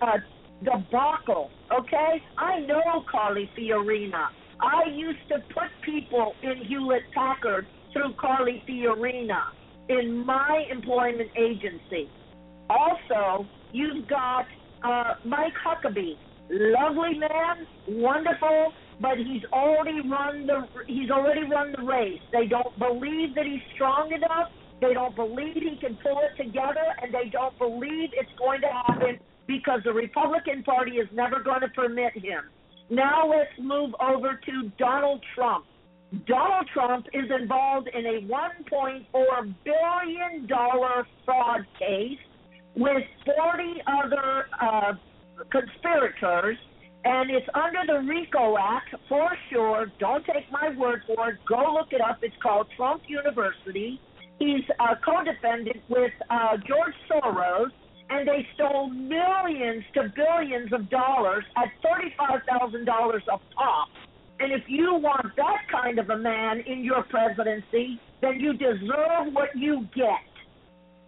[0.00, 0.06] uh,
[0.62, 1.50] debacle.
[1.76, 4.28] Okay, I know Carly Fiorina.
[4.64, 9.42] I used to put people in Hewlett Packard through Carly Fiorina
[9.88, 12.08] in my employment agency.
[12.70, 14.46] Also, you've got
[14.82, 16.16] uh, Mike Huckabee,
[16.48, 22.20] lovely man, wonderful, but he's already run the he's already run the race.
[22.32, 24.50] They don't believe that he's strong enough.
[24.80, 28.68] They don't believe he can pull it together, and they don't believe it's going to
[28.68, 32.44] happen because the Republican Party is never going to permit him.
[32.90, 35.64] Now let's move over to Donald Trump.
[36.26, 42.18] Donald Trump is involved in a 1.4 billion dollar fraud case
[42.76, 44.92] with 40 other uh,
[45.50, 46.56] conspirators
[47.04, 49.92] and it's under the RICO Act for sure.
[49.98, 51.38] Don't take my word for it.
[51.46, 52.18] Go look it up.
[52.22, 54.00] It's called Trump University.
[54.38, 57.70] He's a co-defendant with uh, George Soros,
[58.14, 63.88] and they stole millions to billions of dollars at thirty-five thousand dollars a pop.
[64.38, 69.32] And if you want that kind of a man in your presidency, then you deserve
[69.32, 70.22] what you get.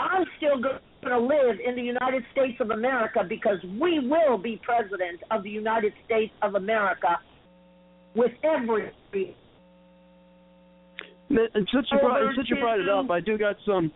[0.01, 4.61] I'm still going to live in the United States of America because we will be
[4.65, 7.19] president of the United States of America
[8.15, 8.91] with every.
[11.31, 13.93] And since you brought, since you brought it up, I do got some.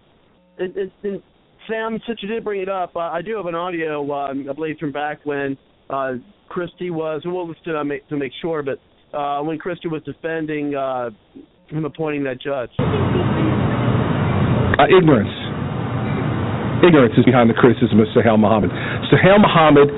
[0.58, 1.22] And, and, and
[1.70, 4.52] Samm, since you did bring it up, uh, I do have an audio, um, I
[4.52, 5.56] believe, from back when
[5.88, 6.14] uh,
[6.48, 7.22] Christie was.
[7.24, 8.80] We'll listen to, make, to make sure, but
[9.16, 11.10] uh, when Christie was defending uh,
[11.68, 12.70] him appointing that judge.
[14.78, 15.30] Uh, ignorance.
[16.82, 18.70] Ignorance is behind the criticism of Sohail Mohammed.
[19.12, 19.92] Sohail Mohammed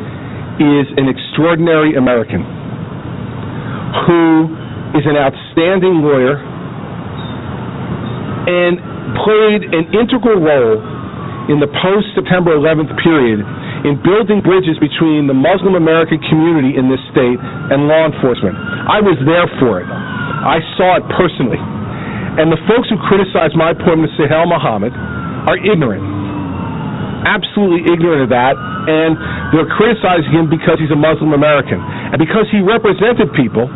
[0.60, 2.44] is an extraordinary American
[4.04, 4.50] who
[4.98, 6.36] is an outstanding lawyer
[8.44, 8.76] and
[9.24, 10.91] played an integral role
[11.50, 13.42] in the post September 11th period
[13.82, 18.54] in building bridges between the Muslim American community in this state and law enforcement.
[18.54, 19.88] I was there for it.
[19.90, 21.58] I saw it personally.
[22.38, 26.00] And the folks who criticize my appointment of Sohail Mohammed are ignorant.
[27.26, 28.54] Absolutely ignorant of that.
[28.56, 29.18] And
[29.50, 31.78] they're criticizing him because he's a Muslim American.
[31.82, 33.66] And because he represented people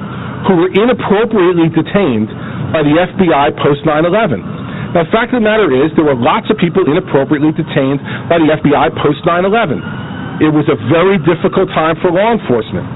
[0.47, 2.31] who were inappropriately detained
[2.71, 4.66] by the FBI post 9 11.
[4.97, 8.01] Now, the fact of the matter is, there were lots of people inappropriately detained
[8.33, 10.41] by the FBI post 9 11.
[10.41, 12.89] It was a very difficult time for law enforcement.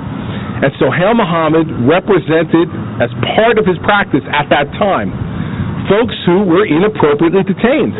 [0.64, 2.72] And so Sohail Mohammed represented,
[3.04, 5.12] as part of his practice at that time,
[5.92, 7.92] folks who were inappropriately detained.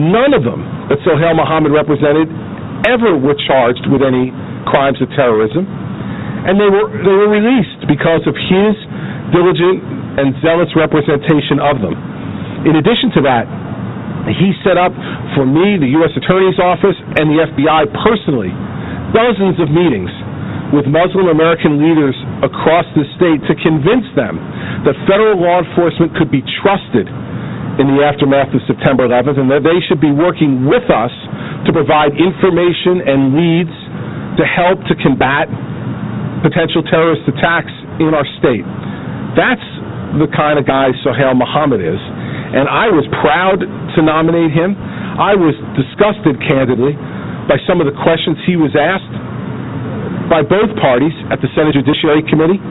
[0.00, 2.24] None of them that Sohail Mohammed represented
[2.88, 4.32] ever were charged with any
[4.64, 5.68] crimes of terrorism.
[6.48, 8.72] And they were, they were released because of his
[9.28, 9.84] diligent
[10.24, 12.09] and zealous representation of them.
[12.68, 13.48] In addition to that,
[14.36, 14.92] he set up
[15.32, 16.12] for me, the U.S.
[16.12, 18.52] Attorney's Office, and the FBI personally
[19.16, 20.12] dozens of meetings
[20.70, 22.14] with Muslim American leaders
[22.46, 24.38] across the state to convince them
[24.86, 27.10] that federal law enforcement could be trusted
[27.82, 31.10] in the aftermath of September 11th and that they should be working with us
[31.66, 33.74] to provide information and leads
[34.38, 35.50] to help to combat
[36.44, 38.64] potential terrorist attacks in our state.
[39.34, 39.64] That's
[40.22, 42.00] the kind of guy Sohail Mohammed is.
[42.50, 44.74] And I was proud to nominate him.
[44.74, 46.98] I was disgusted, candidly,
[47.46, 49.14] by some of the questions he was asked
[50.30, 52.62] by both parties at the Senate Judiciary Committee.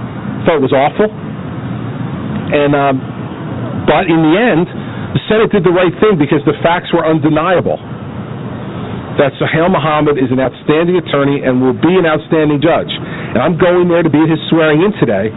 [0.48, 1.12] Thought it was awful.
[1.12, 2.96] And um,
[3.88, 4.66] but in the end,
[5.18, 7.82] the Senate did the right thing because the facts were undeniable.
[9.18, 12.88] That Sohail Mohammed is an outstanding attorney and will be an outstanding judge.
[13.36, 15.28] And I'm going there to be at his swearing in today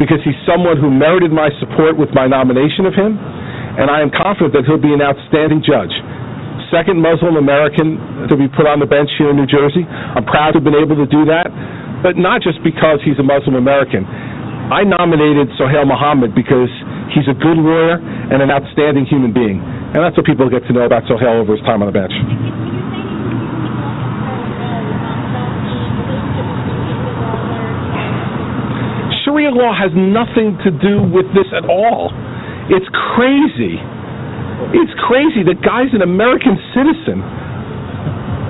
[0.00, 3.20] because he's someone who merited my support with my nomination of him,
[3.76, 5.92] and I am confident that he'll be an outstanding judge.
[6.72, 9.86] Second Muslim American to be put on the bench here in New Jersey.
[9.86, 11.46] I'm proud to have been able to do that,
[12.02, 14.02] but not just because he's a Muslim American.
[14.66, 16.72] I nominated Sohail Mohammed because
[17.14, 19.62] he's a good lawyer and an outstanding human being.
[19.62, 22.10] And that's what people get to know about Sohail over his time on the bench.
[29.22, 32.10] Sharia law has nothing to do with this at all.
[32.66, 33.78] It's crazy.
[34.74, 37.22] It's crazy that guy's an American citizen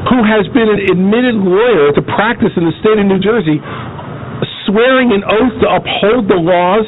[0.08, 3.60] who has been an admitted lawyer to practice in the state of New Jersey,
[4.64, 6.86] swearing an oath to uphold the laws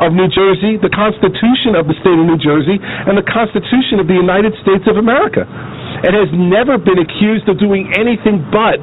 [0.00, 4.08] of New Jersey, the Constitution of the state of New Jersey, and the Constitution of
[4.08, 8.80] the United States of America, and has never been accused of doing anything but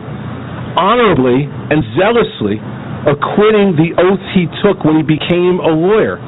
[0.77, 2.61] honorably and zealously
[3.09, 6.21] acquitting the oath he took when he became a lawyer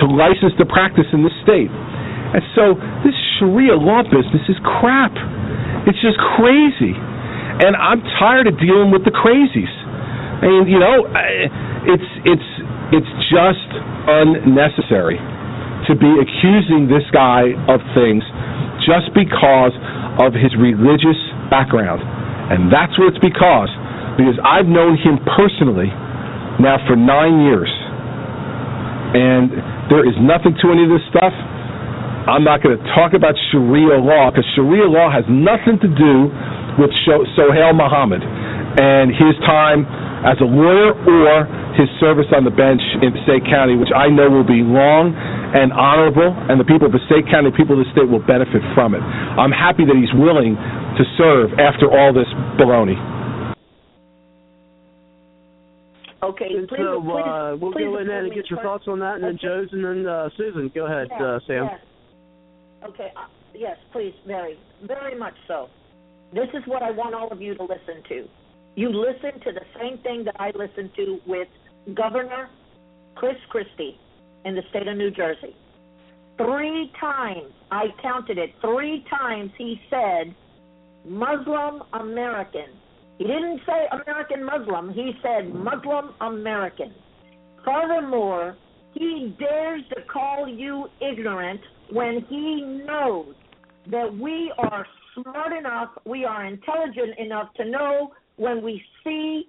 [0.00, 1.70] to license to practice in this state.
[1.70, 2.74] And so
[3.06, 5.14] this Sharia law business is crap.
[5.86, 6.92] It's just crazy.
[6.92, 9.72] And I'm tired of dealing with the crazies.
[10.36, 11.08] I mean, you know,
[11.88, 12.50] it's it's
[12.92, 13.70] it's just
[14.04, 15.16] unnecessary
[15.88, 18.20] to be accusing this guy of things
[18.84, 19.72] just because
[20.20, 21.18] of his religious
[21.48, 22.02] background.
[22.52, 23.70] And that's what it's because
[24.20, 25.88] because I've known him personally
[26.60, 27.72] now for nine years.
[29.16, 29.48] And
[29.88, 31.32] there is nothing to any of this stuff.
[32.28, 36.28] I'm not going to talk about Sharia law because Sharia law has nothing to do
[36.76, 36.92] with
[37.32, 39.88] Sohail Mohammed and his time
[40.26, 41.48] as a lawyer or
[41.78, 45.72] his service on the bench in Passaic County, which I know will be long and
[45.72, 49.00] honorable, and the people of Passaic County, people of the state will benefit from it.
[49.00, 52.28] I'm happy that he's willing to serve after all this
[52.60, 52.96] baloney.
[56.30, 58.66] Okay, please, so please, uh, we'll go in there and get your first.
[58.66, 60.70] thoughts on that, and then Joe's, and then uh, Susan.
[60.74, 61.70] Go ahead, Yes, uh, Samm.
[61.70, 61.80] yes.
[62.88, 65.68] Okay, uh, yes, please, Mary, very much so.
[66.32, 68.28] This is what I want all of you to listen to.
[68.74, 71.48] You listen to the same thing that I listen to with
[71.94, 72.50] Governor
[73.14, 73.98] Chris Christie,
[74.44, 75.56] in the state of New Jersey.
[76.36, 80.34] Three times, I counted it, three times he said
[81.06, 82.68] Muslim American.
[83.18, 86.94] He didn't say American Muslim, he said Muslim American.
[87.64, 88.56] Furthermore,
[88.92, 91.60] he dares to call you ignorant
[91.90, 93.34] when he knows
[93.90, 99.48] that we are smart enough, we are intelligent enough to know when we see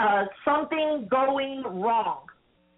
[0.00, 2.22] uh, something going wrong.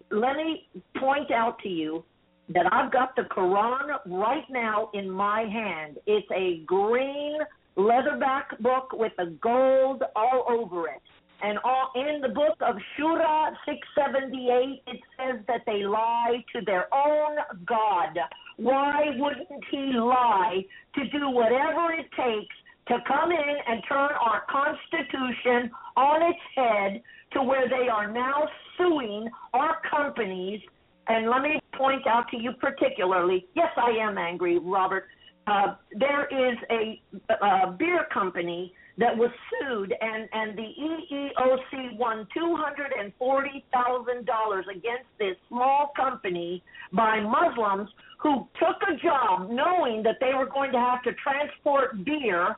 [0.09, 2.03] Let me point out to you
[2.49, 5.97] that I've got the Quran right now in my hand.
[6.05, 7.37] It's a green
[7.77, 11.01] leatherback book with the gold all over it.
[11.43, 16.85] And all, in the book of Shura 678, it says that they lie to their
[16.93, 18.17] own God.
[18.57, 20.63] Why wouldn't he lie
[20.95, 22.55] to do whatever it takes
[22.89, 27.01] to come in and turn our Constitution on its head
[27.33, 30.61] to where they are now suing our companies?
[31.07, 35.05] And let me point out to you particularly yes, I am angry, Robert.
[35.47, 37.01] Uh, there is a,
[37.43, 45.91] a beer company that was sued, and, and the EEOC won $240,000 against this small
[45.95, 46.61] company
[46.93, 47.89] by Muslims
[48.19, 52.55] who took a job knowing that they were going to have to transport beer,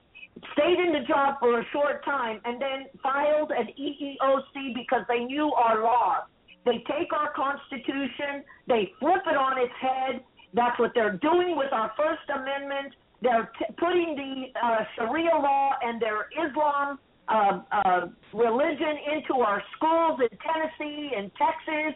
[0.54, 5.24] stayed in the job for a short time, and then filed an EEOC because they
[5.24, 6.24] knew our laws.
[6.66, 10.24] They take our Constitution, they flip it on its head.
[10.54, 12.94] That's what they're doing with our First Amendment
[13.24, 17.00] they're t- putting the uh, Sharia law and their Islam
[17.30, 21.96] uh, uh, religion into our schools in Tennessee and Texas.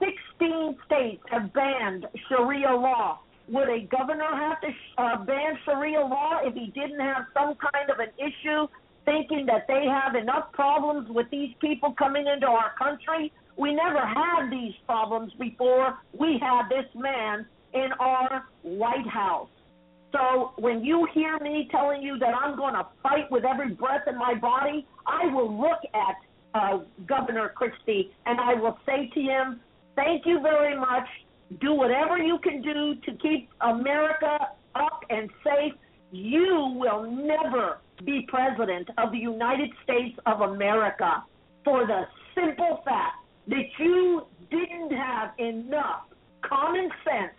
[0.00, 3.20] 16 states have banned Sharia law.
[3.48, 7.90] Would a governor have to uh, ban Sharia law if he didn't have some kind
[7.90, 8.66] of an issue,
[9.04, 13.30] thinking that they have enough problems with these people coming into our country?
[13.58, 19.48] We never had these problems before we had this man in our White House.
[20.12, 24.02] So when you hear me telling you that I'm going to fight with every breath
[24.06, 26.16] in my body, I will look at
[26.54, 29.60] uh, Governor Christie and I will say to him,
[29.96, 31.06] thank you very much.
[31.60, 34.38] Do whatever you can do to keep America
[34.74, 35.72] up and safe.
[36.10, 41.24] You will never be president of the United States of America
[41.64, 42.02] for the
[42.34, 43.16] simple fact
[43.48, 46.02] that you didn't have enough
[46.42, 47.32] common sense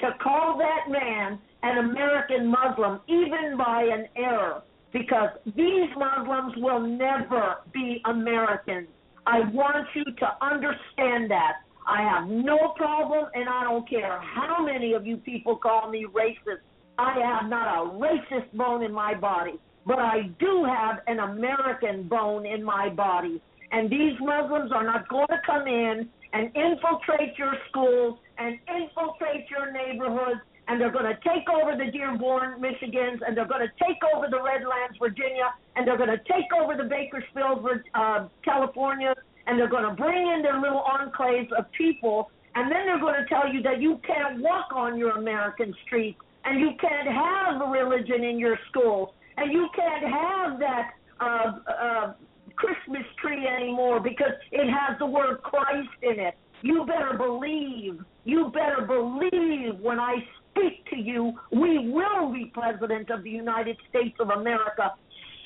[0.00, 4.62] to call that man an American Muslim, even by an error,
[4.92, 8.88] because these Muslims will never be Americans.
[9.26, 11.58] I want you to understand that.
[11.86, 16.06] I have no problem, and I don't care how many of you people call me
[16.14, 16.60] racist.
[16.98, 22.08] I have not a racist bone in my body, but I do have an American
[22.08, 23.40] bone in my body.
[23.72, 29.50] And these Muslims are not going to come in and infiltrate your schools and infiltrate
[29.50, 33.72] your neighborhoods and they're going to take over the Dearborn, Michigans, and they're going to
[33.82, 39.14] take over the Redlands, Virginia, and they're going to take over the Bakersfield, uh, California,
[39.46, 43.16] and they're going to bring in their little enclaves of people, and then they're going
[43.16, 47.66] to tell you that you can't walk on your American streets, and you can't have
[47.70, 49.08] religion in your schools,
[49.38, 50.90] and you can't have that
[51.20, 52.12] uh, uh,
[52.56, 56.34] Christmas tree anymore because it has the word Christ in it.
[56.62, 60.16] You better believe, you better believe when I
[60.50, 64.92] speak to you, we will be president of the United States of America.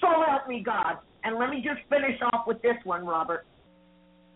[0.01, 0.99] So help me God.
[1.25, 3.47] And let me just finish off with this one, Robert.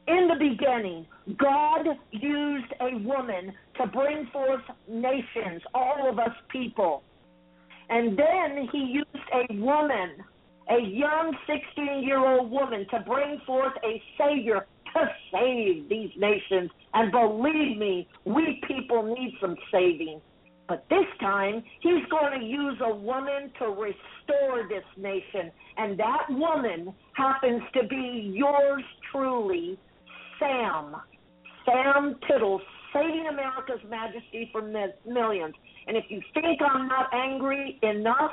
[0.07, 7.03] In the beginning, God used a woman to bring forth nations, all of us people.
[7.89, 10.11] And then he used a woman,
[10.71, 14.67] a young 16 year old woman, to bring forth a Savior
[14.99, 16.71] to save these nations.
[16.95, 20.21] And believe me, we people need some saving.
[20.69, 25.53] But this time, he's going to use a woman to restore this nation.
[25.77, 28.83] And that woman happens to be yours
[29.13, 29.79] truly,
[30.41, 31.01] Samm.
[31.69, 32.61] Samm Tittle,
[32.93, 34.73] saving America's majesty from
[35.07, 35.55] millions.
[35.87, 38.33] And if you think I'm not angry enough,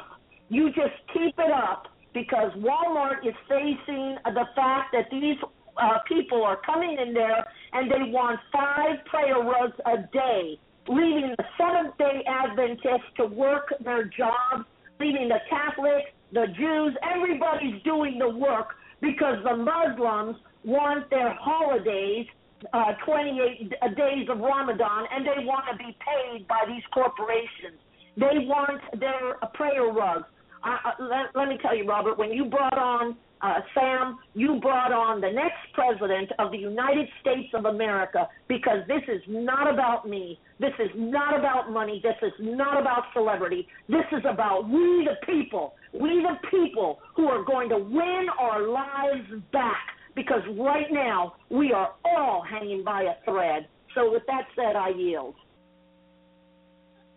[0.50, 5.38] you just keep it up because Walmart is facing the fact that these
[5.78, 11.34] uh, people are coming in there and they want five prayer rugs a day leaving
[11.38, 14.66] the Seventh day Adventists to work their jobs,
[15.00, 22.26] leaving the Catholics, the Jews, everybody's doing the work because the Muslims want their holidays,
[22.74, 27.80] uh, 28 days of Ramadan, and they want to be paid by these corporations.
[28.16, 30.26] They want their uh, prayer rugs.
[30.64, 34.94] Uh, let, let me tell you, Robert, when you brought on uh, Samm, you brought
[34.94, 40.08] on the next president of the United States of America because this is not about
[40.08, 40.40] me.
[40.60, 42.02] This is not about money.
[42.02, 43.68] This is not about celebrity.
[43.90, 45.74] This is about we the people.
[45.92, 51.74] We the people who are going to win our lives back because right now we
[51.74, 53.68] are all hanging by a thread.
[53.94, 55.36] So, with that said, I yield.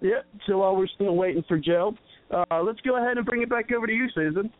[0.00, 0.20] Yeah.
[0.46, 1.94] So while we're still waiting for Joe,
[2.30, 4.52] uh, let's go ahead and bring it back over to you, Susan.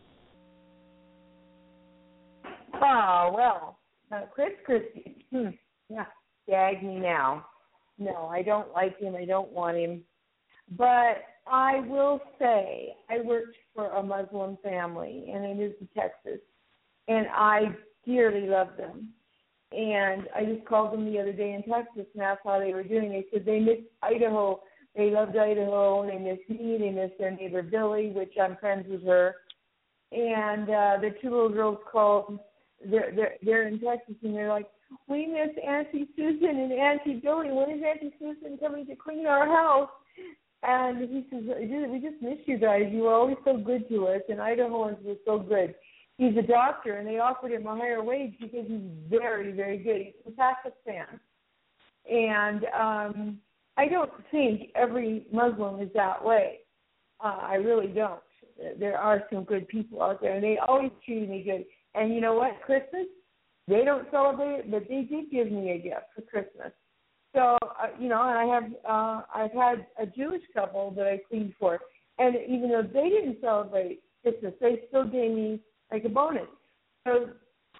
[2.73, 3.79] Oh well,
[4.11, 5.25] uh, Chris Christie.
[5.31, 5.49] Hmm.
[5.89, 6.05] Yeah,
[6.49, 7.45] gag me now.
[7.97, 9.15] No, I don't like him.
[9.15, 10.01] I don't want him.
[10.75, 16.41] But I will say I worked for a Muslim family, and they moved to Texas,
[17.07, 17.75] and I
[18.05, 19.09] dearly love them.
[19.75, 22.83] And I just called them the other day in Texas and asked how they were
[22.83, 23.09] doing.
[23.09, 24.61] They said they missed Idaho.
[24.95, 26.05] They loved Idaho.
[26.07, 26.77] They miss me.
[26.79, 29.35] They miss their neighbor Billy, which I'm friends with her.
[30.11, 32.39] And uh, the two little girls called.
[32.89, 34.67] They're they're they're in Texas, and they're like,
[35.07, 37.51] we miss Auntie Susan and Auntie Billy.
[37.51, 39.89] When is Auntie Susan coming to clean our house?
[40.63, 42.83] And he says, we just miss you guys.
[42.91, 45.75] You were always so good to us, and Idahoans were so good.
[46.17, 50.01] He's a doctor, and they offered him a higher wage because he's very, very good.
[50.01, 51.19] He's from Pakistan.
[52.09, 53.37] And um,
[53.77, 56.59] I don't think every Muslim is that way.
[57.23, 58.21] Uh, I really don't.
[58.79, 61.65] There are some good people out there, and they always treat me good.
[61.99, 62.61] And you know what?
[62.61, 63.07] Christmas,
[63.67, 66.71] they don't celebrate it, but they did give me a gift for Christmas.
[67.33, 71.19] So uh, you know, and I have uh, I've had a Jewish couple that I
[71.29, 71.79] cleaned for,
[72.17, 75.59] and even though they didn't celebrate Christmas, they still gave me
[75.95, 76.47] like a bonus.
[77.05, 77.29] So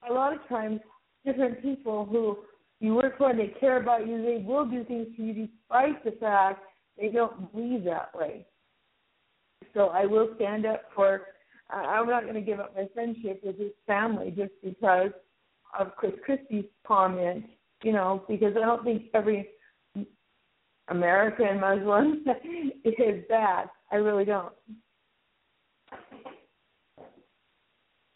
[0.10, 0.80] a lot of times,
[1.26, 2.38] different people who
[2.80, 6.04] you work for and they care about you, they will do things for you despite
[6.04, 6.62] the fact
[7.00, 8.46] they don't believe that way.
[9.74, 11.22] So I will stand up for.
[11.70, 15.10] I'm not going to give up my friendship with his family just because
[15.78, 17.46] of Chris Christie's comment
[17.86, 19.48] you know, because I don't think every
[20.90, 22.26] American Muslim
[22.84, 23.70] is bad.
[23.92, 24.54] I really don't.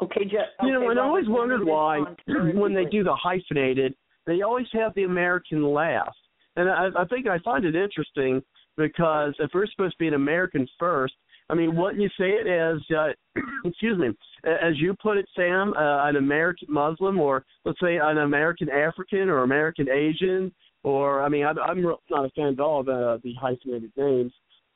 [0.02, 0.48] Okay, Jeff.
[0.64, 2.00] You know, and I always wondered why
[2.54, 3.96] when they do the hyphenated,
[4.26, 6.16] they always have the American laugh,
[6.56, 8.42] and I, I think I find it interesting
[8.78, 11.14] because if we're supposed to be an American first,
[11.50, 13.10] I mean, wouldn't you say it as, uh,
[13.66, 14.10] excuse me,
[14.46, 19.30] as you put it, Samm, uh, an American Muslim, or let's say an American African
[19.30, 20.54] or American Asian,
[20.84, 24.32] or I mean, I, I'm not a fan of all the the hyphenated names,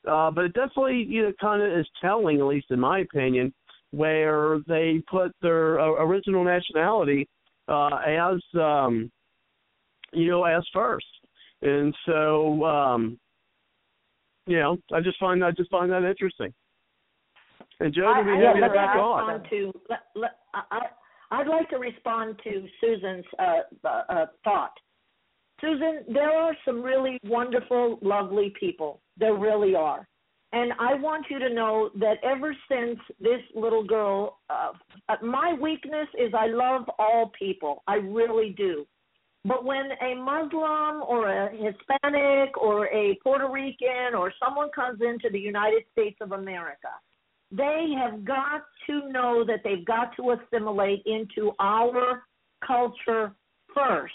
[0.06, 3.54] uh, but it definitely you know kind of is telling, at least in my opinion,
[3.94, 7.28] where they put their uh, original nationality
[7.68, 9.10] uh, as um,
[10.12, 11.06] you know as first,
[11.62, 13.18] and so um,
[14.46, 16.52] you know I just find I just find that interesting.
[17.80, 19.42] And Joe, do we have you let me back on?
[19.50, 19.72] to.
[19.90, 20.88] Let, let, I, I-
[21.30, 24.72] I'd like to respond to Susan's uh, uh, uh, thought.
[25.60, 29.00] Susan, there are some really wonderful, lovely people.
[29.16, 30.06] There really are.
[30.54, 34.70] And I want you to know that ever since this little girl, uh,
[35.08, 37.82] uh, my weakness is I love all people.
[37.88, 38.86] I really do.
[39.44, 45.28] But when a Muslim or a Hispanic or a Puerto Rican or someone comes into
[45.28, 46.92] the United States of America,
[47.50, 52.22] they have got to know that they've got to assimilate into our
[52.64, 53.34] culture
[53.74, 54.14] first.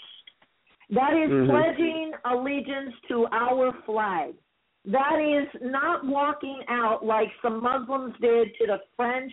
[0.88, 1.50] That is Mhm.
[1.50, 4.34] pledging allegiance to our flag.
[4.86, 9.32] That is not walking out like some Muslims did to the French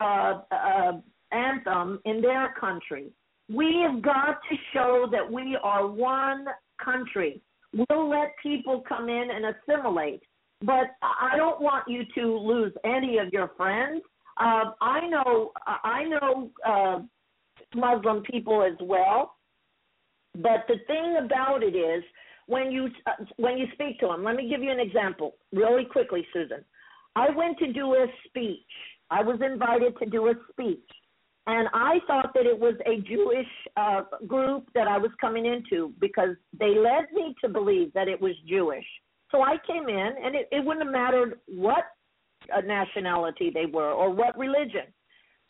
[0.00, 0.92] uh, uh,
[1.32, 3.10] anthem in their country.
[3.52, 6.46] We have got to show that we are one
[6.82, 7.40] country.
[7.72, 10.22] We'll let people come in and assimilate,
[10.62, 14.02] but I don't want you to lose any of your friends.
[14.36, 16.98] Uh, I know I know uh,
[17.74, 19.36] Muslim people as well,
[20.34, 22.02] but the thing about it is
[22.46, 24.24] when you uh, when you speak to them.
[24.24, 26.64] Let me give you an example really quickly, Susan.
[27.16, 28.58] I went to do a speech.
[29.10, 30.88] I was invited to do a speech,
[31.46, 33.46] and I thought that it was a Jewish
[33.76, 38.20] uh, group that I was coming into because they led me to believe that it
[38.20, 38.86] was Jewish.
[39.30, 41.84] So I came in, and it, it wouldn't have mattered what
[42.54, 44.86] uh, nationality they were or what religion.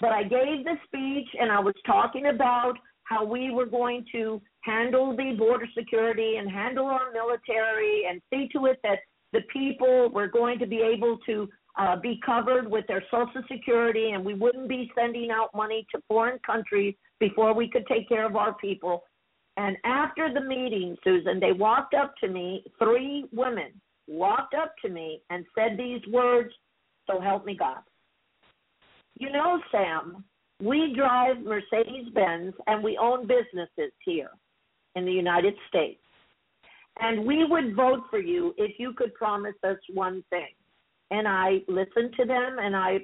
[0.01, 4.41] But I gave the speech, and I was talking about how we were going to
[4.61, 8.99] handle the border security and handle our military and see to it that
[9.33, 11.49] the people were going to be able to
[11.79, 16.01] uh, be covered with their social security and we wouldn't be sending out money to
[16.09, 19.03] foreign countries before we could take care of our people.
[19.57, 23.73] And after the meeting, Susan, they walked up to me, three women
[24.07, 26.53] walked up to me and said these words,
[27.09, 27.79] So help me God.
[29.19, 30.25] You know, Samm,
[30.63, 34.31] we drive Mercedes Benz and we own businesses here
[34.95, 36.01] in the United States.
[37.01, 40.49] And we would vote for you if you could promise us one thing.
[41.11, 42.99] And I listened to them and I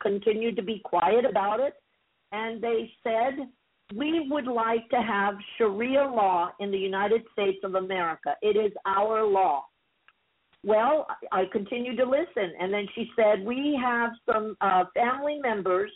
[0.00, 1.74] continued to be quiet about it.
[2.32, 3.48] And they said,
[3.96, 8.34] We would like to have Sharia law in the United States of America.
[8.42, 9.64] It is our law.
[10.62, 12.52] Well, I continued to listen.
[12.60, 15.90] And then she said, We have some uh, family members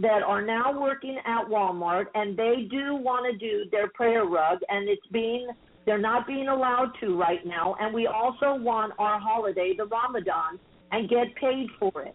[0.00, 4.60] that are now working at Walmart and they do want to do their prayer rug
[4.68, 5.48] and it's being
[5.86, 10.60] they're not being allowed to right now and we also want our holiday the Ramadan
[10.92, 12.14] and get paid for it.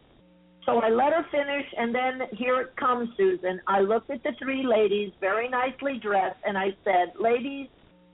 [0.65, 3.60] So I let her finish and then here it comes Susan.
[3.68, 7.68] I looked at the three ladies very nicely dressed and I said, "Ladies,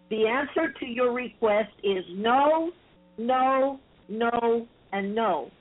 [0.10, 2.72] the answer to your request is no,
[3.20, 5.52] no, no, and no.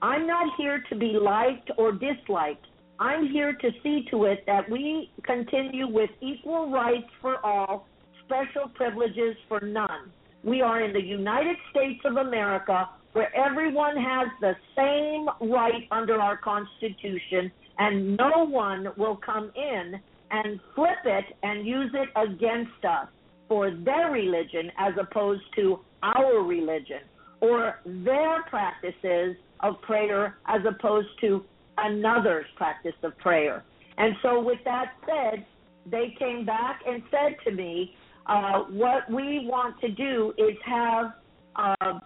[0.00, 2.68] I'm not here to be liked or disliked.
[3.00, 7.86] I'm here to see to it that we continue with equal rights for all,
[8.24, 10.10] special privileges for none.
[10.42, 16.20] We are in the United States of America where everyone has the same right under
[16.20, 20.00] our Constitution, and no one will come in
[20.30, 23.06] and flip it and use it against us
[23.48, 27.00] for their religion as opposed to our religion,
[27.40, 31.44] or their practices of prayer as opposed to
[31.78, 33.64] another's practice of prayer.
[33.96, 35.44] And so, with that said,
[35.90, 37.94] they came back and said to me,
[38.26, 41.12] uh, What we want to do is have
[41.56, 41.98] uh,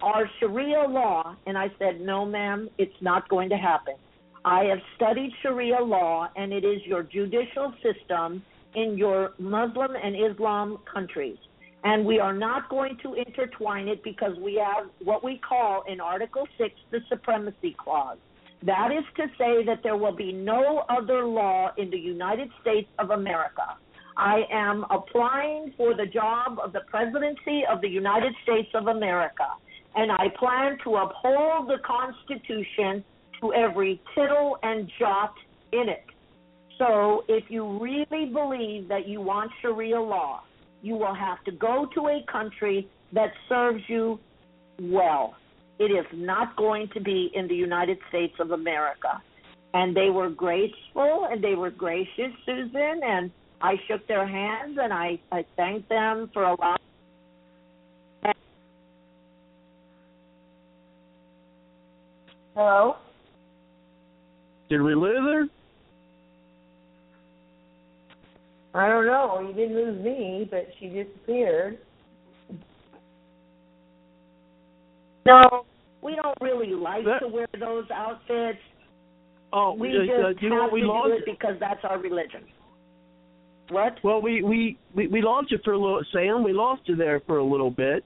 [0.00, 1.36] our Sharia law.
[1.46, 3.94] And I said, No, ma'am, it's not going to happen.
[4.44, 8.42] I have studied Sharia law, and it is your judicial system
[8.74, 11.36] in your Muslim and Islam countries.
[11.82, 16.00] And we are not going to intertwine it because we have what we call in
[16.00, 18.18] Article 6 the Supremacy Clause.
[18.66, 22.88] That is to say that there will be no other law in the United States
[22.98, 23.76] of America.
[24.16, 29.46] I am applying for the job of the presidency of the United States of America,
[29.94, 33.04] and I plan to uphold the Constitution
[33.40, 35.34] to every tittle and jot
[35.72, 36.04] in it.
[36.76, 40.42] So, if you really believe that you want Sharia law,
[40.82, 44.18] you will have to go to a country that serves you
[44.80, 45.36] well.
[45.78, 49.22] It is not going to be in the United States of America.
[49.74, 53.30] And they were graceful and they were gracious, Susan, and
[53.60, 56.78] I shook their hands and I, I thanked them for a allowing.
[62.54, 62.96] Hello?
[64.70, 65.48] Did we lose her?
[68.76, 69.40] I don't know.
[69.46, 71.78] You didn't lose me, but she disappeared.
[75.26, 75.66] No,
[76.02, 78.58] we don't really like to wear those outfits.
[79.52, 81.80] Oh, we uh, uh, just you know have what we to do it because that's
[81.84, 82.42] our religion.
[83.70, 83.98] What?
[84.02, 86.44] Well, we we we, we lost you for a little, Samm.
[86.44, 88.04] We lost you there for a little bit.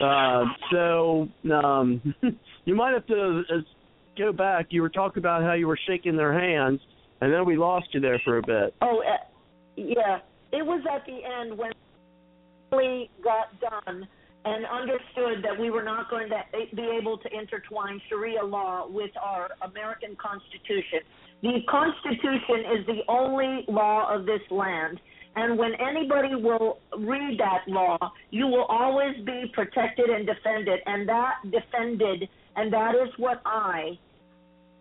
[0.00, 2.14] Uh, so um,
[2.64, 3.54] you might have to uh,
[4.16, 4.66] go back.
[4.70, 6.80] You were talking about how you were shaking their hands,
[7.20, 8.74] and then we lost you there for a bit.
[8.82, 9.16] Oh, uh,
[9.76, 10.18] yeah.
[10.52, 11.72] It was at the end when
[12.72, 14.08] we got done
[14.44, 19.10] and understood that we were not going to be able to intertwine Sharia law with
[19.22, 21.00] our American Constitution.
[21.42, 25.00] The Constitution is the only law of this land.
[25.36, 27.98] And when anybody will read that law,
[28.30, 30.80] you will always be protected and defended.
[30.86, 33.98] And that defended, and that is what I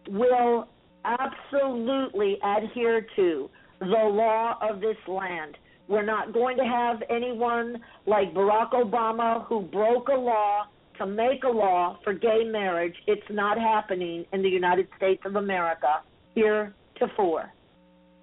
[0.10, 0.68] will
[1.06, 5.58] absolutely adhere to the law of this land.
[5.88, 10.66] We're not going to have anyone like Barack Obama who broke a law
[10.98, 12.96] to make a law for gay marriage.
[13.06, 16.02] It's not happening in the United States of America
[16.36, 17.54] here to heretofore.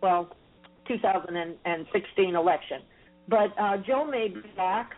[0.03, 0.37] Well,
[0.89, 2.83] 2016 election.
[3.29, 4.91] But uh, Joe may be back.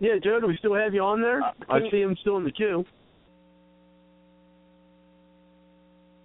[0.00, 1.42] Yeah, Joe, do we still have you on there?
[1.42, 2.84] Uh, I you- see him still in the queue.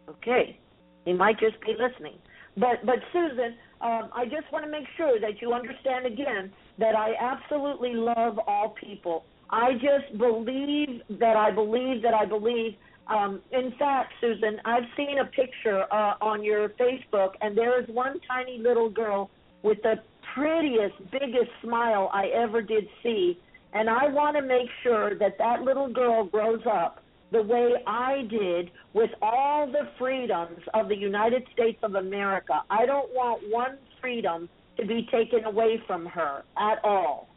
[0.09, 0.57] Okay,
[1.05, 2.15] he might just be listening.
[2.57, 6.95] But but Susan, um, I just want to make sure that you understand again that
[6.95, 9.25] I absolutely love all people.
[9.49, 12.75] I just believe that I believe that I believe.
[13.07, 17.87] Um, in fact, Susan, I've seen a picture uh, on your Facebook, and there is
[17.87, 19.29] one tiny little girl
[19.63, 19.95] with the
[20.33, 23.39] prettiest, biggest smile I ever did see.
[23.73, 27.01] And I want to make sure that that little girl grows up
[27.31, 32.61] the way I did with all the freedoms of the United States of America.
[32.69, 37.27] I don't want one freedom to be taken away from her at all.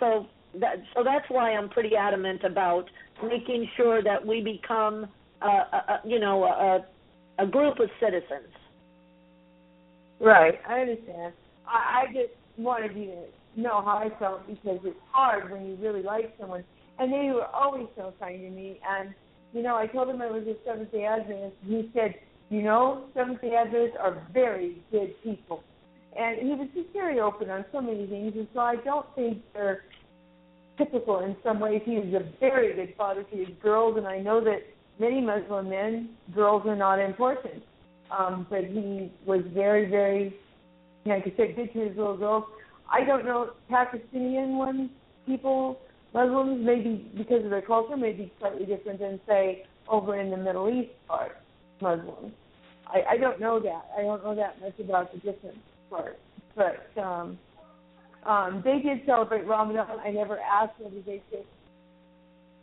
[0.00, 0.26] So
[0.60, 2.86] that so that's why I'm pretty adamant about
[3.22, 5.06] making sure that we become,
[5.42, 6.84] uh, a, a, you know, a,
[7.42, 8.52] a group of citizens.
[10.20, 11.32] Right, I understand.
[11.66, 15.76] I, I just wanted you to know how I felt because it's hard when you
[15.76, 16.64] really like someone.
[16.98, 18.80] And they were always so kind to me.
[18.88, 19.14] And,
[19.52, 21.56] you know, I told him I was a Seventh day Adventist.
[21.66, 22.14] He said,
[22.48, 25.62] you know, Seventh day Adventists are very good people.
[26.18, 28.32] And he was just very open on so many things.
[28.34, 29.84] And so I don't think they're
[30.78, 31.82] typical in some ways.
[31.84, 33.98] He was a very good father to his girls.
[33.98, 34.60] And I know that
[34.98, 37.62] many Muslim men, girls are not important.
[38.16, 40.34] Um, but he was very, very,
[41.04, 42.44] like I said, good to his little girls.
[42.90, 44.90] I don't know Pakistani ones,
[45.26, 45.80] people,
[46.16, 50.36] Muslims, maybe because of their culture, may be slightly different than say over in the
[50.38, 51.36] Middle East part
[51.82, 52.32] Muslims.
[52.86, 53.90] I, I don't know that.
[53.96, 55.58] I don't know that much about the different
[55.90, 56.16] parts,
[56.56, 57.38] but um,
[58.24, 60.00] um, they did celebrate Ramadan.
[60.02, 61.44] I never asked whether they did,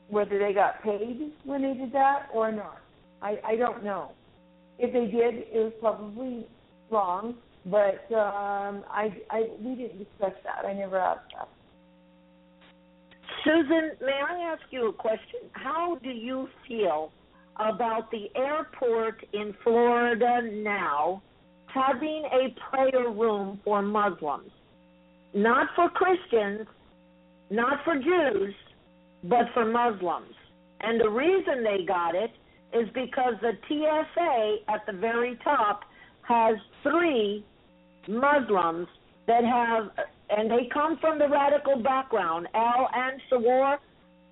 [0.10, 2.80] whether they got paid when they did that or not.
[3.22, 4.14] I, I don't know.
[4.80, 6.48] If they did, it was probably
[6.90, 7.36] wrong,
[7.68, 10.66] but um, I, I we didn't discuss that.
[10.68, 11.50] I never asked that.
[13.44, 15.42] Susan, may I ask you a question?
[15.52, 17.12] How do you feel
[17.58, 21.22] about the airport in Florida now
[21.68, 24.52] having a prayer room for Muslims?
[25.34, 26.68] Not for Christians,
[27.50, 28.54] not for Jews,
[29.24, 30.34] but for Muslims.
[30.82, 32.32] And the reason they got it
[32.74, 35.82] is because the TSA at the very top
[36.28, 37.46] has three
[38.08, 38.88] Muslims
[39.28, 39.92] that have,
[40.38, 42.48] and they come from the radical background.
[42.54, 43.78] Al and Shawar,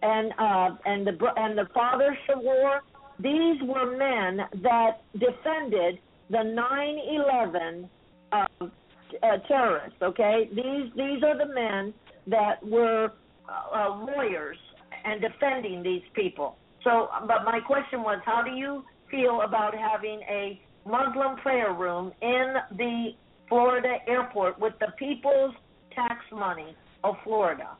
[0.01, 2.79] and uh, and the and the father Shawar.
[3.19, 5.99] These were men that defended
[6.29, 7.87] the 9/11
[8.31, 10.01] uh, uh, terrorists.
[10.01, 11.93] Okay, these these are the men
[12.27, 13.11] that were
[13.47, 14.57] uh, uh, lawyers
[15.05, 16.57] and defending these people.
[16.83, 22.11] So, but my question was, how do you feel about having a Muslim prayer room
[22.21, 23.09] in the
[23.47, 25.53] Florida airport with the people's
[25.95, 27.77] tax money of Florida?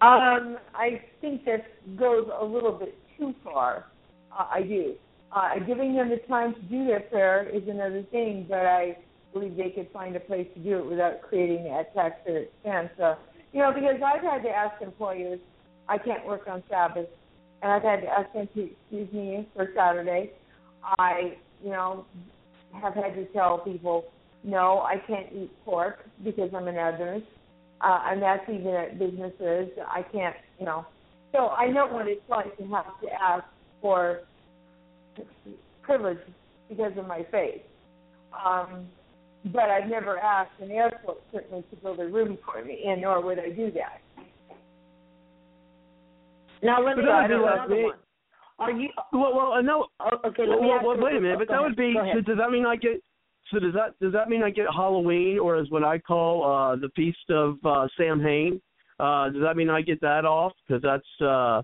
[0.00, 1.60] Um, I think this
[1.98, 3.86] goes a little bit too far.
[4.32, 4.94] Uh, I do.
[5.32, 8.96] Uh, giving them the time to do their prayer is another thing, but I
[9.32, 12.90] believe they could find a place to do it without creating a taxpayer expense.
[12.96, 13.16] So,
[13.52, 15.40] you know, because I've had to ask employers,
[15.88, 17.08] I can't work on Sabbath,
[17.62, 20.30] and I've had to ask them to excuse me for Saturday.
[20.98, 22.06] I, you know,
[22.80, 24.04] have had to tell people,
[24.48, 27.26] no, I can't eat pork because I'm an Adventist,
[27.82, 29.68] uh, and that's even at businesses.
[29.86, 30.86] I can't, you know.
[31.32, 33.44] So I know what it's like to have to ask
[33.82, 34.20] for
[35.82, 36.18] privilege
[36.70, 37.60] because of my faith.
[38.32, 38.86] Um,
[39.52, 43.22] but I've never asked an airport certainly to build a room for me, and nor
[43.22, 44.00] would I do that.
[46.62, 47.94] Now let me But ask you another one.
[48.58, 49.86] Are you Well, well, no.
[50.24, 50.46] okay?
[50.46, 51.94] Let me well, ask well, wait a minute, but that would be.
[52.14, 53.02] So does that mean I get?
[53.50, 56.76] So does that does that mean I get Halloween, or as what I call uh
[56.76, 58.60] the feast of uh Samhain?
[59.00, 60.52] Uh, does that mean I get that off?
[60.66, 61.62] Because that's uh,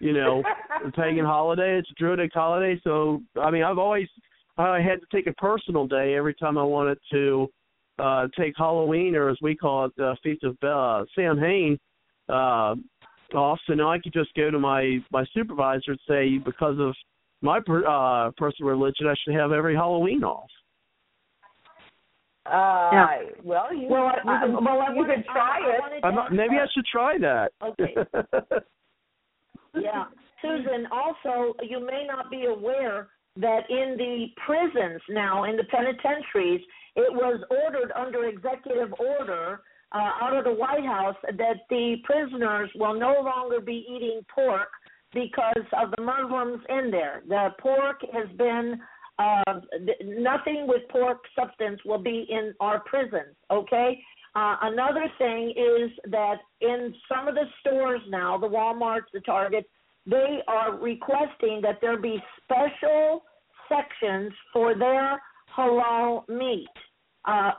[0.00, 0.42] you know,
[0.84, 1.78] a pagan holiday.
[1.78, 2.80] It's a Druidic holiday.
[2.82, 4.08] So I mean, I've always
[4.58, 7.48] I had to take a personal day every time I wanted to
[7.98, 11.78] uh, take Halloween, or as we call it, the Feast of uh, Samhain,
[12.28, 12.74] uh,
[13.34, 13.58] off.
[13.66, 16.94] So now I could just go to my my supervisor and say, because of
[17.40, 20.50] my per, uh, personal religion, I should have every Halloween off.
[22.44, 23.18] Uh, Yeah.
[23.44, 25.80] well, you, Well, you I- can, well, I you wanted- could try I- I it.
[25.80, 27.52] wanted I'm not, maybe I should try that.
[27.62, 27.94] Okay.
[29.74, 30.04] Yeah.
[30.42, 36.60] Susan, also, you may not be aware that in the prisons now, in the penitentiaries,
[36.96, 39.62] it was ordered under executive order
[39.92, 44.68] uh, out of the White House that the prisoners will no longer be eating pork
[45.14, 47.22] because of the Muslims in there.
[47.28, 48.78] The pork has been
[49.18, 53.34] uh, th- nothing with pork substance will be in our prisons.
[53.50, 53.98] Okay.
[54.34, 59.68] Uh, another thing is that in some of the stores now, the WalMarts, the Targets,
[60.06, 63.22] they are requesting that there be special
[63.68, 65.20] sections for their
[65.56, 66.66] halal meat.
[67.26, 67.52] Uh,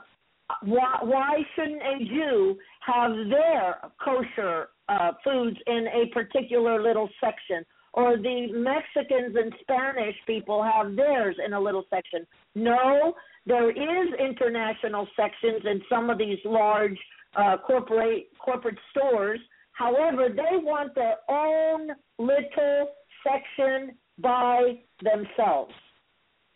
[0.62, 7.64] why, why shouldn't a Jew have their kosher uh, foods in a particular little section?
[7.96, 12.26] Or the Mexicans and Spanish people have theirs in a little section?
[12.56, 13.14] No,
[13.46, 16.98] there is international sections in some of these large
[17.36, 19.38] uh, corporate corporate stores.
[19.72, 22.88] However, they want their own little
[23.22, 25.72] section by themselves.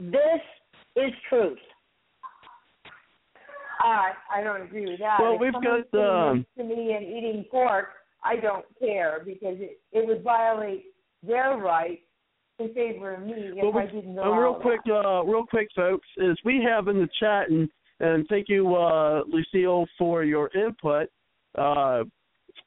[0.00, 0.40] This
[0.96, 1.58] is truth.
[3.80, 5.18] I I don't agree with that.
[5.20, 7.90] Well, if we've got, sitting um, to me and eating pork,
[8.24, 10.86] I don't care because it it would violate
[11.22, 12.00] their right
[12.58, 16.06] in favor of me if Well, I didn't uh, real quick, uh, real quick, folks,
[16.16, 17.68] is we have in the chat, and
[18.00, 21.08] and thank you, uh, Lucille, for your input.
[21.56, 22.04] Uh,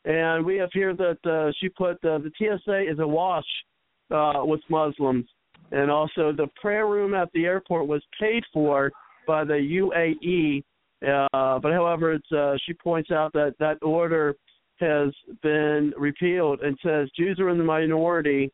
[0.05, 3.45] and we have here that uh, she put uh, the TSA is awash
[4.09, 5.25] uh, with Muslims,
[5.71, 8.91] and also the prayer room at the airport was paid for
[9.27, 10.63] by the UAE.
[11.01, 14.35] Uh, but however, it's, uh, she points out that that order
[14.81, 18.51] has been repealed and says Jews are in the minority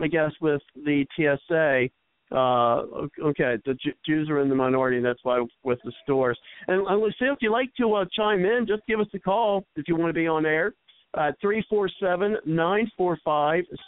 [0.00, 1.88] I guess with the TSA,
[2.34, 6.38] uh, okay, the Ju- Jews are in the minority, and that's why with the stores.
[6.68, 9.64] And, and Lucille, if you'd like to uh, chime in, just give us a call
[9.76, 10.74] if you want to be on air.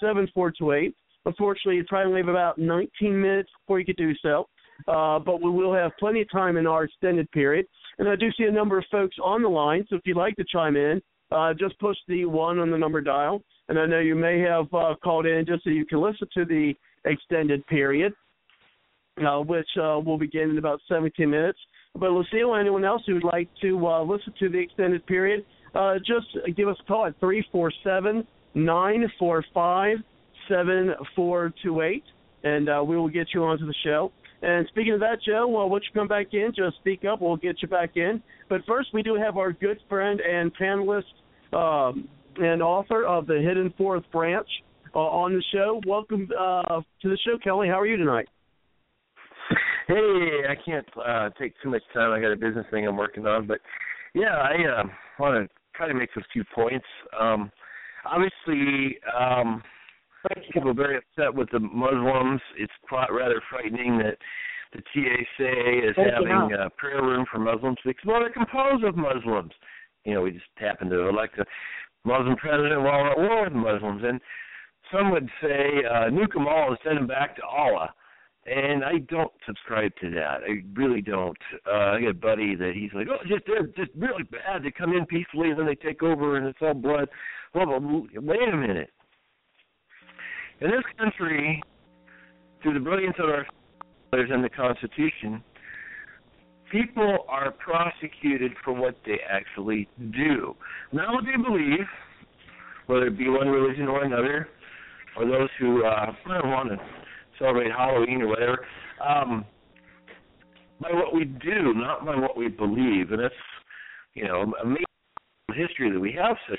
[0.01, 0.95] Seven four two eight.
[1.27, 4.47] Unfortunately, you probably have about 19 minutes before you could do so,
[4.89, 7.67] uh, but we will have plenty of time in our extended period.
[7.99, 10.35] And I do see a number of folks on the line, so if you'd like
[10.37, 13.43] to chime in, uh, just push the one on the number dial.
[13.69, 16.45] And I know you may have uh, called in just so you can listen to
[16.45, 16.75] the
[17.05, 18.13] extended period,
[19.25, 21.59] uh, which uh, will begin in about 17 minutes.
[21.95, 25.45] But Lucille, anyone else who would like to uh, listen to the extended period,
[25.75, 26.27] uh, just
[26.57, 29.99] give us a call at 347 945
[30.49, 32.03] 7428,
[32.43, 34.11] and uh, we will get you onto the show.
[34.43, 37.21] And speaking of that, Joe, well, once you come back in, just speak up.
[37.21, 38.23] We'll get you back in.
[38.49, 41.03] But first, we do have our good friend and panelist
[41.53, 44.49] um, and author of the Hidden Fourth Branch
[44.95, 45.81] uh, on the show.
[45.87, 47.69] Welcome uh, to the show, Kelly.
[47.69, 48.29] How are you tonight?
[49.87, 52.13] Hey, I can't uh, take too much time.
[52.13, 53.59] I got a business thing I'm working on, but
[54.15, 54.85] yeah, I uh,
[55.19, 56.87] want to try to make a few points.
[57.21, 57.51] Um,
[58.07, 59.63] obviously, um,
[60.53, 62.41] people are very upset with the Muslims.
[62.59, 64.17] It's quite rather frightening that
[64.73, 68.97] the TSA is Thank having a prayer room for Muslims because well, they're composed of
[68.97, 69.53] Muslims.
[70.05, 71.45] You know, we just happened to elect a
[72.05, 74.21] Muslim president while we're at war with Muslims, and
[74.93, 77.93] some would say uh, nuke them all and send them back to Allah.
[78.47, 80.41] And I don't subscribe to that.
[80.49, 81.37] I really don't.
[81.67, 84.63] Uh, I got a buddy that he's like, oh, just they're just really bad.
[84.63, 87.09] They come in peacefully and then they take over and it's all blood.
[87.55, 88.91] Well, but wait a minute.
[90.61, 91.63] In this country,
[92.63, 93.47] through the brilliance of our
[94.11, 95.43] fathers and the Constitution,
[96.71, 100.55] people are prosecuted for what they actually do,
[100.93, 101.87] not what they believe,
[102.87, 104.49] whether it be one religion or another,
[105.17, 106.77] or those who uh, want to
[107.39, 108.67] celebrate Halloween or whatever,
[109.07, 109.47] um,
[110.79, 113.35] by what we do, not by what we believe, and that's
[114.15, 114.85] you know amazing
[115.55, 116.59] history that we have such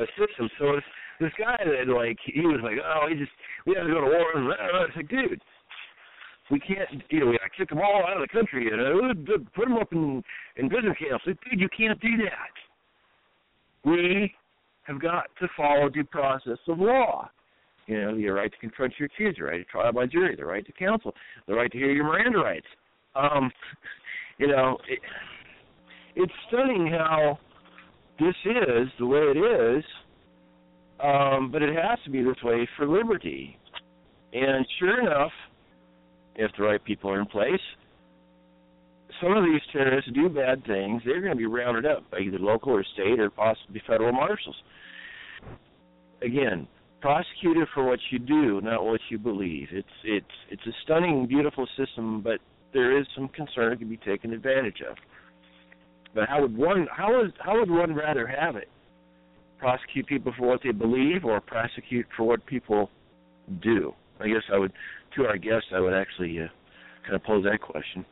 [0.00, 0.48] a system.
[0.58, 0.86] So it's
[1.22, 3.32] this guy that like he was like, oh, he just
[3.66, 4.26] we have to go to war.
[4.86, 5.40] It's like, dude,
[6.50, 9.38] we can't, you know, we gotta kick them all out of the country and uh,
[9.54, 10.22] put them up in
[10.56, 11.24] in prison camps.
[11.26, 12.54] Like, dude, you can't do that.
[13.84, 14.32] We
[14.84, 17.30] have got to follow due process of law.
[17.86, 20.44] You know, your right to confront your accused, your right to trial by jury, the
[20.44, 21.14] right to counsel,
[21.48, 22.66] the right to hear your Miranda rights.
[23.16, 23.50] Um,
[24.38, 24.98] you know, it,
[26.14, 27.38] it's stunning how
[28.20, 29.84] this is the way it is,
[31.02, 33.58] um, but it has to be this way for liberty.
[34.32, 35.32] And sure enough,
[36.36, 37.60] if the right people are in place,
[39.20, 42.38] some of these terrorists do bad things, they're going to be rounded up by either
[42.38, 44.56] local or state or possibly federal marshals.
[46.22, 46.66] Again,
[47.00, 49.68] prosecuted for what you do, not what you believe.
[49.72, 52.38] It's it's it's a stunning, beautiful system, but
[52.72, 54.96] there is some concern it can be taken advantage of.
[56.14, 58.68] But how would one how would how would one rather have it?
[59.62, 62.90] Prosecute people for what they believe, or prosecute for what people
[63.62, 63.94] do?
[64.18, 64.72] I guess I would
[65.14, 66.48] to our guests I would actually uh,
[67.04, 68.04] kind of pose that question.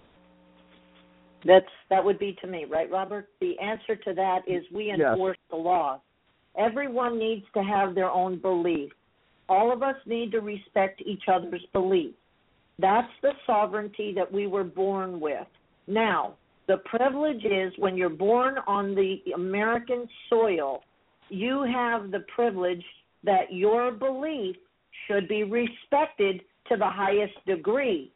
[1.45, 3.31] That's that would be to me, right, Robert?
[3.41, 5.01] The answer to that is we Yes.
[5.01, 6.01] enforce the law.
[6.57, 8.93] Everyone needs to have their own belief.
[9.49, 12.15] All of us need to respect each other's beliefs.
[12.79, 15.49] That's the sovereignty that we were born with.
[15.89, 16.35] Now,
[16.69, 20.85] the privilege is when you're born on the American soil,
[21.31, 22.85] you have the privilege
[23.25, 24.57] that your belief
[25.07, 28.13] should be respected to the highest degree.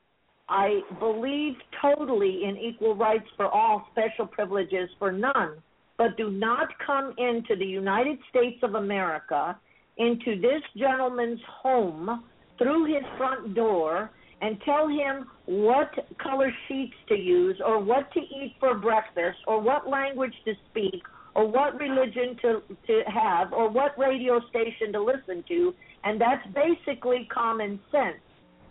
[0.49, 5.63] I believe totally in equal rights for all, special privileges for none.
[5.97, 9.59] But do not come into the United States of America,
[9.97, 12.25] into this gentleman's home,
[12.59, 14.11] through his front door,
[14.41, 19.61] and tell him what color sheets to use, or what to eat for breakfast, or
[19.61, 21.03] what language to speak,
[21.35, 25.75] or what religion to, to have, or what radio station to listen to.
[26.05, 28.19] And that's basically common sense.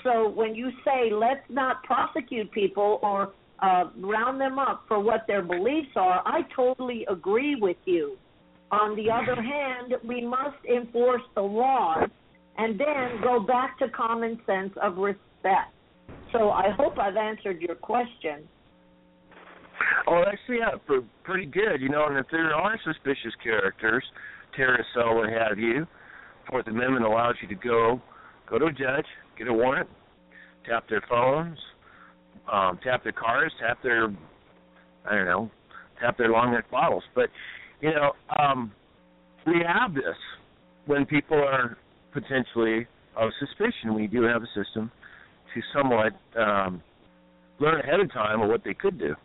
[0.03, 5.25] So when you say let's not prosecute people or uh, round them up for what
[5.27, 8.17] their beliefs are, I totally agree with you.
[8.71, 12.09] On the other hand, we must enforce the laws
[12.57, 15.73] and then go back to common sense of respect.
[16.31, 18.47] So I hope I've answered your question.
[20.07, 21.81] Oh, actually, yeah, pr- pretty good.
[21.81, 24.03] You know, and if there are suspicious characters,
[24.55, 25.87] terrorist cell, what have you,
[26.49, 28.01] Fourth Amendment allows you to go
[28.49, 29.05] go to a judge,
[29.37, 29.89] get a warrant,
[30.67, 31.57] tap their phones,
[32.51, 34.09] um, tap their cars, tap their
[35.05, 35.51] I don't know,
[36.01, 37.03] tap their long neck bottles.
[37.15, 37.29] But
[37.81, 38.71] you know, um,
[39.45, 40.03] we have this
[40.85, 41.77] when people are
[42.13, 43.93] potentially of suspicion.
[43.93, 44.91] We do have a system
[45.53, 46.81] to somewhat um,
[47.59, 49.15] learn ahead of time of what they could do.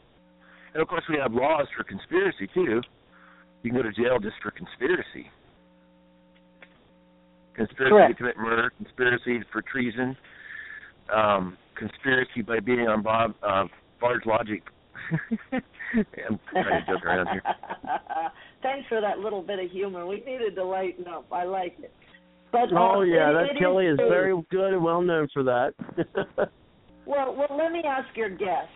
[0.79, 2.81] And of course, we have laws for conspiracy too.
[3.65, 5.27] You can go to jail just for conspiracy.
[7.57, 8.11] Conspiracy Correct.
[8.13, 10.17] to commit murder, conspiracy for treason,
[11.13, 13.65] um, conspiracy by being on Bob uh,
[14.01, 14.63] Bard's Logic.
[15.53, 17.43] I'm trying to joke around here.
[18.63, 20.07] Thanks for that little bit of humor.
[20.07, 21.27] We needed to lighten up.
[21.33, 21.93] I like it.
[22.53, 24.09] But Oh uh, yeah, it- that Kelly is true.
[24.09, 25.73] very good and well known for that.
[27.09, 28.69] Well, well, let me ask your guest.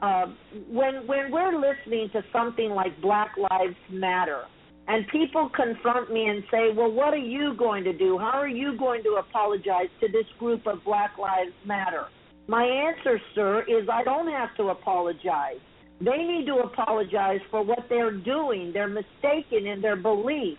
[0.00, 0.26] Uh,
[0.70, 4.42] when when we're listening to something like Black Lives Matter,
[4.86, 8.16] and people confront me and say, "Well, what are you going to do?
[8.16, 12.06] How are you going to apologize to this group of Black Lives Matter?"
[12.46, 15.58] My answer, sir, is I don't have to apologize.
[16.00, 18.72] They need to apologize for what they're doing.
[18.72, 20.58] They're mistaken in their belief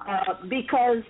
[0.00, 1.02] uh, because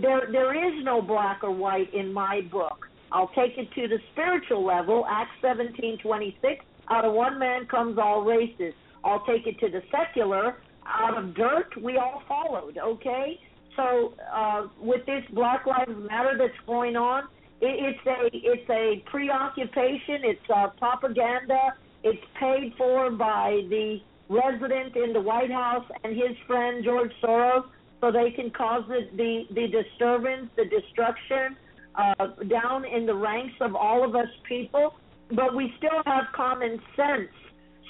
[0.00, 2.86] there there is no black or white in my book.
[3.10, 5.04] I'll take it to the spiritual level.
[5.10, 6.64] Acts seventeen twenty six.
[6.90, 8.74] Out of one man comes all races.
[9.04, 10.56] I'll take it to the secular.
[10.86, 12.78] Out of dirt, we all followed.
[12.78, 13.38] Okay.
[13.76, 17.24] So uh, with this Black Lives Matter that's going on,
[17.60, 20.22] it, it's a it's a preoccupation.
[20.24, 21.74] It's uh, propaganda.
[22.02, 23.98] It's paid for by the
[24.28, 27.64] resident in the White House and his friend George Soros,
[28.00, 31.56] so they can cause the the, the disturbance, the destruction
[31.94, 34.94] uh, down in the ranks of all of us people.
[35.32, 37.30] But we still have common sense.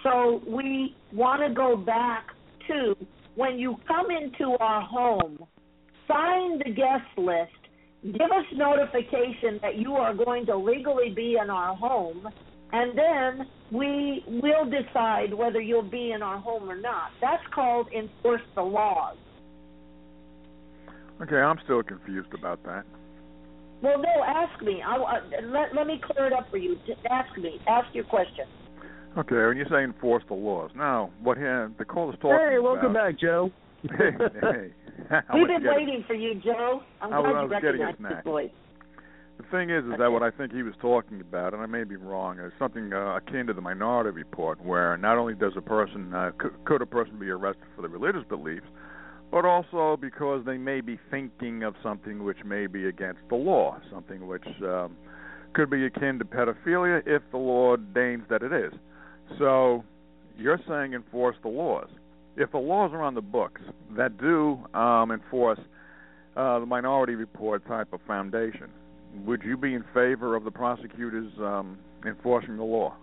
[0.03, 2.29] So we want to go back
[2.69, 2.97] to
[3.35, 5.39] when you come into our home,
[6.09, 7.53] sign the guest list,
[8.03, 12.27] give us notification that you are going to legally be in our home,
[12.73, 17.11] and then we will decide whether you'll be in our home or not.
[17.21, 19.17] That's called enforce the laws.
[21.23, 22.85] Okay, I'm still confused about that.
[23.83, 24.83] Well, no, ask me.
[24.87, 26.77] I, I, let, let me clear it up for you.
[26.87, 27.61] Just ask me.
[27.69, 28.47] Ask your question.
[29.19, 32.59] Okay, when you say enforce the laws, now what here the call is talking hey,
[32.59, 33.13] welcome about?
[33.13, 33.51] back, Joe.
[33.83, 34.71] hey, hey.
[35.35, 36.83] We've been getting- waiting for you, Joe.
[37.01, 38.25] I'm I glad I you was getting recognized snack.
[38.25, 38.51] voice.
[39.39, 41.85] The thing is, is that what I think he was talking about, and I may
[41.85, 45.61] be wrong, is something uh, akin to the Minority Report, where not only does a
[45.61, 48.65] person uh, could, could a person be arrested for their religious beliefs,
[49.31, 53.79] but also because they may be thinking of something which may be against the law,
[53.93, 54.97] something which um,
[55.55, 58.73] could be akin to pedophilia if the law deigns that it is.
[59.39, 59.85] So
[60.37, 61.89] you're saying enforce the laws.
[62.37, 63.63] If the laws are on the books
[63.97, 65.59] that do um, enforce
[66.37, 68.69] uh, the Minority Report type of foundation,
[69.25, 72.95] would you be in favor of the prosecutors um, enforcing the law?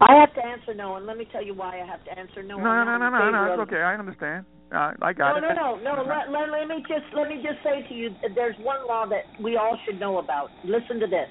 [0.00, 2.42] I have to answer no, and let me tell you why I have to answer
[2.42, 2.56] no.
[2.56, 3.52] No, no, no, no, no, no.
[3.52, 3.82] It's okay.
[3.82, 4.46] I understand.
[4.72, 5.54] I got no, it.
[5.54, 6.02] no, no, no.
[6.02, 9.06] Let, let, let me just let me just say to you, that there's one law
[9.06, 10.50] that we all should know about.
[10.64, 11.28] Listen to this.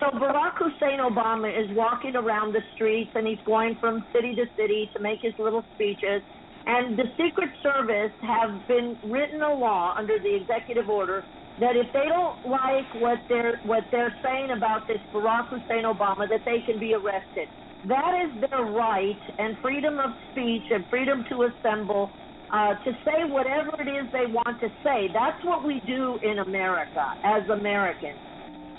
[0.00, 4.44] So Barack Hussein Obama is walking around the streets and he's going from city to
[4.58, 6.22] city to make his little speeches.
[6.66, 11.24] And the Secret Service have been written a law under the executive order
[11.60, 16.28] that if they don't like what they're what they're saying about this Barack Hussein Obama,
[16.28, 17.48] that they can be arrested.
[17.84, 22.10] That is their right and freedom of speech and freedom to assemble
[22.52, 25.08] uh, to say whatever it is they want to say.
[25.12, 28.18] That's what we do in America as Americans.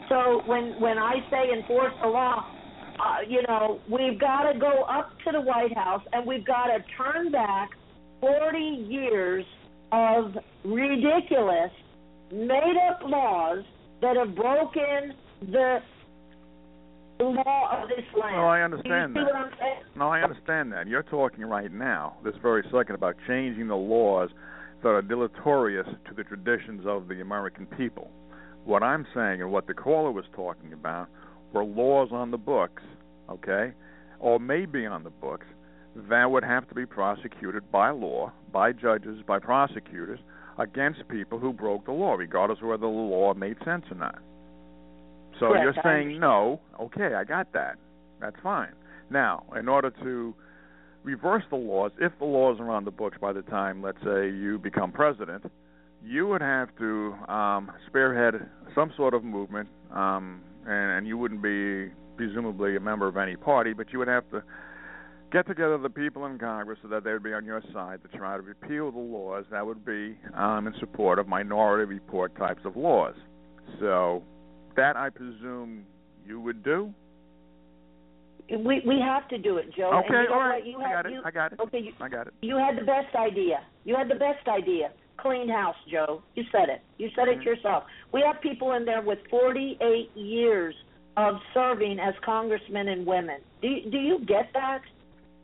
[0.10, 2.46] So when when I say enforce the law,
[3.00, 6.68] uh, you know we've got to go up to the White House and we've got
[6.68, 7.72] to turn back
[8.22, 9.46] 40 years
[9.92, 11.72] of ridiculous,
[12.32, 13.64] made-up laws
[14.02, 15.14] that have broken
[15.52, 15.80] the
[17.20, 18.38] law of this land.
[18.38, 19.26] Well, I understand that.
[19.26, 19.80] what I'm saying?
[19.96, 20.88] No, I understand that.
[20.88, 24.30] You're talking right now, this very second, about changing the laws
[24.82, 28.10] that are deleterious to the traditions of the American people.
[28.66, 31.08] What I'm saying and what the caller was talking about
[31.54, 32.82] were laws on the books,
[33.30, 33.74] okay,
[34.20, 35.46] or may be on the books,
[36.10, 40.20] that would have to be prosecuted by law, by judges, by prosecutors,
[40.58, 44.20] against people who broke the law, regardless of whether the law made sense or not.
[45.40, 46.60] So Correct, you're saying no.
[46.80, 47.78] Okay, I got that.
[48.20, 48.74] That's fine.
[49.10, 50.34] Now, in order to
[51.04, 54.30] reverse the laws, if the laws are on the books by the time, let's say,
[54.30, 55.46] you become president,
[56.04, 61.42] you would have to um, spearhead some sort of movement, um, and, and you wouldn't
[61.42, 64.44] be presumably a member of any party, but you would have to
[65.32, 68.18] get together the people in Congress so that they would be on your side to
[68.18, 72.62] try to repeal the laws that would be um, in support of minority report types
[72.66, 73.16] of laws.
[73.80, 74.24] So
[74.76, 75.84] that I presume
[76.26, 76.94] you would do.
[78.50, 79.92] We we have to do it, Joe.
[80.06, 80.64] Okay, you know all right.
[80.64, 81.12] I got it.
[81.14, 81.60] You, I got it.
[81.62, 82.34] Okay, you, I got it.
[82.42, 83.60] you had the best idea.
[83.86, 84.92] You had the best idea.
[85.18, 86.22] Clean house, Joe.
[86.36, 86.82] You said it.
[86.98, 87.42] You said Mm-hmm.
[87.42, 87.84] it yourself.
[88.12, 90.76] We have people in there with 48 years
[91.16, 93.38] of serving as congressmen and women.
[93.62, 94.82] Do you, do you get that?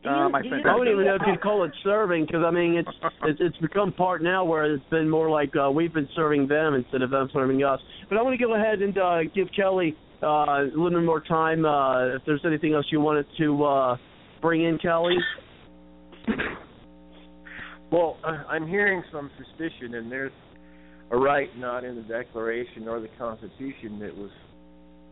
[0.03, 1.71] Do you, Um, I do think you I don't even know if you'd call it
[1.83, 2.89] serving because I mean it's
[3.23, 6.73] it's it's become part now where it's been more like uh, we've been serving them
[6.73, 7.79] instead of them serving us.
[8.07, 11.21] But I want to go ahead and uh, give Kelly uh, a little bit more
[11.21, 11.65] time.
[11.65, 13.97] Uh, if there's anything else you wanted to uh,
[14.41, 15.17] bring in, Kelly.
[17.91, 20.31] Well, I- I'm hearing some suspicion, and there's
[21.11, 24.29] a right not in the Declaration or the Constitution that was,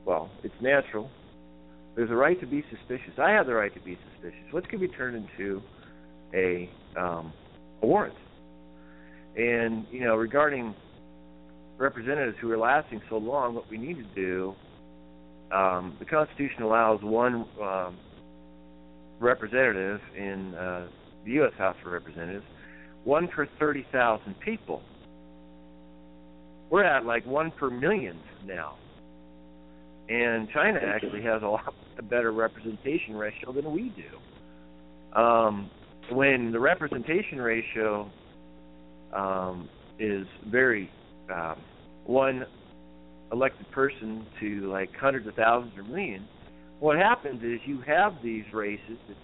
[0.05, 1.09] well, it's natural.
[1.97, 3.13] There's a right to be suspicious.
[3.17, 4.53] I have the right to be suspicious.
[4.53, 5.63] What could be turned into
[6.31, 7.33] a um,
[7.81, 8.13] a warrant?
[9.35, 10.75] And you know, regarding
[11.77, 14.53] representatives who are lasting so long, what we need to do,
[15.51, 17.97] um, the Constitution allows one um,
[19.19, 20.87] representative in uh,
[21.25, 21.53] the U.S.
[21.57, 22.45] House of Representatives,
[23.05, 24.83] one per 30,000 people.
[26.69, 28.75] We're at like one per million now.
[30.09, 35.19] And China actually has a lot a better representation ratio than we do.
[35.19, 35.69] Um,
[36.11, 38.09] when the representation ratio
[39.13, 39.69] um,
[39.99, 40.89] is very
[41.33, 41.59] um,
[42.05, 42.45] one
[43.31, 46.27] elected person to like hundreds of thousands or millions,
[46.79, 49.17] what happens is you have these races that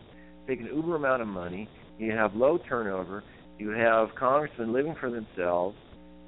[0.48, 1.70] take an uber amount of money,
[2.00, 3.24] you have low turnover,
[3.60, 5.78] you have congressmen living for themselves,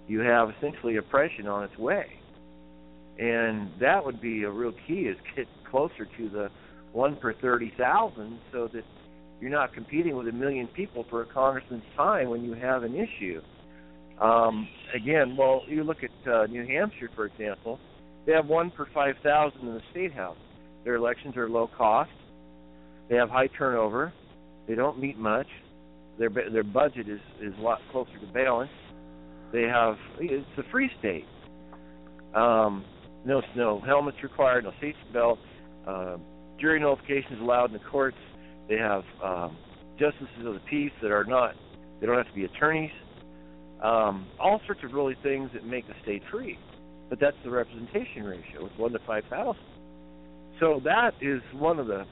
[0.07, 2.19] you have essentially oppression on its way.
[3.19, 6.49] And that would be a real key is get closer to the
[6.91, 8.83] one per thirty thousand so that
[9.39, 12.95] you're not competing with a million people for a congressman's time when you have an
[12.95, 13.41] issue.
[14.21, 17.79] Um, again, well, you look at uh, New Hampshire, for example,
[18.25, 20.37] they have one per 5,000 in the state house.
[20.83, 22.11] Their elections are low cost.
[23.09, 24.13] They have high turnover.
[24.67, 25.47] They don't meet much.
[26.17, 28.71] Their their budget is is a lot closer to balance.
[29.51, 31.25] They have it's a free state.
[32.33, 32.85] Um,
[33.25, 35.39] no no helmets required, no safety belt.
[35.87, 36.17] Uh,
[36.59, 38.17] jury notifications allowed in the courts.
[38.69, 39.57] They have um,
[39.99, 41.55] justices of the peace that are not.
[41.99, 42.91] They don't have to be attorneys.
[43.83, 46.57] Um, all sorts of really things that make the state free.
[47.09, 48.65] But that's the representation ratio.
[48.65, 49.61] It's one to five thousand.
[50.59, 52.05] So that is one of the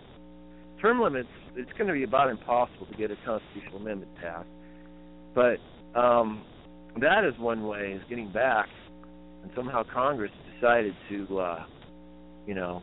[0.82, 1.30] term limits.
[1.56, 4.48] It's going to be about impossible to get a constitutional amendment passed.
[5.34, 5.58] But
[6.00, 6.44] um,
[7.00, 8.68] that is one way is getting back,
[9.42, 11.66] and somehow Congress decided to, uh,
[12.48, 12.82] you know,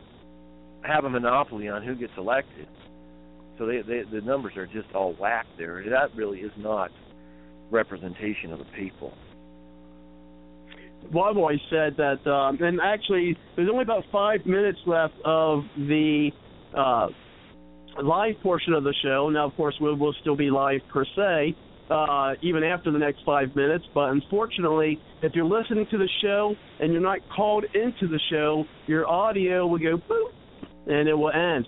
[0.83, 2.67] have a monopoly on who gets elected.
[3.57, 5.83] So they, they, the numbers are just all whacked there.
[5.89, 6.91] That really is not
[7.69, 9.13] representation of the people.
[11.11, 15.63] Well, I've always said that, um, and actually, there's only about five minutes left of
[15.75, 16.29] the
[16.77, 17.07] uh,
[18.01, 19.29] live portion of the show.
[19.29, 21.55] Now, of course, we will still be live per se,
[21.91, 23.85] uh, even after the next five minutes.
[23.93, 28.63] But unfortunately, if you're listening to the show and you're not called into the show,
[28.87, 30.31] your audio will go boop
[30.87, 31.67] and it will end.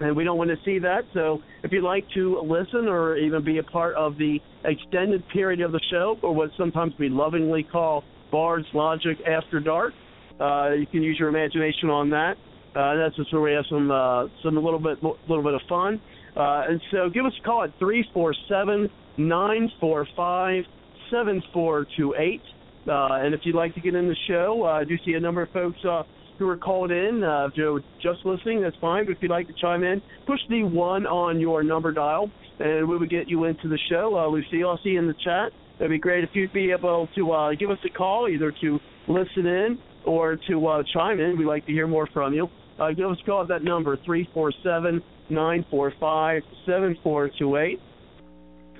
[0.00, 1.02] And we don't want to see that.
[1.12, 5.60] So if you'd like to listen or even be a part of the extended period
[5.60, 9.92] of the show, or what sometimes we lovingly call Bard's Logic After Dark,
[10.40, 12.36] uh, you can use your imagination on that.
[12.76, 15.60] Uh, that's just where we have some uh, some a little bit little bit of
[15.68, 16.00] fun.
[16.36, 18.88] Uh, and so give us a call at three four seven
[19.18, 20.64] nine four five
[21.10, 22.42] seven four two eight.
[22.88, 25.20] Uh, and if you'd like to get in the show, uh, I do see a
[25.20, 26.04] number of folks uh,
[26.38, 27.22] who are called in.
[27.22, 29.04] Uh, if you're just listening, that's fine.
[29.04, 32.30] But if you'd like to chime in, push the one on your number dial,
[32.60, 34.16] and we would get you into the show.
[34.16, 35.52] Uh, Lucy, I'll see you in the chat.
[35.78, 38.78] It'd be great if you'd be able to uh, give us a call, either to
[39.06, 41.36] listen in or to uh, chime in.
[41.38, 42.48] We'd like to hear more from you.
[42.80, 47.80] Uh, give us a call at that number, 347 945 7428.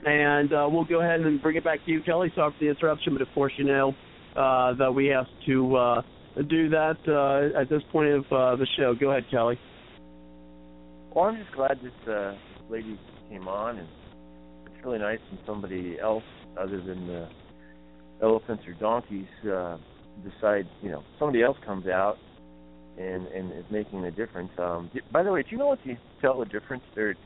[0.05, 2.33] And uh, we'll go ahead and bring it back to you, Kelly.
[2.35, 3.95] Sorry for the interruption, but of course, you know
[4.37, 6.03] uh, that we have to uh,
[6.49, 8.95] do that uh, at this point of uh, the show.
[8.95, 9.59] Go ahead, Kelly.
[11.15, 12.35] Well, I'm just glad this uh,
[12.71, 12.99] lady
[13.29, 13.89] came on, and
[14.67, 16.23] it's really nice when somebody else
[16.59, 17.29] other than the
[18.23, 19.77] elephants or donkeys uh,
[20.23, 22.17] decide, you know, somebody else comes out
[22.99, 24.51] and and is making a difference.
[24.59, 27.15] Um, by the way, do you know what you tell the difference there?
[27.15, 27.21] Do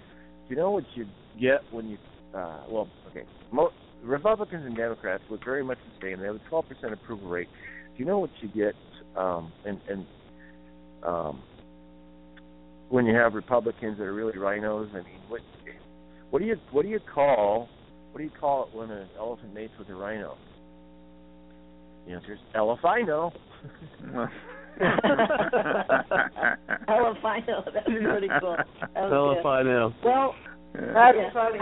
[0.48, 1.06] you know what you
[1.40, 1.98] get when you?
[2.34, 3.72] Uh, well, okay, Mo-
[4.02, 6.20] Republicans and Democrats look very much the same.
[6.20, 7.48] They have a 12% approval rate.
[7.94, 8.74] Do you know what you get?
[9.16, 10.06] Um, and and
[11.04, 11.42] um,
[12.88, 15.40] when you have Republicans that are really rhinos, I mean, what
[16.30, 17.68] what do you what do you call
[18.12, 20.36] what do you call it when an elephant mates with a rhino?
[22.06, 23.32] The answer is elephino.
[26.88, 28.56] Elephino, that's pretty cool.
[28.94, 29.46] That was good.
[29.46, 29.94] Elephino.
[30.04, 30.34] Well,
[30.74, 31.58] That's yeah, funny.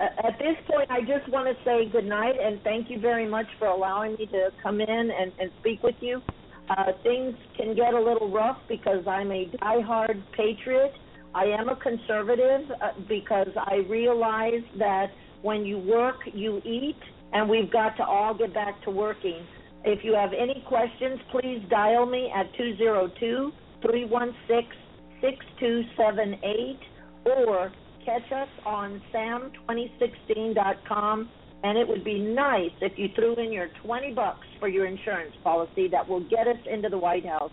[0.00, 3.26] At, at this point, I just want to say good night and thank you very
[3.26, 6.20] much for allowing me to come in and, and speak with you.
[6.68, 10.92] Uh, things can get a little rough because I'm a diehard patriot.
[11.34, 15.12] I am a conservative uh, because I realize that
[15.42, 16.96] when you work, you eat,
[17.32, 19.46] and we've got to all get back to working.
[19.84, 23.52] If you have any questions, please dial me at 202
[23.82, 24.82] 316
[25.20, 26.78] 6278
[27.26, 27.72] or
[28.04, 31.28] catch us on samm2016.com.
[31.64, 35.34] And it would be nice if you threw in your 20 bucks for your insurance
[35.42, 37.50] policy that will get us into the White House.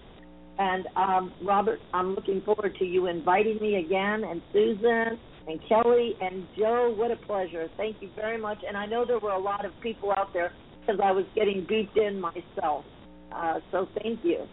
[0.60, 5.18] And um, Robert, I'm looking forward to you inviting me again, and Susan,
[5.48, 6.94] and Kelly, and Joe.
[6.96, 7.68] What a pleasure.
[7.76, 8.60] Thank you very much.
[8.68, 11.66] And I know there were a lot of people out there because I was getting
[11.66, 12.86] beeped in myself.
[13.32, 14.48] Uh, so thank you.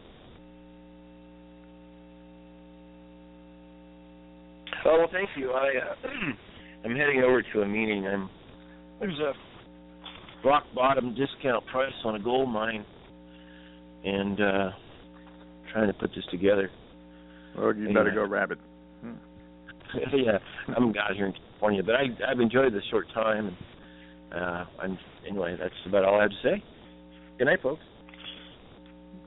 [4.85, 5.51] Oh well, thank you.
[5.51, 6.07] I uh,
[6.85, 8.05] I'm heading over to a meeting.
[8.05, 8.30] I'm
[8.99, 9.34] there's a
[10.45, 12.85] rock bottom discount price on a gold mine,
[14.03, 14.69] and uh
[15.71, 16.69] trying to put this together.
[17.57, 18.59] Well, you And, better uh, go rabbit.
[20.13, 20.39] yeah,
[20.75, 23.47] I'm out here in California, but I I've enjoyed this short time.
[23.47, 23.57] And,
[24.34, 24.97] uh, I'm
[25.27, 25.55] anyway.
[25.60, 26.64] That's about all I have to say.
[27.38, 27.81] Good night, folks.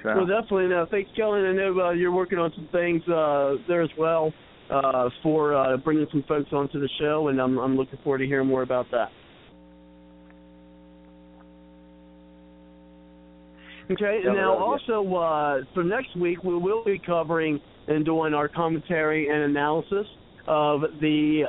[0.04, 0.68] Well, definitely.
[0.68, 1.40] No, thanks, Kelly.
[1.40, 4.32] I know uh, you're working on some things uh, there as well.
[4.70, 8.26] uh, for uh, bringing some folks onto the show, and I'm, I'm looking forward to
[8.26, 9.10] hearing more about that.
[13.90, 18.48] Okay, Yeah, now also uh, for next week we will be covering and doing our
[18.48, 20.06] commentary and analysis
[20.48, 21.44] of the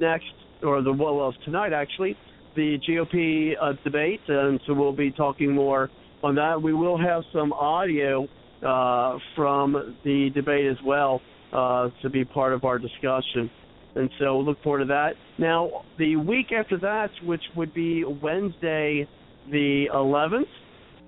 [0.00, 0.24] next,
[0.62, 2.16] or the well, well tonight actually,
[2.58, 5.88] the GOP uh, debate, and so we'll be talking more
[6.24, 6.60] on that.
[6.60, 8.26] We will have some audio
[8.66, 11.20] uh, from the debate as well
[11.52, 13.48] uh, to be part of our discussion.
[13.94, 15.12] And so we'll look forward to that.
[15.38, 19.06] Now, the week after that, which would be Wednesday
[19.48, 20.42] the 11th,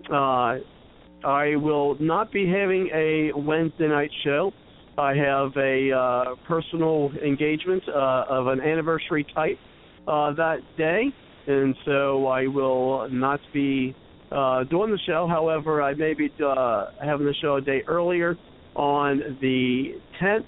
[0.09, 4.52] uh, I will not be having a Wednesday night show.
[4.97, 9.59] I have a uh, personal engagement uh, of an anniversary type
[10.06, 11.12] uh, that day,
[11.46, 13.94] and so I will not be
[14.30, 15.26] uh, doing the show.
[15.28, 18.36] However, I may be uh, having the show a day earlier
[18.76, 20.44] on the 10th,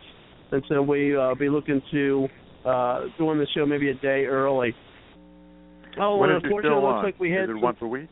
[0.52, 2.28] and so we uh, be looking to
[2.64, 4.74] uh, doing the show maybe a day early.
[6.01, 8.09] Oh, when and unfortunately, it looks like we had Is it once a week?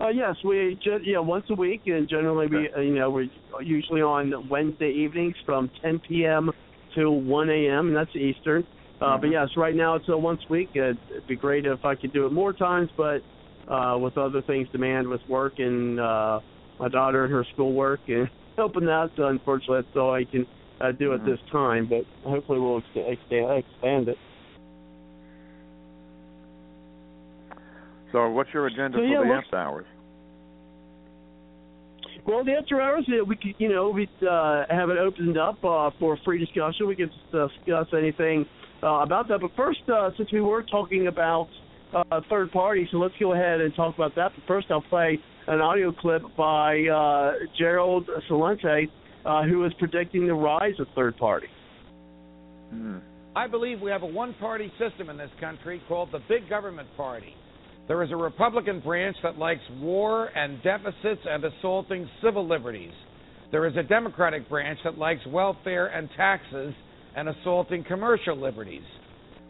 [0.00, 3.28] uh, yes, we gen- yeah once a week, and generally we uh, you know we're
[3.62, 6.50] usually on Wednesday evenings from 10 p.m.
[6.96, 7.88] to 1 a.m.
[7.88, 8.66] and that's Eastern.
[9.04, 10.70] Uh, But yes, right now it's a once a week.
[10.74, 13.20] It'd, it'd be great if I could do it more times, but
[13.68, 16.40] uh, with other things demand with work and uh,
[16.78, 20.46] my daughter and her schoolwork and helping out, so unfortunately that's all I can
[20.80, 21.88] uh, do at this time.
[21.88, 24.18] But hopefully we'll ex- expand, expand it.
[28.12, 29.86] So what's your agenda So, for yeah, the well- after hours?
[32.26, 35.62] Well, the after hours, uh, we could, you know, we uh, have it opened up
[35.62, 36.86] uh, for free discussion.
[36.86, 38.46] We can discuss anything
[38.82, 39.40] uh, about that.
[39.40, 41.48] But first, uh, since we were talking about
[41.94, 44.32] uh, third parties, so let's go ahead and talk about that.
[44.34, 48.88] But first, I'll play an audio clip by uh, Gerald Celente,
[49.24, 51.48] uh, who is predicting the rise of third party.
[53.36, 56.88] I believe we have a one party system in this country called the big government
[56.96, 57.34] party.
[57.86, 62.92] There is a Republican branch that likes war and deficits and assaulting civil liberties.
[63.50, 66.74] There is a Democratic branch that likes welfare and taxes
[67.16, 68.82] and assaulting commercial liberties.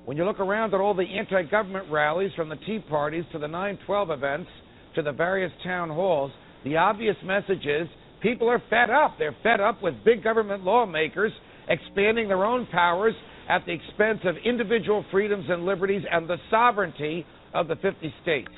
[0.04, 3.38] When you look around at all the anti government rallies from the Tea Parties to
[3.38, 4.50] the 912 events
[4.96, 6.30] to the various town halls,
[6.64, 7.88] the obvious message is
[8.22, 9.16] people are fed up.
[9.18, 11.32] They're fed up with big government lawmakers
[11.68, 13.14] expanding their own powers
[13.48, 18.50] at the expense of individual freedoms and liberties and the sovereignty of the 50 states.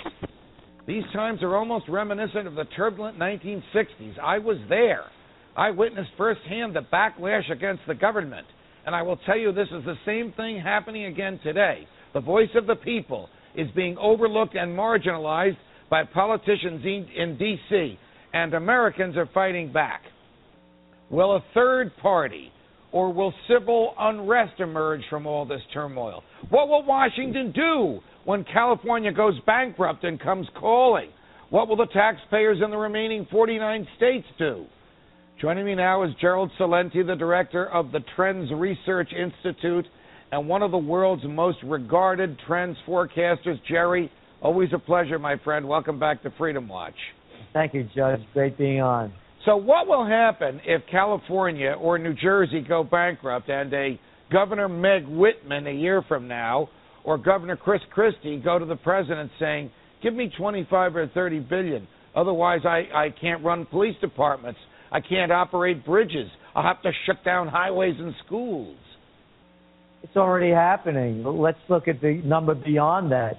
[0.87, 4.19] These times are almost reminiscent of the turbulent 1960s.
[4.23, 5.05] I was there.
[5.57, 8.47] I witnessed firsthand the backlash against the government.
[8.87, 11.87] And I will tell you this is the same thing happening again today.
[12.15, 15.57] The voice of the people is being overlooked and marginalized
[15.91, 17.99] by politicians in, D.C.,
[18.33, 20.03] and Americans are fighting back.
[21.11, 22.53] Will a third party
[22.93, 26.23] or will civil unrest emerge from all this turmoil?
[26.51, 31.11] What will Washington do when California goes bankrupt and comes calling?
[31.51, 34.67] What will the taxpayers in the remaining 49 states do?
[35.39, 39.85] Joining me now is Gerald Celente, the director of the Trends Research Institute
[40.33, 43.61] and one of the world's most regarded trends forecasters.
[43.69, 44.11] Jerry,
[44.41, 45.69] always a pleasure, my friend.
[45.69, 46.95] Welcome back to Freedom Watch.
[47.53, 48.21] Thank you, Judge.
[48.33, 49.13] Great being on.
[49.45, 54.01] So, what will happen if California or New Jersey go bankrupt and a
[54.33, 56.71] Governor Meg Whitman a year from now
[57.05, 59.71] or Governor Chris Christie go to the president saying,
[60.03, 64.59] "Give me 25 or 30 billion, otherwise I I can't run police departments,
[64.97, 68.79] I can't operate bridges, I'll have to shut down highways and schools."
[70.03, 71.23] It's already happening.
[71.23, 73.37] Let's look at the number beyond that.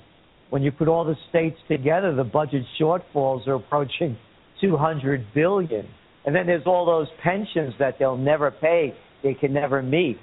[0.51, 4.17] When you put all the states together, the budget shortfalls are approaching
[4.61, 5.87] 200 billion.
[6.25, 8.93] And then there's all those pensions that they'll never pay,
[9.23, 10.19] they can never meet.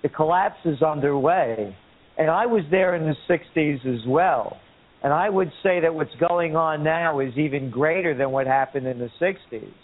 [0.00, 1.76] The collapse is underway.
[2.16, 4.56] And I was there in the 60s as well.
[5.02, 8.86] And I would say that what's going on now is even greater than what happened
[8.86, 9.74] in the 60s.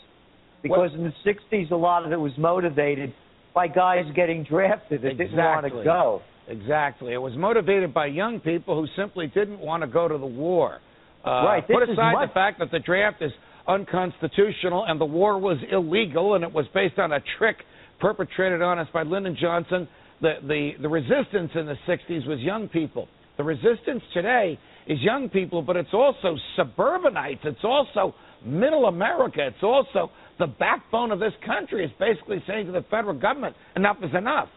[0.64, 3.12] Because in the 60s, a lot of it was motivated
[3.54, 5.84] by guys getting drafted that didn't want to Exactly.
[5.84, 6.22] go.
[6.48, 7.12] Exactly.
[7.12, 10.80] It was motivated by young people who simply didn't want to go to the war.
[11.24, 13.32] Uh, Right, Put this is aside the fact that the draft is
[13.66, 17.56] unconstitutional and the war was illegal and it was based on a trick
[18.00, 19.88] perpetrated on us by Lyndon Johnson.
[20.20, 23.08] The, the, the resistance in the 60s was young people.
[23.36, 27.40] The resistance today is young people, but it's also suburbanites.
[27.44, 28.14] It's also
[28.44, 29.46] middle America.
[29.46, 31.84] It's also the backbone of this country.
[31.84, 34.48] is basically saying to the federal government, enough is enough.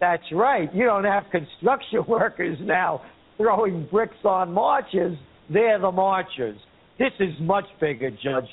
[0.00, 0.72] That's right.
[0.74, 3.02] You don't have construction workers now
[3.36, 5.16] throwing bricks on marches.
[5.52, 6.58] They're the marchers.
[6.98, 8.48] This is much bigger, Judge.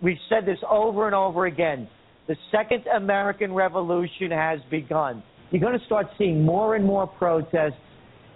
[0.00, 1.88] We've said this over and over again.
[2.28, 5.22] The second American Revolution has begun.
[5.50, 7.80] You're going to start seeing more and more protests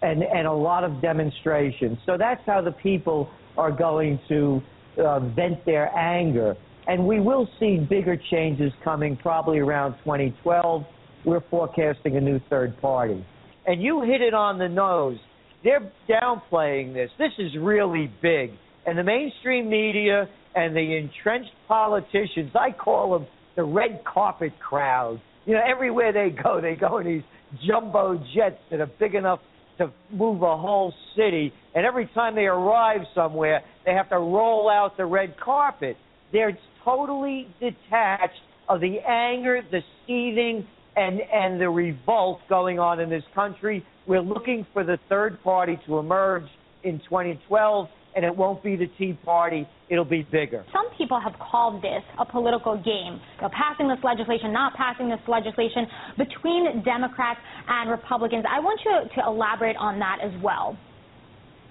[0.01, 1.99] and, and a lot of demonstrations.
[2.07, 4.61] So that's how the people are going to
[4.99, 6.57] uh, vent their anger.
[6.87, 10.85] And we will see bigger changes coming probably around 2012.
[11.25, 13.25] We're forecasting a new third party.
[13.67, 15.19] And you hit it on the nose.
[15.63, 17.11] They're downplaying this.
[17.19, 18.51] This is really big.
[18.87, 25.21] And the mainstream media and the entrenched politicians, I call them the red carpet crowd.
[25.47, 27.23] You know, everywhere they go, they go in these
[27.67, 29.41] jumbo jets that are big enough
[29.79, 31.53] to move a whole city.
[31.75, 35.97] And every time they arrive somewhere, they have to roll out the red carpet.
[36.33, 43.09] They're totally detached of the anger, the seething, and, and the revolt going on in
[43.09, 43.85] this country.
[44.07, 46.45] We're looking for the third party to emerge
[46.85, 49.67] in 2012 and it won't be the Tea Party.
[49.89, 50.65] It'll be bigger.
[50.73, 53.21] Some people have called this a political game.
[53.37, 55.87] You know, passing this legislation, not passing this legislation
[56.19, 58.45] between Democrats and Republicans.
[58.49, 60.77] I want you to elaborate on that as well.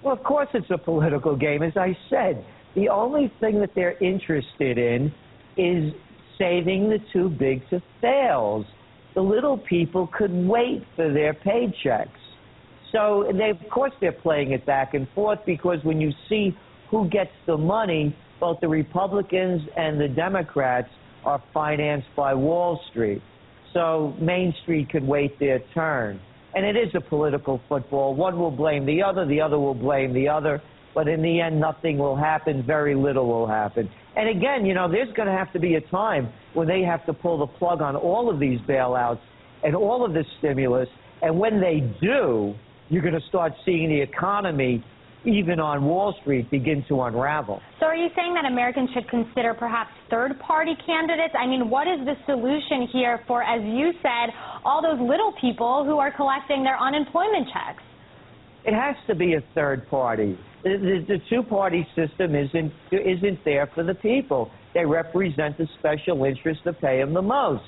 [0.02, 1.62] Well, of course it's a political game.
[1.62, 5.12] As I said, the only thing that they're interested in
[5.56, 5.92] is
[6.38, 8.66] saving the too big to fails.
[9.14, 12.08] The little people could wait for their paychecks.
[12.90, 16.56] So they, of course, they're playing it back and forth because when you see
[16.90, 20.88] who gets the money, both the Republicans and the Democrats
[21.24, 23.22] are financed by Wall Street.
[23.72, 26.20] So Main Street could wait their turn.
[26.54, 28.14] And it is a political football.
[28.14, 30.60] One will blame the other, the other will blame the other.
[30.94, 32.62] But in the end, nothing will happen.
[32.66, 33.88] Very little will happen.
[34.16, 37.04] And again, you know, there's going to have to be a time when they have
[37.06, 39.20] to pull the plug on all of these bailouts
[39.64, 40.88] and all of this stimulus.
[41.22, 42.54] And when they do,
[42.90, 44.84] you're going to start seeing the economy,
[45.24, 47.62] even on Wall Street, begin to unravel.
[47.80, 51.32] So, are you saying that Americans should consider perhaps third party candidates?
[51.38, 55.84] I mean, what is the solution here for, as you said, all those little people
[55.84, 57.82] who are collecting their unemployment checks?
[58.64, 60.38] It has to be a third party.
[60.64, 64.50] The, the, the two party system isn't, isn't there for the people.
[64.74, 67.64] They represent the special interests that pay them the most.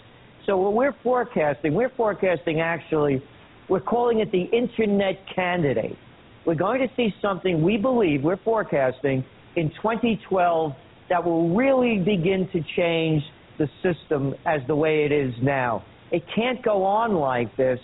[0.46, 3.22] So, what we're forecasting, we're forecasting actually
[3.68, 5.96] we're calling it the Internet candidate.
[6.44, 9.24] We're going to see something we believe, we're forecasting,
[9.56, 10.72] in 2012
[11.08, 13.22] that will really begin to change
[13.58, 15.84] the system as the way it is now.
[16.10, 17.78] It can't go on like this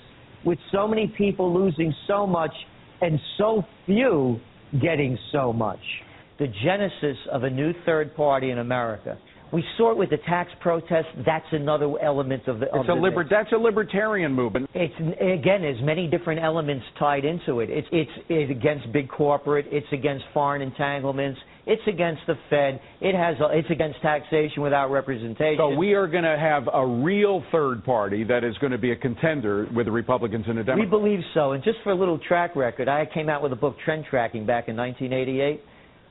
[0.45, 2.53] with so many people losing so much
[3.01, 4.41] and so few
[4.80, 5.80] getting so much.
[6.38, 9.18] The genesis of a new third party in America
[9.52, 11.09] we saw it with the tax protest.
[11.26, 12.66] That's another element of the.
[12.66, 14.70] It's of a liber- That's a libertarian movement.
[14.74, 17.68] It's again, there's many different elements tied into it.
[17.70, 19.66] It's it's, it's against big corporate.
[19.70, 21.40] It's against foreign entanglements.
[21.70, 22.80] It's against the Fed.
[23.01, 23.36] It has.
[23.40, 25.56] A, it's against taxation without representation.
[25.56, 28.90] So we are going to have a real third party that is going to be
[28.90, 30.90] a contender with the Republicans and the Democrats.
[30.92, 31.52] We believe so.
[31.52, 34.44] And just for a little track record, I came out with a book, Trend Tracking,
[34.44, 35.62] back in 1988.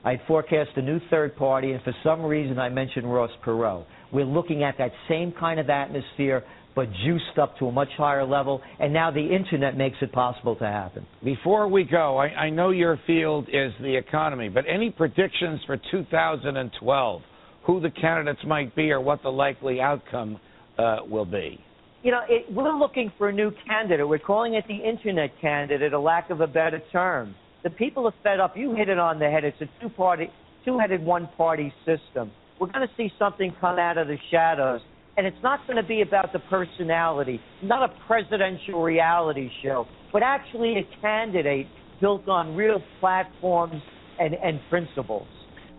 [0.02, 3.84] I forecast a new third party, and for some reason I mentioned Ross Perot.
[4.12, 6.42] We're looking at that same kind of atmosphere,
[6.74, 10.56] but juiced up to a much higher level, and now the internet makes it possible
[10.56, 11.06] to happen.
[11.24, 15.76] Before we go, I, I know your field is the economy, but any predictions for
[15.90, 17.22] 2012?
[17.66, 20.40] Who the candidates might be, or what the likely outcome
[20.78, 21.62] uh, will be?
[22.02, 24.08] You know, it, we're looking for a new candidate.
[24.08, 28.14] We're calling it the internet candidate, a lack of a better term the people are
[28.22, 28.56] fed up.
[28.56, 29.44] You hit it on the head.
[29.44, 30.30] It's a two-party,
[30.64, 32.30] two-headed, one-party system.
[32.58, 34.80] We're going to see something come out of the shadows,
[35.20, 40.22] and it's not going to be about the personality, not a presidential reality show, but
[40.22, 41.66] actually a candidate
[42.00, 43.82] built on real platforms
[44.18, 45.28] and, and principles.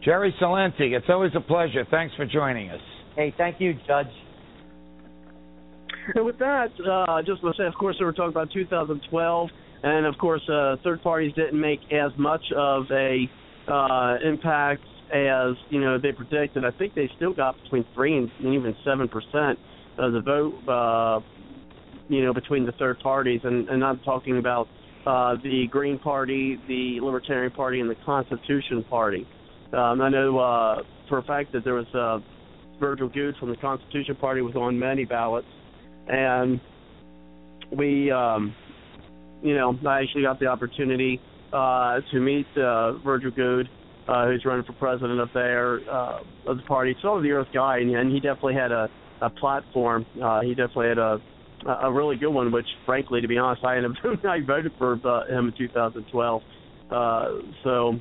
[0.05, 1.87] Jerry Celente, it's always a pleasure.
[1.89, 2.81] Thanks for joining us.
[3.15, 4.05] Hey, thank you, Judge.
[6.13, 8.51] And with that, uh, I just want to say, of course, we were talking about
[8.53, 9.49] 2012
[9.81, 13.27] and of course, uh, third parties didn't make as much of a
[13.67, 16.65] uh, impact as you know they predicted.
[16.65, 19.59] I think they still got between three and even seven percent
[19.97, 21.19] of the vote, uh,
[22.09, 24.67] you know, between the third parties, and, and I'm talking about
[25.05, 29.27] uh, the Green Party, the Libertarian Party, and the Constitution Party.
[29.73, 32.19] Um, I know uh, for a fact that there was uh,
[32.79, 35.47] Virgil Goode from the Constitution Party was on many ballots,
[36.07, 36.59] and
[37.71, 38.55] we um,
[39.41, 41.19] you know, I actually got the opportunity
[41.51, 43.69] uh, to meet uh, Virgil Goode,
[44.07, 46.95] uh, who's running for president up there uh, of the party.
[47.01, 48.89] So of the Earth guy, and, and he definitely had a,
[49.21, 50.05] a platform.
[50.21, 51.17] Uh, he definitely had a
[51.67, 54.93] a really good one, which frankly, to be honest, I ended up I voted for
[55.05, 56.41] uh, him in 2012.
[56.91, 57.25] Uh,
[57.63, 57.93] so,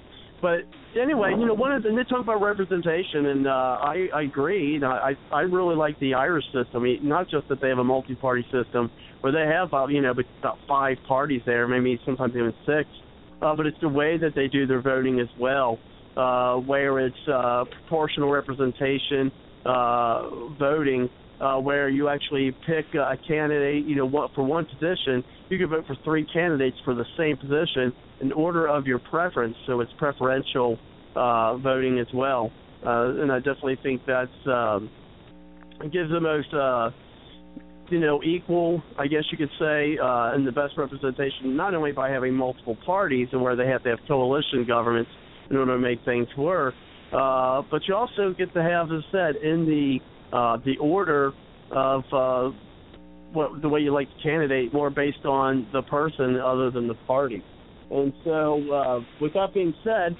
[0.43, 0.61] but
[1.01, 4.23] anyway, you know, one of the, and they talk about representation, and uh, I I
[4.23, 4.77] agree.
[4.77, 6.77] And I I really like the Irish system.
[6.77, 8.91] I mean, not just that they have a multi-party system
[9.21, 13.10] where they have about you know about five parties there, maybe sometimes even six, uh,
[13.41, 15.79] but it's the way that they do their voting as well,
[16.17, 19.33] uh, where it's uh, proportional representation
[19.65, 21.09] uh, voting.
[21.41, 25.87] Uh, where you actually pick a candidate, you know, for one position, you can vote
[25.87, 29.57] for three candidates for the same position in order of your preference.
[29.67, 30.79] So it's preferential
[31.17, 32.53] uh, voting as well,
[32.85, 34.91] uh, and I definitely think that's um,
[35.89, 36.91] gives the most, uh,
[37.91, 41.93] you know, equal, I guess you could say, uh, and the best representation, not only
[41.93, 45.11] by having multiple parties and where they have to have coalition governments
[45.51, 46.75] in order to make things work,
[47.13, 49.99] uh, but you also get to have, as I said, in the
[50.37, 51.33] uh, the order
[51.73, 52.57] of uh,
[53.33, 56.95] what the way you like the candidate more based on the person other than the
[57.07, 57.43] party.
[57.91, 60.17] And so, uh, with that being said,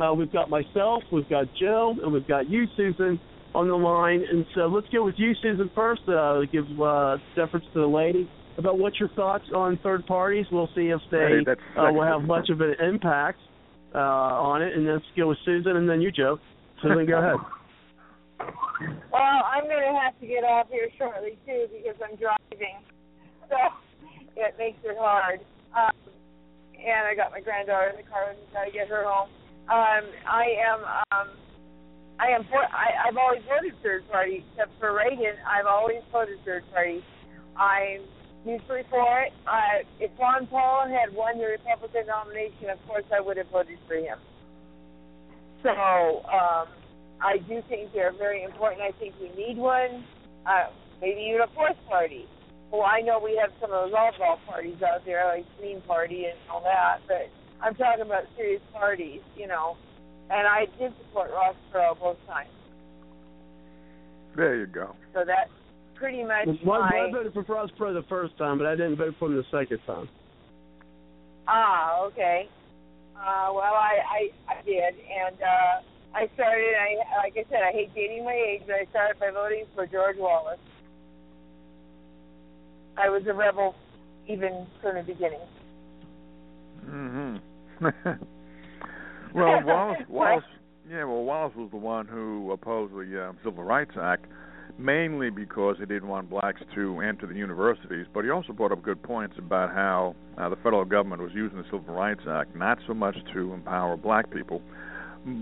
[0.00, 3.20] uh, we've got myself, we've got Joe, and we've got you, Susan,
[3.58, 4.22] on the line.
[4.30, 6.02] And so, let's go with you, Susan, first.
[6.08, 10.46] Uh, give uh, deference to the lady about what's your thoughts on third parties.
[10.50, 13.38] We'll see if they Hey, uh, will have much of an impact
[13.94, 14.74] uh, on it.
[14.74, 16.38] And let's go with Susan, and then you, Joe.
[16.82, 17.36] Susan, go ahead.
[19.10, 22.78] Well, I'm going to have to get off here shortly too because I'm driving,
[23.50, 23.58] so
[24.36, 25.40] it makes it hard.
[25.74, 25.90] Um,
[26.78, 29.28] and I got my granddaughter in the car and got to get her home.
[29.66, 30.80] Um, I am,
[31.10, 31.28] um,
[32.18, 32.58] I am for.
[32.58, 35.38] I, I've always voted third party, except for Reagan.
[35.46, 37.04] I've always voted third party.
[37.56, 38.02] I'm
[38.44, 39.32] usually for it.
[39.46, 43.78] Uh, if Ron Paul had won the Republican nomination, of course I would have voted
[43.86, 44.18] for him.
[45.62, 46.66] So um,
[47.20, 48.82] I do think they're very important.
[48.82, 50.04] I think we need one,
[50.46, 50.70] uh,
[51.00, 52.26] maybe even a fourth party.
[52.70, 56.26] Well, I know we have some of those oddball parties out there, like Green Party
[56.26, 57.30] and all that, but
[57.62, 59.76] I'm talking about serious parties, you know.
[60.30, 62.50] And I did support Ross Perot both times.
[64.36, 64.94] There you go.
[65.14, 65.50] So that's
[65.94, 67.08] pretty much Well, my.
[67.08, 69.44] I voted for Ross Perot the first time, but I didn't vote for him the
[69.50, 70.08] second time.
[71.46, 72.48] Ah, okay.
[73.16, 73.98] Uh, well, I,
[74.48, 75.80] I I did, and uh,
[76.14, 76.74] I started.
[76.78, 79.86] I like I said, I hate dating my age, but I started by voting for
[79.86, 80.60] George Wallace.
[82.96, 83.74] I was a rebel
[84.28, 85.40] even from the beginning.
[86.84, 87.36] hmm
[89.34, 90.44] well, Wallace, Wallace,
[90.90, 94.26] yeah, well, Wallace was the one who opposed the uh, Civil Rights Act,
[94.78, 98.06] mainly because he didn't want blacks to enter the universities.
[98.12, 101.58] But he also brought up good points about how uh, the federal government was using
[101.58, 104.62] the Civil Rights Act not so much to empower black people,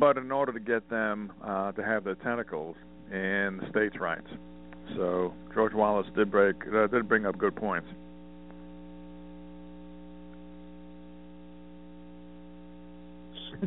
[0.00, 2.76] but in order to get them uh, to have their tentacles
[3.10, 4.26] in the states' rights.
[4.96, 7.88] So George Wallace did break uh, did bring up good points.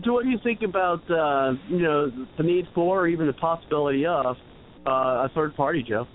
[0.05, 3.33] So, what do you think about uh, you know the need for, or even the
[3.33, 4.35] possibility of,
[4.85, 6.05] uh, a third party, Joe?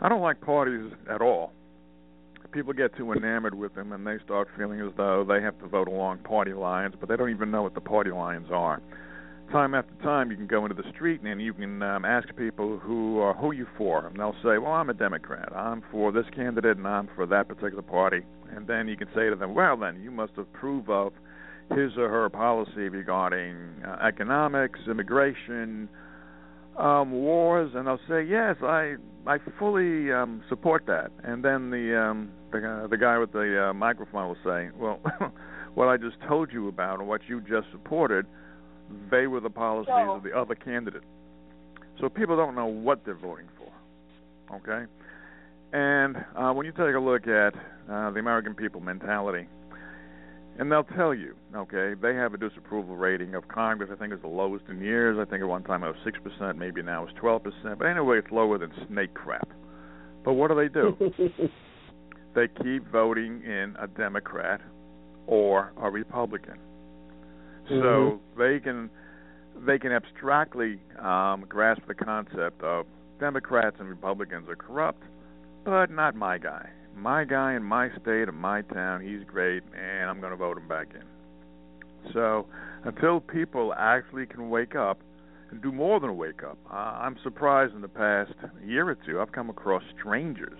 [0.00, 1.52] I don't like parties at all.
[2.52, 5.66] People get too enamored with them and they start feeling as though they have to
[5.66, 8.80] vote along party lines, but they don't even know what the party lines are.
[9.50, 12.78] Time after time, you can go into the street and you can um, ask people
[12.78, 15.54] who are who you for, and they'll say, "Well, I'm a Democrat.
[15.54, 18.22] I'm for this candidate, and I'm for that particular party."
[18.54, 21.12] And then you can say to them, "Well, then you must approve of
[21.70, 25.88] his or her policy regarding uh, economics, immigration,
[26.78, 28.96] um, wars, and I'll say yes, I
[29.26, 31.10] I fully um, support that.
[31.22, 35.00] And then the um, the, guy- the guy with the uh, microphone will say, well,
[35.74, 38.26] what I just told you about and what you just supported,
[39.10, 41.02] they were the policies of the other candidate.
[42.00, 44.56] So people don't know what they're voting for.
[44.56, 44.84] Okay,
[45.72, 47.54] and uh, when you take a look at
[47.90, 49.46] uh, the American people mentality,
[50.58, 53.90] and they'll tell you, okay, they have a disapproval rating of Congress.
[53.92, 55.18] I think it's the lowest in years.
[55.20, 57.78] I think at one time it was six percent, maybe now it's twelve percent.
[57.78, 59.48] But anyway, it's lower than snake crap.
[60.24, 60.96] But what do they do?
[62.34, 64.60] they keep voting in a Democrat
[65.26, 66.58] or a Republican.
[67.68, 68.90] So they can
[69.66, 72.86] they can abstractly um, grasp the concept of
[73.20, 75.02] Democrats and Republicans are corrupt,
[75.64, 76.68] but not my guy.
[76.96, 80.56] My guy in my state and my town, he's great, and I'm going to vote
[80.56, 82.12] him back in.
[82.12, 82.46] So
[82.84, 85.00] until people actually can wake up
[85.50, 88.32] and do more than wake up, I'm surprised in the past
[88.64, 90.58] year or two I've come across strangers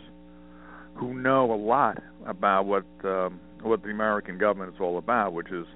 [0.95, 5.51] who know a lot about what um, what the American government is all about, which
[5.51, 5.67] is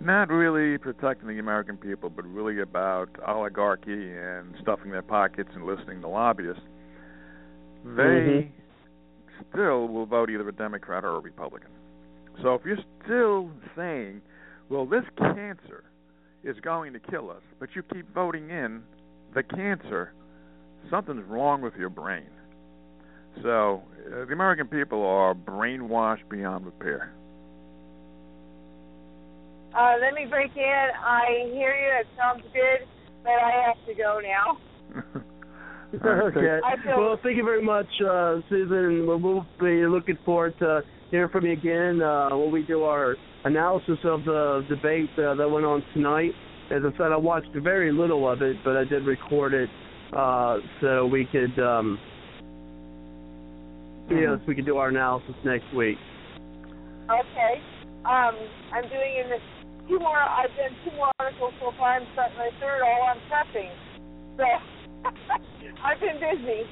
[0.00, 5.64] not really protecting the American people, but really about oligarchy and stuffing their pockets and
[5.64, 6.62] listening to lobbyists.
[7.84, 8.50] They
[9.50, 11.70] still will vote either a Democrat or a Republican.
[12.42, 14.20] So if you're still saying,
[14.68, 15.84] well, this cancer
[16.44, 18.82] is going to kill us, but you keep voting in
[19.34, 20.12] the cancer,
[20.90, 22.28] something's wrong with your brain.
[23.42, 27.12] So uh, the American people are brainwashed beyond repair.
[29.76, 30.86] Uh, let me break in.
[31.04, 32.00] I hear you.
[32.00, 32.86] It sounds good,
[33.22, 35.22] but I have to go now.
[35.94, 36.58] okay.
[36.96, 39.06] Well, thank you very much, uh, Susan.
[39.06, 43.16] We'll, we'll be looking forward to hearing from you again uh, when we do our
[43.44, 46.32] analysis of the debate uh, that went on tonight.
[46.70, 49.70] As I said, I watched very little of it, but I did record it
[50.12, 51.98] uh, so we could, um,
[54.06, 54.22] Mm-hmm.
[54.22, 55.98] yes, we could do our analysis next week.
[57.10, 57.58] Okay.
[58.06, 58.38] Um,
[58.70, 59.42] I'm doing in this
[59.88, 60.14] two more.
[60.14, 61.98] I've done two more articles so far.
[61.98, 63.70] I'm starting my third all on prepping.
[64.38, 64.46] So
[65.84, 66.66] I've been busy.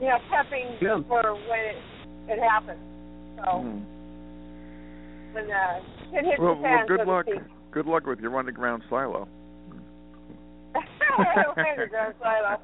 [0.00, 1.00] You know, prepping Yeah.
[1.06, 1.76] for when it
[2.28, 2.80] it happens.
[3.36, 3.80] So Hmm.
[5.32, 5.80] when uh,
[6.12, 7.26] it hits Well, the well, good so luck.
[7.72, 9.26] Good luck with your underground silo.
[11.14, 12.58] Underground silo.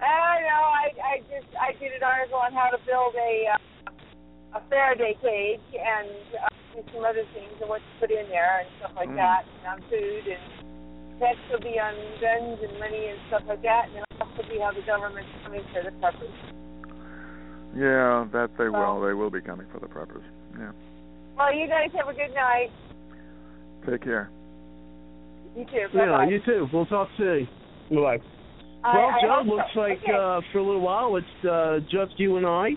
[0.00, 0.62] I know.
[0.68, 5.16] I I just I did an article on how to build a uh, a Faraday
[5.20, 9.08] cage and uh, some other things and what to put in there and stuff like
[9.08, 9.16] Mm.
[9.16, 10.63] that and on food and
[11.18, 14.58] text will be on guns and money and stuff like that and it'll also be
[14.58, 16.34] how the government's coming for the preppers.
[17.76, 19.06] Yeah, that they Well- will.
[19.06, 20.22] They will be coming for the preppers.
[20.58, 20.70] Yeah.
[21.36, 22.70] Well, you guys have a good night.
[23.88, 24.30] Take care.
[25.56, 25.86] You too.
[25.92, 26.24] Yeah, Bye-bye.
[26.30, 26.68] you too.
[26.72, 27.48] We'll talk soon.
[27.90, 28.20] Bye.
[28.84, 29.54] I- Well, I Joe, hope so.
[29.54, 30.12] looks like Okay.
[30.12, 32.76] uh, for a little while it's uh, just you and I.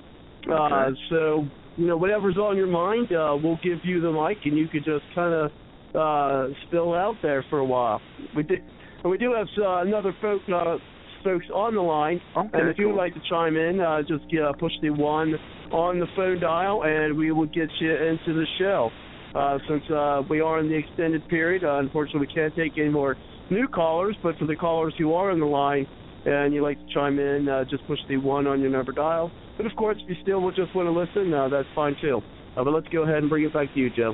[0.50, 0.54] Uh,
[0.86, 1.00] Okay.
[1.10, 1.46] so,
[1.76, 4.84] you know, whatever's on your mind, uh, we'll give you the mic, and you could
[4.86, 5.52] just kind of
[5.98, 8.02] uh, spill out there for a while.
[8.36, 8.60] We did,
[9.04, 10.78] and we do have uh, another folk, uh,
[11.24, 12.22] folks on the line.
[12.36, 12.98] Okay, and if you would cool.
[12.98, 15.34] like to chime in, uh, just uh, push the one
[15.72, 18.90] on the phone dial, and we will get you into the show.
[19.36, 22.90] Uh, since uh, we are in the extended period, uh, unfortunately, we can't take any
[22.90, 23.16] more
[23.52, 24.16] new callers.
[24.24, 25.86] But for the callers who are on the line
[26.26, 29.32] and you'd like to chime in, uh, just push the one on your number dial.
[29.56, 32.22] But of course, if you still would just want to listen, uh, that's fine too.
[32.56, 34.14] Uh, but let's go ahead and bring it back to you, Joe.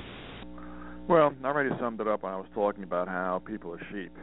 [1.07, 4.13] Well, I already summed it up when I was talking about how people are sheep,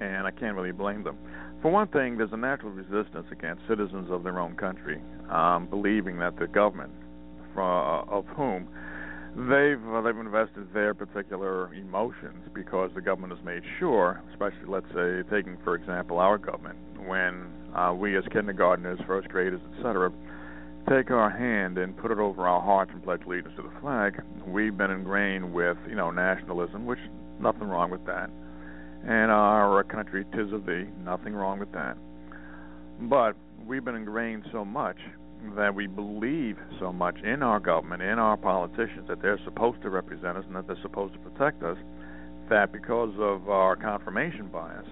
[0.00, 1.18] and I can't really blame them.
[1.60, 6.18] For one thing, there's a natural resistance against citizens of their own country um, believing
[6.20, 6.92] that the government,
[7.52, 8.68] for, uh, of whom
[9.36, 14.88] they've uh, they've invested their particular emotions because the government has made sure, especially let's
[14.94, 20.10] say taking for example our government, when uh, we as kindergartners, first graders, etc.,
[20.90, 24.20] take our hand and put it over our hearts and pledge allegiance to the flag,
[24.44, 26.98] we've been ingrained with you know nationalism, which
[27.38, 28.28] nothing wrong with that,
[29.06, 31.96] and our country tis of thee, nothing wrong with that,
[33.02, 34.96] but we've been ingrained so much
[35.54, 39.90] that we believe so much in our government, in our politicians, that they're supposed to
[39.90, 41.78] represent us and that they're supposed to protect us,
[42.48, 44.86] that because of our confirmation bias,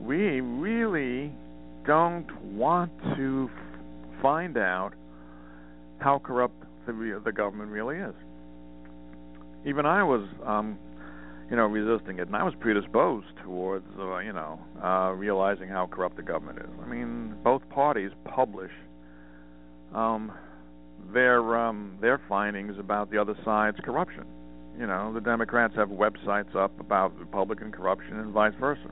[0.00, 1.30] we really
[1.86, 3.50] don't want to
[4.22, 4.94] find out
[6.02, 8.14] how corrupt the, the government really is.
[9.64, 10.76] Even I was, um,
[11.48, 15.86] you know, resisting it, and I was predisposed towards, uh, you know, uh, realizing how
[15.86, 16.70] corrupt the government is.
[16.82, 18.72] I mean, both parties publish
[19.94, 20.32] um,
[21.12, 24.24] their um, their findings about the other side's corruption.
[24.78, 28.90] You know, the Democrats have websites up about Republican corruption and vice versa.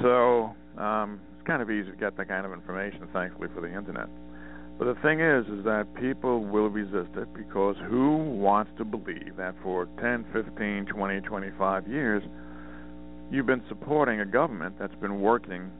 [0.00, 3.72] So um, it's kind of easy to get that kind of information, thankfully for the
[3.72, 4.08] internet.
[4.82, 9.36] But the thing is, is that people will resist it because who wants to believe
[9.36, 12.20] that for 10, 15, 20, 25 years
[13.30, 15.70] you've been supporting a government that's been working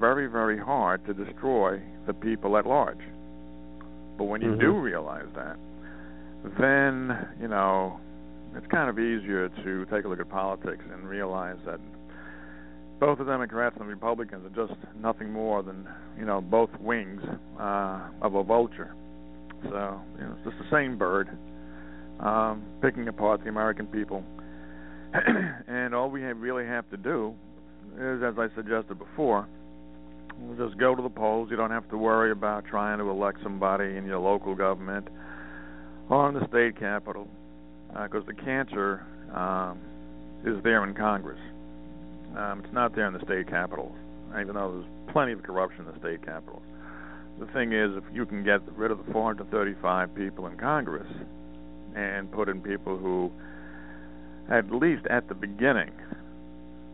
[0.00, 3.02] very, very hard to destroy the people at large?
[4.16, 4.60] But when you Mhm.
[4.60, 5.58] do realize that,
[6.58, 8.00] then, you know,
[8.56, 11.80] it's kind of easier to take a look at politics and realize that
[13.00, 15.86] both the Democrats and the Republicans are just nothing more than,
[16.18, 17.22] you know, both wings
[17.60, 18.94] uh, of a vulture.
[19.64, 21.28] So, you know, it's just the same bird
[22.20, 24.24] um, picking apart the American people.
[25.68, 27.34] and all we have, really have to do
[27.98, 29.48] is, as I suggested before,
[30.38, 31.48] we'll just go to the polls.
[31.50, 35.08] You don't have to worry about trying to elect somebody in your local government
[36.08, 37.28] or in the state capital
[37.88, 39.04] because the cancer
[39.34, 39.78] um,
[40.44, 41.38] is there in Congress.
[42.36, 43.94] Um, it's not there in the state capitals,
[44.40, 46.62] even though there's plenty of corruption in the state capitals.
[47.40, 51.06] The thing is, if you can get rid of the 435 people in Congress
[51.94, 53.30] and put in people who,
[54.50, 55.92] at least at the beginning,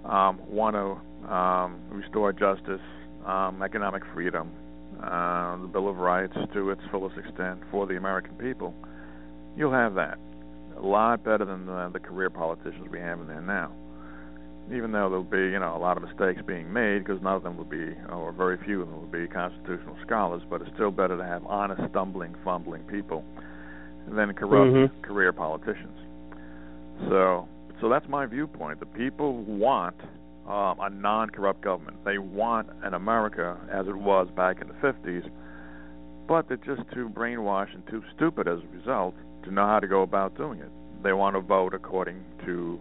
[0.04, 2.80] um, want to um, restore justice,
[3.26, 4.50] um, economic freedom,
[5.02, 8.74] uh, the Bill of Rights to its fullest extent for the American people,
[9.56, 10.18] you'll have that.
[10.76, 13.72] a lot better than the, the career politicians we have in there now.
[14.72, 17.42] Even though there'll be, you know, a lot of mistakes being made, because none of
[17.42, 20.90] them will be, or very few of them will be constitutional scholars, but it's still
[20.90, 23.24] better to have honest, stumbling, fumbling people
[24.08, 25.02] than corrupt Mhm.
[25.02, 25.98] career politicians.
[27.08, 27.46] So,
[27.80, 28.80] so that's my viewpoint.
[28.80, 29.96] The people want
[30.46, 32.04] um, a non-corrupt government.
[32.04, 35.28] They want an America as it was back in the 50s,
[36.26, 39.86] but they're just too brainwashed and too stupid as a result to know how to
[39.86, 40.70] go about doing it.
[41.02, 42.78] They want to vote according to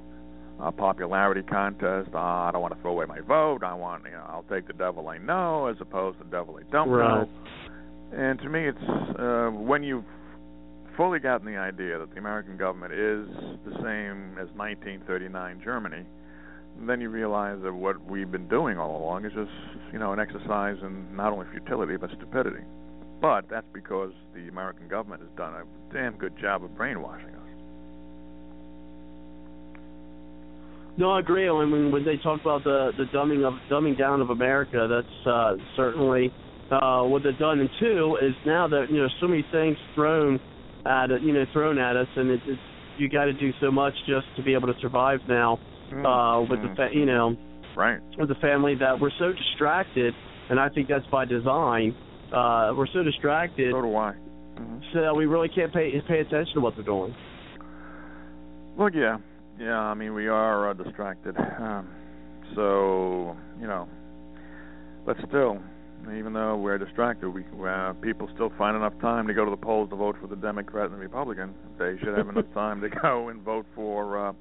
[0.59, 2.09] a popularity contest.
[2.13, 3.63] Uh, I don't want to throw away my vote.
[3.63, 6.57] I want, you know, I'll take the devil I know as opposed to the devil
[6.59, 7.27] I don't Right.
[7.27, 7.29] know.
[8.15, 8.77] And to me, it's
[9.19, 10.05] uh, when you've
[10.95, 13.27] fully gotten the idea that the American government is
[13.65, 16.05] the same as 1939 Germany,
[16.87, 19.51] then you realize that what we've been doing all along is just,
[19.91, 22.63] you know, an exercise in not only futility but stupidity.
[23.21, 27.32] But that's because the American government has done a damn good job of brainwashing
[30.97, 31.49] No, I agree.
[31.49, 35.27] I mean, when they talk about the the dumbing of dumbing down of America, that's
[35.27, 36.31] uh, certainly
[36.69, 37.59] uh, what they've done.
[37.59, 40.39] And two is now that you know so many things thrown
[40.85, 42.61] at you know, thrown at us, and it, it's
[42.97, 45.59] you got to do so much just to be able to survive now
[46.05, 47.35] uh, with the fa- you know
[47.75, 50.13] right with the family that we're so distracted,
[50.49, 51.95] and I think that's by design.
[52.27, 53.71] Uh, we're so distracted.
[53.73, 54.13] So do I.
[54.93, 57.15] So that we really can't pay pay attention to what they're doing.
[58.77, 59.17] Well, yeah,
[59.59, 59.79] yeah.
[59.79, 61.35] I mean, we are uh, distracted.
[61.37, 61.87] Um,
[62.55, 63.87] so you know,
[65.05, 65.59] but still,
[66.15, 69.57] even though we're distracted, we uh, people still find enough time to go to the
[69.57, 71.53] polls to vote for the Democrat and the Republican.
[71.79, 74.33] They should have enough time to go and vote for uh,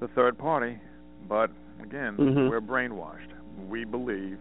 [0.00, 0.78] the third party.
[1.28, 1.50] But
[1.82, 2.50] again, Mhm.
[2.50, 3.30] we're brainwashed.
[3.68, 4.38] We believe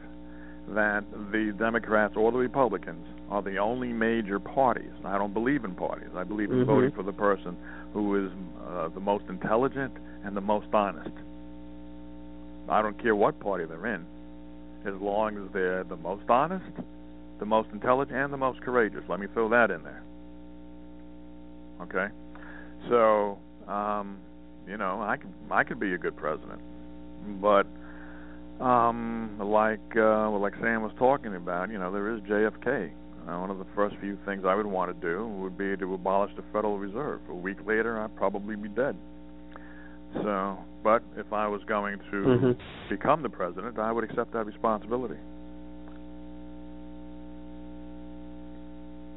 [0.70, 4.92] that the Democrats or the Republicans are the only major parties.
[5.04, 6.10] I don't believe in parties.
[6.16, 6.66] I believe in Mhm.
[6.66, 7.58] voting for the person
[7.94, 8.32] who is
[8.68, 9.94] uh, the most intelligent
[10.24, 11.12] and the most honest.
[12.70, 14.06] I don't care what party they're in,
[14.86, 16.72] as long as they're the most honest,
[17.40, 19.04] the most intelligent, and the most courageous.
[19.10, 20.02] Let me throw that in there.
[21.82, 22.08] Okay,
[22.88, 24.18] so um,
[24.68, 26.62] you know, I could I could be a good president,
[27.42, 27.68] but
[28.60, 32.92] um, like uh, well, like Sam was talking about, you know, there is JFK.
[33.28, 35.94] Uh, one of the first few things I would want to do would be to
[35.94, 37.22] abolish the Federal Reserve.
[37.30, 38.98] A week later, I'd probably be dead.
[40.14, 42.58] So, but if I was going to Mhm.
[42.90, 45.18] become the president, I would accept that responsibility.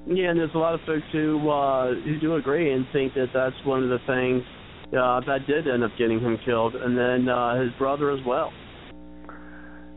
[0.07, 3.33] Yeah, and there's a lot of folks who uh, who do agree and think that
[3.35, 4.45] that's one of the things
[4.97, 8.53] uh, that did end up getting him killed, and then uh, his brother as well.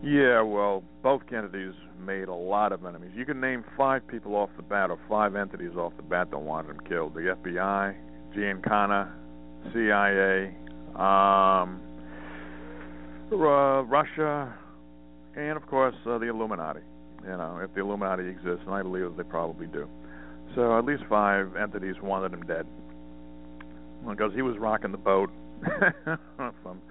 [0.02, 3.11] Yeah, well, both Kennedys made a lot of enemies.
[3.16, 6.38] You can name five people off the bat, or five entities off the bat that
[6.38, 7.95] wanted him killed: the FBI,
[8.34, 9.11] Giancana,
[9.74, 10.56] CIA,
[10.95, 11.82] um,
[13.32, 14.53] uh, Russia,
[15.36, 16.82] and of course uh, the Illuminati.
[17.24, 19.88] You know, if the Illuminati exists, and I believe they probably do.
[20.56, 22.66] So at least five entities wanted him dead
[24.08, 25.30] because he was rocking the boat
[26.64, 26.82] from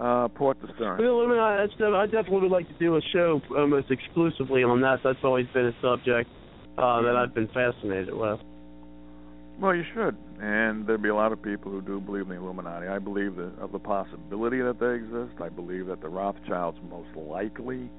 [0.00, 0.98] uh, port to stern.
[1.00, 4.80] Well, I, mean, I, I definitely would like to do a show almost exclusively on
[4.82, 5.00] that.
[5.02, 6.30] That's always been a subject
[6.78, 8.40] uh, that I've been fascinated with.
[9.60, 12.36] Well, you should, and there'd be a lot of people who do believe in the
[12.36, 12.86] Illuminati.
[12.86, 15.42] I believe that of the possibility that they exist.
[15.42, 17.90] I believe that the Rothschilds most likely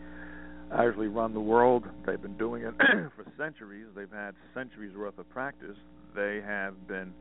[0.73, 1.83] actually run the world.
[2.05, 3.87] They've been doing it for centuries.
[3.93, 5.75] They've had centuries worth of practice.
[6.15, 7.13] They have been,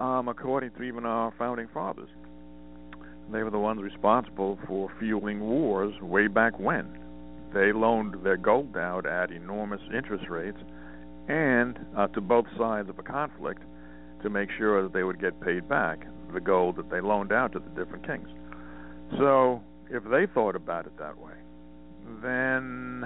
[0.00, 2.08] um, according to even our founding fathers,
[3.30, 6.86] they were the ones responsible for fueling wars way back when.
[7.52, 10.58] They loaned their gold out at enormous interest rates
[11.28, 13.62] and uh, to both sides of a conflict
[14.22, 17.52] to make sure that they would get paid back the gold that they loaned out
[17.52, 18.28] to the different kings.
[19.16, 21.34] So, if they thought about it that way,
[22.22, 23.04] then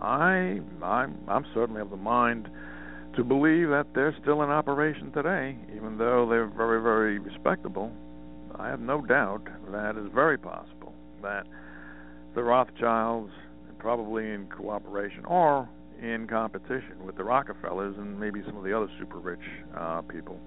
[0.00, 2.48] I I'm I'm certainly of the mind
[3.16, 7.92] to believe that they're still in operation today, even though they're very very respectable.
[8.58, 11.46] I have no doubt that is very possible that
[12.34, 13.32] the Rothschilds,
[13.78, 15.68] probably in cooperation or
[16.02, 19.40] in competition with the Rockefellers and maybe some of the other super rich
[19.76, 20.38] uh, people,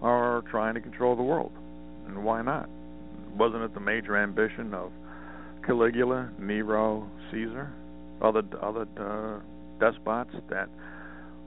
[0.00, 1.52] are trying to control the world.
[2.06, 2.68] And why not?
[3.36, 4.90] Wasn't it the major ambition of
[5.64, 7.72] Caligula, Nero, Caesar,
[8.20, 9.40] other other uh,
[9.78, 10.68] despots that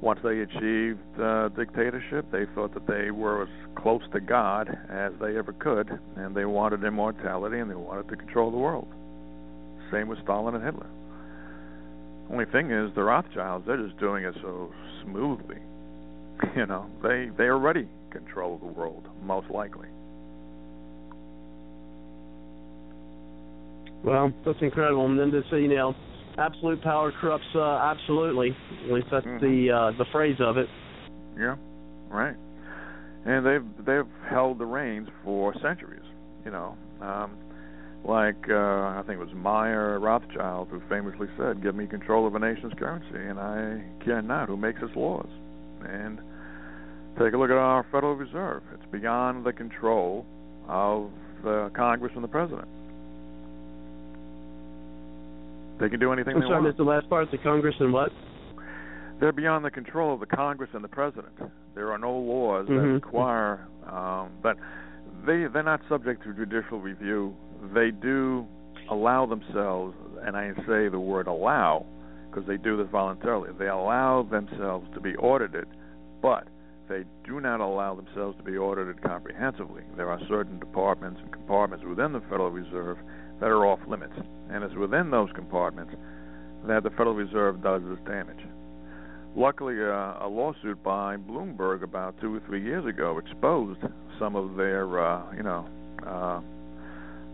[0.01, 5.13] once they achieved uh, dictatorship, they thought that they were as close to God as
[5.21, 8.87] they ever could, and they wanted immortality and they wanted to control the world.
[9.91, 10.87] Same with Stalin and Hitler.
[12.31, 14.71] Only thing is, the Rothschilds, they're just doing it so
[15.03, 15.57] smoothly.
[16.55, 19.87] You know, they they already control the world, most likely.
[24.03, 25.05] Well, that's incredible.
[25.05, 25.95] And then to say, you know,
[26.37, 28.55] absolute power corrupts uh, absolutely.
[28.85, 29.39] At least that's Mhm.
[29.39, 30.69] the uh, the phrase of it.
[31.37, 31.55] Yeah,
[32.09, 32.35] right.
[33.25, 36.03] And they've they've held the reins for centuries.
[36.45, 37.31] You know, um,
[38.03, 38.53] like uh,
[38.99, 42.73] I think it was Meyer Rothschild who famously said, "Give me control of a nation's
[42.73, 45.29] currency, and I care not who makes its laws."
[45.83, 46.19] And
[47.17, 50.25] take a look at our Federal Reserve; it's beyond the control
[50.67, 51.09] of
[51.43, 52.67] the Congress and the President.
[55.79, 56.67] They can do anything I'm they sorry, want.
[56.67, 57.29] missed the last part.
[57.31, 58.11] The Congress and what?
[59.19, 61.33] They're beyond the control of the Congress and the President.
[61.73, 62.93] There are no laws that Mhm.
[62.95, 64.57] require um, that
[65.25, 67.35] they they're not subject to judicial review.
[67.73, 68.45] They do
[68.89, 71.85] allow themselves, and I say the word allow
[72.29, 73.51] because they do this voluntarily.
[73.57, 75.67] They allow themselves to be audited,
[76.21, 76.47] but
[76.89, 79.83] they do not allow themselves to be audited comprehensively.
[79.95, 82.97] There are certain departments and compartments within the Federal Reserve
[83.39, 84.13] that are off limits,
[84.49, 85.93] and it's within those compartments
[86.67, 88.39] that the Federal Reserve does this damage.
[89.35, 93.79] Luckily, uh, a lawsuit by Bloomberg about two or three years ago exposed
[94.17, 95.67] some of their, uh, you know,
[96.07, 96.39] uh,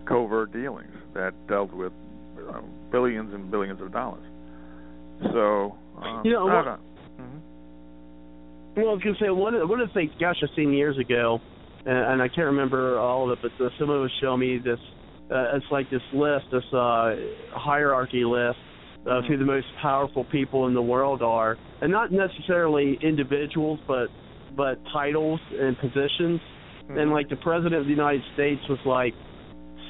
[0.05, 1.93] covert dealings that dealt with
[2.49, 2.59] uh,
[2.91, 4.23] billions and billions of dollars.
[5.31, 6.81] So, uh, You know, I what- don't-
[8.75, 10.97] Well, I was gonna say one of, one of the things, gosh, I've seen years
[10.97, 11.39] ago,
[11.85, 14.79] and, and I can't remember all of it, but uh, someone was showing me this.
[15.31, 17.15] Uh, it's like this list, this uh,
[17.53, 18.59] hierarchy list
[19.05, 24.07] of who the most powerful people in the world are, and not necessarily individuals, but
[24.55, 26.41] but titles and positions.
[26.89, 29.13] And like the president of the United States was like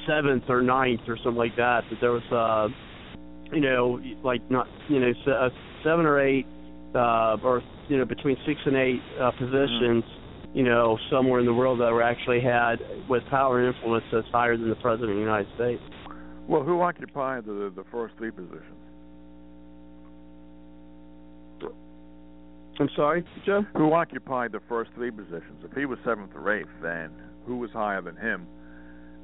[0.06, 1.82] seventh or ninth or something like that.
[1.90, 2.68] But there was, uh,
[3.52, 5.48] you know, like not, you know, uh,
[5.82, 6.46] seven or eight,
[6.94, 10.04] uh, or you know, between six and eight uh, positions,
[10.54, 12.76] you know, somewhere in the world that were actually had
[13.08, 15.82] with power and influence that's higher than the president of the United States.
[16.46, 18.78] well, who occupied the the first three positions?
[22.80, 23.64] I'm sorry, Joe.
[23.76, 25.62] Who occupied the first three positions?
[25.62, 27.10] If he was seventh or eighth, then
[27.46, 28.46] who was higher than him?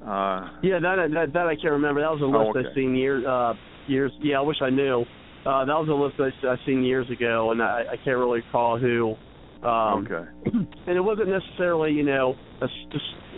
[0.03, 2.01] Uh, Yeah, that that that I can't remember.
[2.01, 2.69] That was a list Oh, okay.
[2.69, 3.55] I've seen years uh
[3.87, 4.13] years.
[4.21, 5.05] Yeah, I wish I knew.
[5.47, 8.41] Uh, that was a list I I seen years ago, and I, I can't really
[8.41, 9.17] recall who.
[9.63, 10.31] Um, okay.
[10.87, 12.67] and it wasn't necessarily you know a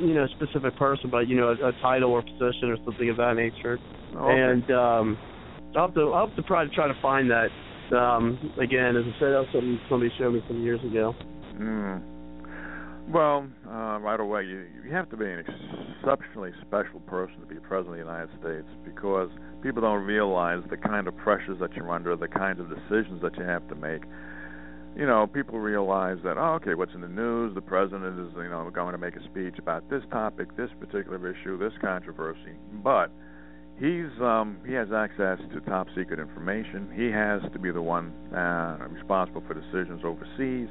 [0.01, 3.17] you know specific person, but you know a, a title or position or something of
[3.17, 3.79] that nature.
[4.15, 4.41] Oh, okay.
[4.41, 5.19] And um,
[5.77, 7.49] I'll have to I'll have to try to try to find that.
[7.97, 11.13] Um, again, as I said, that was something somebody showed me some years ago.
[11.55, 12.03] Mm.
[13.13, 15.43] Well, uh, right away, you you have to be an
[15.99, 19.31] exceptionally special person to be president of the United States because
[19.63, 23.37] people don't realize the kind of pressures that you're under, the kinds of decisions that
[23.37, 24.03] you have to make.
[25.01, 27.55] You know, people realize that oh, okay, what's in the news?
[27.55, 31.17] The president is you know going to make a speech about this topic, this particular
[31.27, 32.53] issue, this controversy,
[32.85, 33.11] but
[33.79, 36.93] he's um he has access to top secret information.
[36.95, 40.69] He has to be the one uh, responsible for decisions overseas.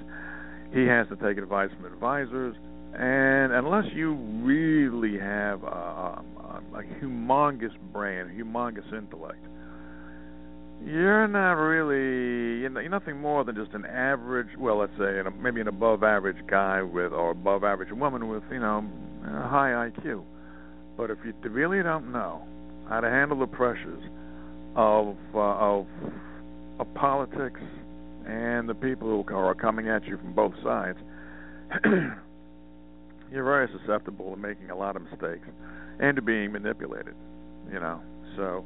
[0.75, 2.56] He has to take advice from advisors,
[2.93, 9.43] and unless you really have a, a, a humongous brain, humongous intellect,
[10.85, 15.19] you're not really you know, you're nothing more than just an average, well, let's say
[15.19, 18.85] an, maybe an above average guy with or above average woman with you know
[19.25, 20.24] a high IQ.
[20.98, 22.41] But if you really don't know
[22.88, 24.03] how to handle the pressures
[24.75, 25.88] of uh, of
[26.80, 27.61] of politics
[28.27, 30.98] and the people who are coming at you from both sides,
[31.85, 35.48] you're very susceptible to making a lot of mistakes
[35.99, 37.16] and to being manipulated.
[37.72, 38.01] You know,
[38.35, 38.64] so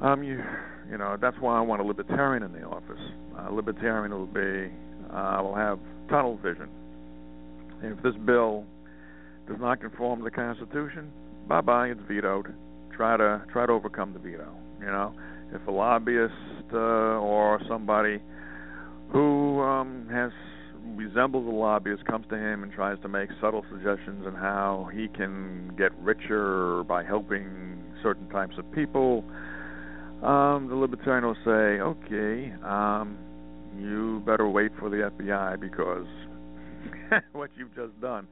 [0.00, 0.42] um, you
[0.90, 3.00] you know that's why I want a libertarian in the office.
[3.46, 4.72] A libertarian will be
[5.12, 5.78] uh, will have
[6.08, 6.68] tunnel vision.
[7.82, 8.64] If this bill
[9.46, 11.10] does not conform to the Constitution,
[11.46, 12.54] bye bye, it's vetoed.
[12.92, 14.48] Try to try to overcome the veto.
[14.80, 15.14] You know,
[15.52, 16.34] if a lobbyist
[16.72, 18.20] uh, or somebody
[19.10, 20.30] who um, has
[20.96, 25.08] resembles a lobbyist comes to him and tries to make subtle suggestions on how he
[25.08, 29.24] can get richer by helping certain types of people,
[30.22, 33.16] um, the libertarian will say, "Okay, um,
[33.78, 36.06] you better wait for the FBI because
[37.32, 38.26] what you've just done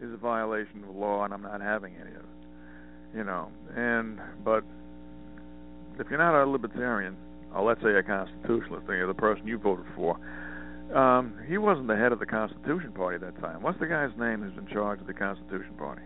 [0.00, 3.48] is a violation of the law, and I'm not having any of it." You know,
[3.76, 4.64] and but
[5.98, 7.16] if you're not a libertarian,
[7.54, 10.18] or let's say a constitutionalist, know, the person you voted for,
[10.94, 13.62] um, he wasn't the head of the Constitution Party at that time.
[13.62, 16.02] What's the guy's name who's in charge of the Constitution Party?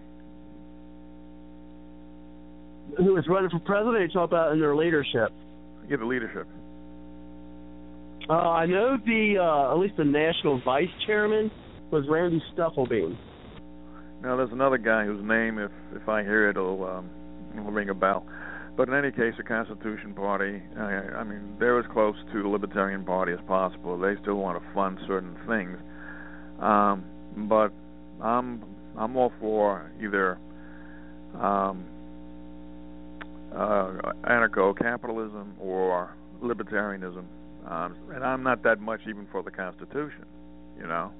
[2.96, 4.00] Who was running for president?
[4.02, 5.30] You talk about in their leadership.
[5.88, 6.46] Yeah, the leadership.
[8.28, 11.50] Uh, I know the uh, at least the national vice chairman
[11.90, 13.16] was Randy Stufflebeam.
[14.22, 17.08] Now, there's another guy whose name, if if I hear it, it'll, um,
[17.54, 18.26] it'll ring a bell.
[18.76, 22.48] But in any case, the Constitution Party, I, I mean, they're as close to the
[22.48, 23.98] Libertarian Party as possible.
[23.98, 25.78] They still want to fund certain things,
[26.60, 27.04] um,
[27.48, 27.72] but
[28.22, 28.62] I'm
[28.96, 30.38] I'm all for either
[31.40, 31.84] um,
[33.54, 37.24] uh, anarcho-capitalism or libertarianism,
[37.66, 40.24] um, and I'm not that much even for the Constitution.
[40.78, 41.10] You know,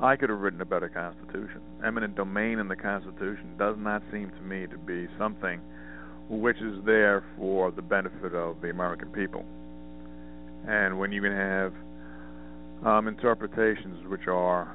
[0.00, 1.60] I could have written a better Constitution.
[1.84, 5.60] Eminent domain in the Constitution does not seem to me to be something
[6.28, 9.44] which is there for the benefit of the American people.
[10.66, 11.72] And when you can have
[12.84, 14.74] um, interpretations which are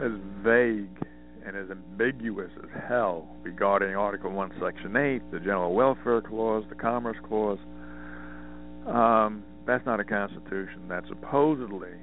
[0.00, 1.05] as vague
[1.46, 6.74] and as ambiguous as hell regarding Article 1, Section 8, the General Welfare Clause, the
[6.74, 7.58] Commerce Clause,
[8.86, 10.88] um, that's not a constitution.
[10.88, 11.94] That supposedly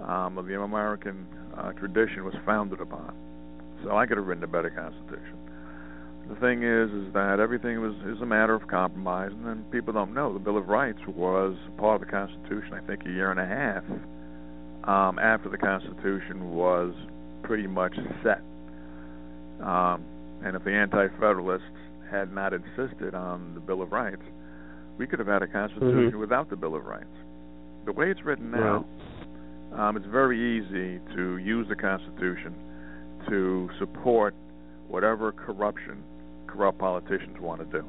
[0.00, 3.14] um, the American uh, tradition was founded upon.
[3.84, 5.36] So I could have written a better constitution.
[6.28, 9.92] The thing is, is that everything was is a matter of compromise, and then people
[9.92, 12.74] don't know the Bill of Rights was part of the Constitution.
[12.74, 13.84] I think a year and a half
[14.84, 16.94] um, after the Constitution was
[17.42, 18.42] pretty much set.
[19.62, 20.02] Um,
[20.44, 21.64] and if the Anti-Federalists
[22.10, 24.22] had not insisted on the Bill of Rights,
[24.98, 26.18] we could have had a Constitution Mhm.
[26.18, 27.06] without the Bill of Rights.
[27.84, 28.84] The way it's written now,
[29.72, 32.54] um, it's very easy to use the Constitution
[33.28, 34.34] to support
[34.88, 36.02] whatever corruption
[36.46, 37.84] corrupt politicians want to do.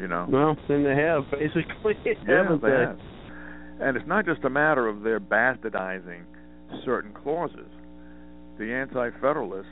[0.00, 0.26] You know.
[0.28, 2.98] Well, then they have basically, Yeah, haven't they have.
[3.80, 6.22] And it's not just a matter of their bastardizing
[6.84, 7.66] certain clauses.
[8.56, 9.66] The Anti-Federalists,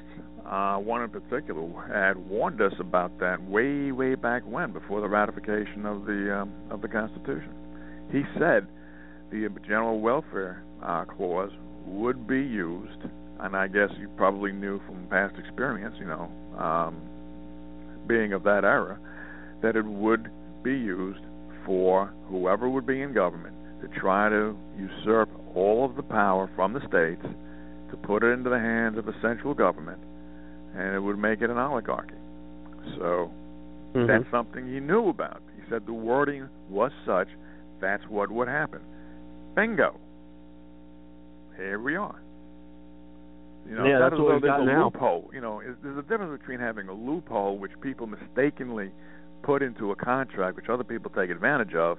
[0.45, 5.09] uh, one in particular, had warned us about that way, way back when, before the
[5.09, 7.55] ratification of the um, of the Constitution.
[8.11, 8.67] He said
[9.31, 11.53] the General Welfare uh, Clause
[11.87, 12.99] would be used,
[13.39, 16.29] and I guess you probably knew from past experience, you know,
[16.59, 17.01] um,
[18.09, 18.99] being of that era,
[19.63, 20.29] that it would
[20.65, 21.23] be used
[21.65, 26.73] for whoever would be in government to try to usurp all of the power from
[26.73, 27.25] the states
[27.93, 30.01] to put it into the hands of a central government
[30.75, 32.17] and it would make it an oligarchy.
[32.97, 33.31] So
[33.95, 34.07] Mhm.
[34.07, 35.43] that's something he knew about.
[35.55, 37.29] He said the wording was such
[37.79, 38.81] that's what would happen.
[39.55, 39.95] Bingo.
[41.57, 42.15] Here we are.
[43.69, 44.85] You know, Yeah, that's what we've got a now.
[44.85, 45.31] loophole.
[45.33, 48.91] You know, there's a difference between having a loophole which people mistakenly
[49.43, 51.99] put into a contract, which other people take advantage of,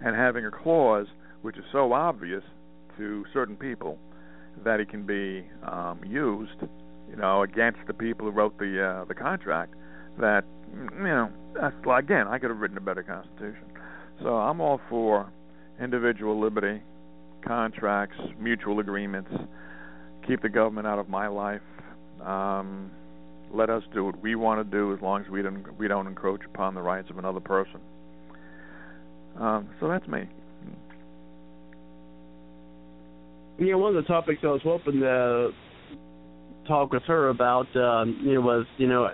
[0.00, 1.08] and having a clause
[1.42, 2.42] which is so obvious
[2.96, 3.98] to certain people
[4.64, 6.60] that it can be um, used,
[7.10, 9.74] you know, against the people who wrote the uh, the contract.
[10.18, 11.30] That you know,
[11.94, 13.64] again, I could have written a better constitution.
[14.22, 15.30] So I'm all for
[15.80, 16.80] individual liberty,
[17.46, 19.30] contracts, mutual agreements.
[20.26, 21.60] Keep the government out of my life.
[22.24, 22.90] Um,
[23.52, 26.06] let us do what we want to do as long as we don't we don't
[26.06, 27.80] encroach upon the rights of another person.
[29.38, 30.28] Um, so that's me.
[33.58, 35.50] You know, one of the topics I was hoping to
[36.68, 39.08] talk with her about, um, you know, was you know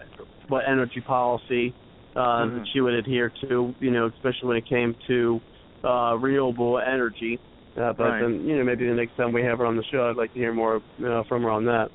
[0.49, 1.75] what energy policy
[2.17, 2.59] uh, Mhm.
[2.59, 3.75] that she would adhere to.
[3.79, 5.41] You know, especially when it came to
[5.85, 7.39] uh, renewable energy.
[7.77, 8.21] Uh, but Right.
[8.21, 10.33] then, you know, maybe the next time we have her on the show, I'd like
[10.35, 11.91] to hear more uh, from her on that.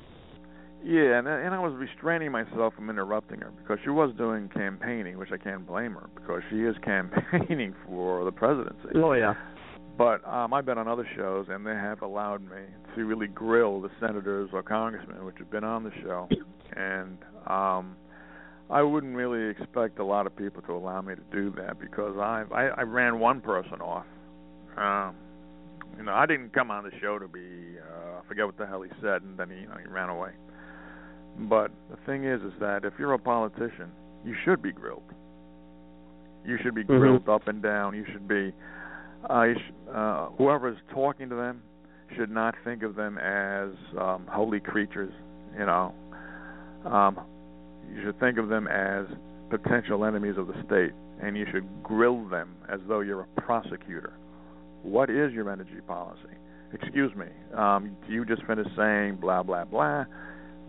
[0.82, 5.18] Yeah, and and I was restraining myself from interrupting her because she was doing campaigning,
[5.18, 8.88] which I can't blame her because she is campaigning for the presidency.
[8.96, 9.34] Oh yeah.
[9.98, 12.62] But um, I've been on other shows, and they have allowed me
[12.94, 16.28] to really grill the senators or congressmen, which have been on the show,
[16.76, 17.18] and
[17.48, 17.96] um,
[18.70, 22.16] I wouldn't really expect a lot of people to allow me to do that because
[22.16, 24.06] I I, I ran one person off.
[24.76, 25.16] Um,
[25.96, 28.66] you know, I didn't come on the show to be uh, I forget what the
[28.66, 30.30] hell he said, and then he you know, he ran away.
[31.40, 33.90] But the thing is, is that if you're a politician,
[34.24, 35.02] you should be grilled.
[36.44, 36.98] You should be Mhm.
[36.98, 37.94] grilled up and down.
[37.94, 38.52] You should be
[39.28, 41.62] uh, sh- uh, whoever is talking to them
[42.16, 45.12] should not think of them as um, holy creatures.
[45.58, 45.94] You know,
[46.84, 47.18] um,
[47.92, 49.06] you should think of them as
[49.50, 54.12] potential enemies of the state, and you should grill them as though you're a prosecutor.
[54.82, 56.20] What is your energy policy?
[56.72, 60.04] Excuse me, um, you just finished saying blah blah blah,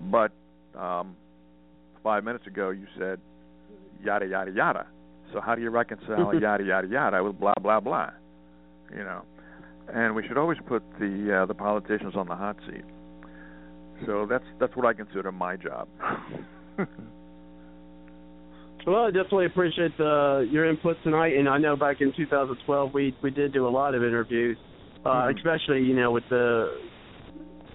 [0.09, 0.31] but
[0.77, 1.15] um,
[2.01, 3.19] five minutes ago you said
[4.01, 4.87] yada yada yada.
[5.33, 8.11] So how do you reconcile yada yada yada with blah blah blah?
[8.91, 9.21] You know,
[9.93, 12.83] and we should always put the uh, the politicians on the hot seat.
[14.05, 15.87] So that's that's what I consider my job.
[18.87, 23.15] Well, I definitely appreciate the, your input tonight, and I know back in 2012 we
[23.21, 24.57] we did do a lot of interviews,
[25.05, 25.35] uh, Mhm.
[25.35, 26.79] especially you know with the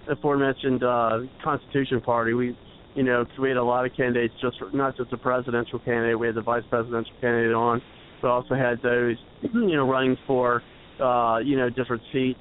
[0.09, 2.33] aforementioned uh, Constitution Party.
[2.33, 2.57] We,
[2.95, 5.79] you know, 'cause we had a lot of candidates, just for, not just the presidential
[5.79, 6.17] candidate.
[6.19, 7.81] We had the vice presidential candidate on,
[8.21, 10.63] but also had those, you know, running for,
[10.99, 12.39] uh, you know, different seats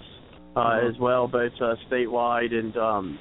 [0.57, 0.91] uh, Mhm.
[0.91, 3.19] as well, both uh, statewide and, um,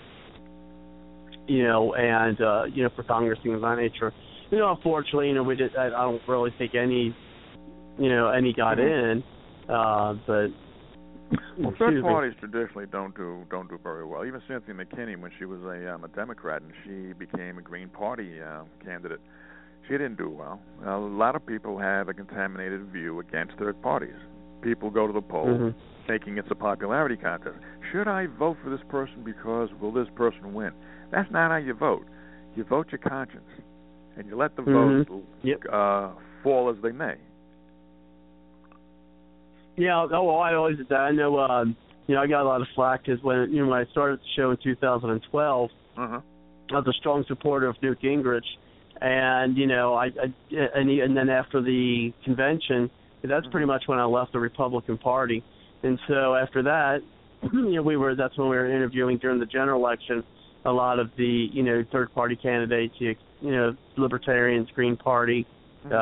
[1.48, 4.14] you know, and uh, you know, for Congress things of that nature.
[4.52, 5.76] You know, unfortunately, you know, we did.
[5.76, 7.16] I, I don't really think any,
[7.98, 9.24] you know, any got in,
[9.68, 10.48] uh, but.
[11.58, 12.02] Well, me.
[12.02, 14.24] parties traditionally don't do don't do very well.
[14.26, 17.90] Even Cynthia McKinney, when she was a um, a Democrat and she became a Green
[17.90, 19.20] Party uh, candidate,
[19.88, 20.60] she didn't do well.
[20.86, 24.14] A lot of people have a contaminated view against third parties.
[24.64, 25.76] People go to the polls Mhm.
[26.08, 27.58] thinking it's a popularity contest.
[27.92, 30.72] Should I vote for this person because will this person win?
[31.12, 32.06] That's not how you vote.
[32.56, 33.50] You vote your conscience,
[34.16, 35.08] and you let the Mhm.
[35.08, 35.66] vote Yep.
[35.70, 36.10] uh,
[36.42, 37.18] fall as they may.
[39.76, 41.00] Yeah, oh, I always did that.
[41.02, 41.76] I know, um,
[42.08, 44.20] you know, I got a lot of flack because when you know when I started
[44.20, 46.22] the show in 2012, Uh-huh.
[46.72, 48.58] I was a strong supporter of Newt Gingrich,
[49.02, 50.34] and you know, I, I
[50.76, 52.90] and he, and then after the convention,
[53.30, 53.68] that's pretty mm-hmm.
[53.68, 55.44] much when I left the Republican Party,
[55.84, 57.00] and so after that,
[57.54, 60.24] you know, we were that's when we were interviewing during the general election
[60.66, 65.46] a lot of the you know third party candidates, you, you know, Libertarians, Green Party,
[65.86, 65.94] mm-hmm.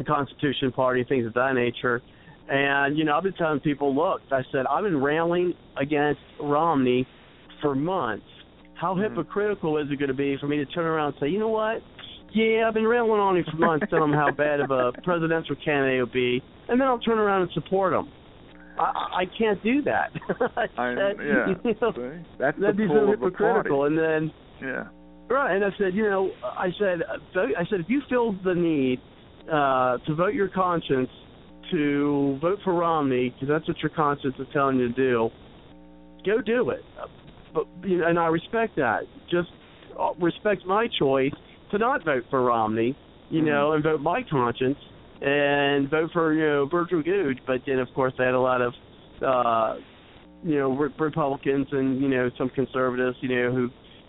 [0.00, 2.02] uh, Constitution Party, things of that nature.
[2.48, 7.06] And you know, I've been telling people, look, I said I've been railing against Romney
[7.60, 8.24] for months.
[8.74, 9.02] How mm-hmm.
[9.02, 11.48] hypocritical is it going to be for me to turn around and say, you know
[11.48, 11.82] what?
[12.32, 15.56] Yeah, I've been railing on him for months, telling him how bad of a presidential
[15.64, 18.08] candidate he'll be, and then I'll turn around and support him.
[18.78, 20.10] I, I can't do that.
[20.56, 21.46] I I, yeah.
[21.64, 22.26] you know, See?
[22.38, 23.84] That's that'd be so hypocritical.
[23.84, 24.88] And then Yeah.
[25.28, 28.52] Right, and I said, you know, I said, uh, I said, if you feel the
[28.52, 29.00] need
[29.46, 31.08] uh, to vote your conscience
[31.70, 35.30] to vote for Romney, because that's what your conscience is telling you to do,
[36.26, 36.82] go do it.
[37.54, 39.02] But you know, and I respect that.
[39.30, 39.50] Just
[39.98, 41.32] uh, respect my choice
[41.70, 42.96] to not vote for Romney,
[43.30, 44.78] you know, and vote my conscience
[45.20, 47.40] and vote for you know Virgil Goode.
[47.46, 48.72] But then, of course, they had a lot of
[49.26, 49.74] uh,
[50.44, 53.68] you know re- Republicans and you know some conservatives, you know, who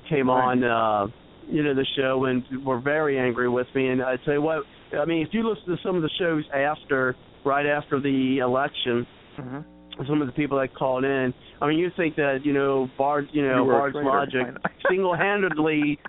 [0.09, 1.07] came on uh
[1.47, 4.63] you know the show and were very angry with me and I tell you what
[4.97, 9.07] I mean if you listen to some of the shows after right after the election
[9.39, 9.80] Mm-hmm.
[10.07, 11.33] Some of the people that called in.
[11.61, 14.47] I mean you think that you know Bard you know You Bard's logic
[14.89, 15.99] single handedly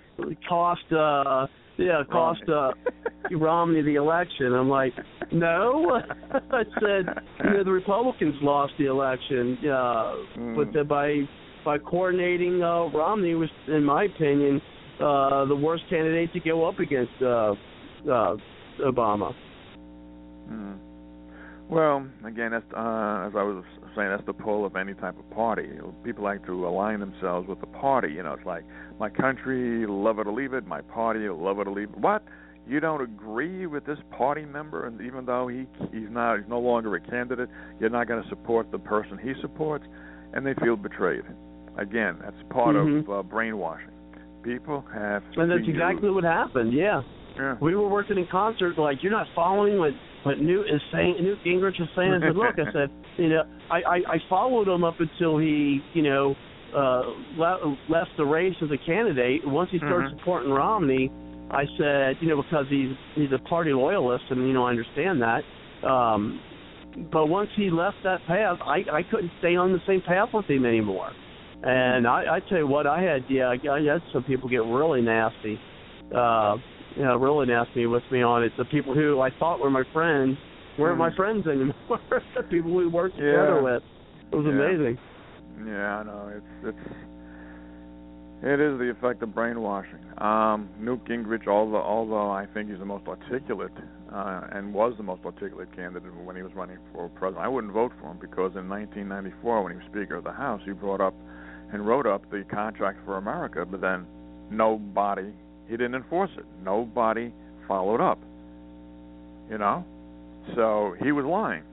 [0.47, 1.47] cost uh
[1.77, 2.71] yeah cost uh
[3.31, 4.53] Romney the election.
[4.53, 4.93] I'm like
[5.31, 6.01] no.
[6.51, 7.05] I said
[7.43, 10.15] you know the Republicans lost the election uh
[10.55, 11.21] but the, by
[11.65, 14.61] by coordinating uh Romney was in my opinion
[14.99, 17.53] uh the worst candidate to go up against uh
[18.09, 18.35] uh
[18.81, 19.33] Obama.
[20.49, 20.77] Mm.
[21.69, 23.63] Well, again, that's uh, as I was
[23.95, 25.69] saying, that's the pull of any type of party.
[26.03, 28.13] People like to align themselves with the party.
[28.13, 28.63] You know, it's like
[28.99, 30.65] my country, love it or leave it.
[30.67, 31.97] My party, love it or leave it.
[31.97, 32.23] What?
[32.67, 36.59] You don't agree with this party member, and even though he he's not he's no
[36.59, 37.49] longer a candidate,
[37.79, 39.83] you're not going to support the person he supports,
[40.33, 41.23] and they feel betrayed.
[41.77, 42.99] Again, that's part Mhm.
[43.01, 43.89] of uh, brainwashing.
[44.43, 46.71] People have And that's exactly use- what happened.
[46.73, 47.01] Yeah.
[47.35, 47.55] Yeah.
[47.59, 48.77] We were working in concert.
[48.77, 49.91] Like you're not following what
[50.23, 51.17] what Newt is saying.
[51.21, 52.13] Newt Gingrich is saying.
[52.13, 55.81] I said, look, I said, you know, I I, I followed him up until he,
[55.93, 56.35] you know,
[56.75, 57.03] uh
[57.37, 59.45] le- left the race as a candidate.
[59.45, 60.19] Once he started Mhm.
[60.19, 61.11] supporting Romney,
[61.51, 65.21] I said, you know, because he's he's a party loyalist, and you know, I understand
[65.21, 65.43] that.
[65.87, 66.39] Um,
[67.11, 70.45] but once he left that path, I I couldn't stay on the same path with
[70.45, 71.11] him anymore.
[71.63, 74.63] And I I tell you what, I had yeah, I I had some people get
[74.65, 75.59] really nasty.
[76.13, 76.57] Uh,
[76.95, 78.51] you know, really nasty with me on it.
[78.57, 80.37] The people who I thought were my friends
[80.77, 81.15] weren't my Mhm.
[81.15, 81.75] friends anymore.
[82.35, 83.25] the people we worked Yeah.
[83.31, 83.83] together with.
[84.31, 84.51] It was Yeah.
[84.53, 84.97] amazing.
[85.65, 86.31] Yeah, I know.
[86.35, 86.95] It's it's
[88.43, 89.99] it is the effect of brainwashing.
[90.17, 93.71] Um, Newt Gingrich, although although I think he's the most articulate
[94.11, 97.71] uh, and was the most articulate candidate when he was running for president, I wouldn't
[97.73, 101.01] vote for him because in 1994, when he was Speaker of the House, he brought
[101.01, 101.13] up
[101.71, 104.05] and wrote up the Contract for America, but then
[104.51, 105.31] nobody
[105.67, 106.45] he didn't enforce it.
[106.63, 107.33] Nobody
[107.67, 108.19] followed up.
[109.49, 109.85] You know,
[110.55, 111.63] so he was lying.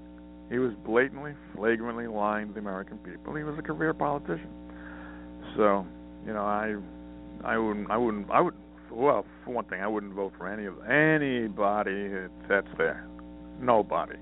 [0.51, 3.35] He was blatantly, flagrantly lying to the American people.
[3.35, 4.51] He was a career politician.
[5.57, 5.87] So,
[6.27, 6.75] you know, I,
[7.45, 8.55] I wouldn't, I wouldn't, I would.
[8.91, 12.11] Well, for one thing, I wouldn't vote for any of anybody
[12.49, 13.07] that's there.
[13.61, 14.17] Nobody.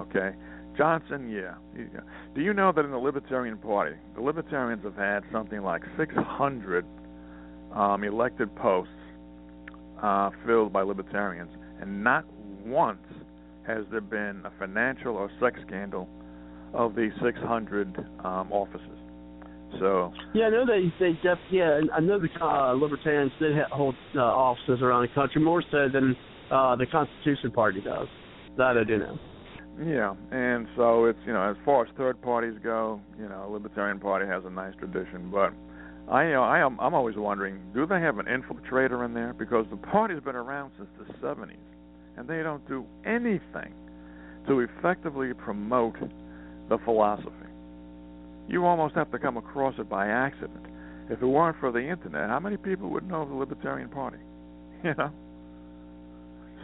[0.00, 0.30] Okay.
[0.76, 1.54] Johnson, yeah.
[2.34, 6.86] Do you know that in the Libertarian Party, the Libertarians have had something like 600
[7.74, 8.92] um, elected posts
[10.02, 11.50] uh, filled by Libertarians,
[11.80, 12.24] and not
[12.64, 13.06] once
[13.66, 16.08] has there been a financial or sex scandal
[16.74, 18.98] of the 600 um, offices.
[19.78, 23.68] So yeah, I know they they def, yeah, I know the uh, libertarians did ha-
[23.70, 26.16] hold uh, offices around the country more so than
[26.50, 28.08] uh, the Constitution Party does.
[28.56, 29.18] That I do know.
[29.78, 34.00] Yeah, and so it's you know as far as third parties go, you know, Libertarian
[34.00, 35.54] Party has a nice tradition, but
[36.08, 39.32] I you know I am I'm always wondering, do they have an infiltrator in there
[39.32, 41.56] because the party's been around since the 70s,
[42.16, 43.72] and they don't do anything
[44.46, 45.96] to effectively promote
[46.68, 47.30] the philosophy.
[48.48, 50.66] You almost have to come across it by accident.
[51.08, 54.18] If it weren't for the internet, how many people would know of the Libertarian Party?
[54.82, 55.10] You know.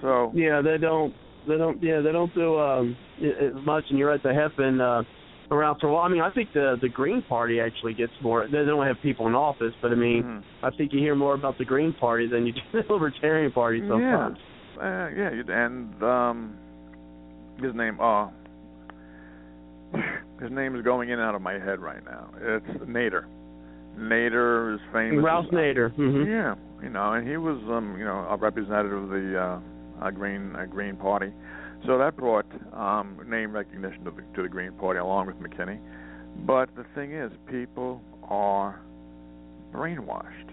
[0.00, 1.12] So yeah, they don't
[1.46, 4.22] they don't yeah they don't do um as much, and you're right.
[4.22, 5.02] They have been uh,
[5.50, 6.02] around for a while.
[6.02, 8.46] I mean, I think the the Green Party actually gets more.
[8.46, 10.64] They don't have people in office, but I mean, mm-hmm.
[10.64, 13.80] I think you hear more about the Green Party than you do the Libertarian Party
[13.80, 14.38] sometimes.
[14.76, 16.56] Yeah, uh, yeah, and um,
[17.62, 18.28] his name, uh,
[20.40, 22.30] his name is going in and out of my head right now.
[22.40, 23.26] It's Nader.
[23.98, 25.24] Nader is famous.
[25.24, 25.94] Ralph Nader.
[25.96, 26.30] Mm-hmm.
[26.30, 30.10] Yeah, you know, and he was, um, you know, a representative of the uh, uh,
[30.10, 31.32] Green uh, Green Party.
[31.86, 35.78] So that brought um, name recognition to the, to the Green Party along with McKinney.
[36.44, 38.80] But the thing is, people are
[39.72, 40.50] brainwashed.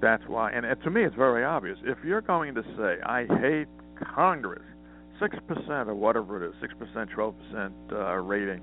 [0.00, 1.78] That's why, and to me, it's very obvious.
[1.84, 3.68] If you're going to say, "I hate
[4.14, 4.62] Congress,"
[5.20, 8.60] six percent or whatever it is, six percent, twelve percent uh, rating,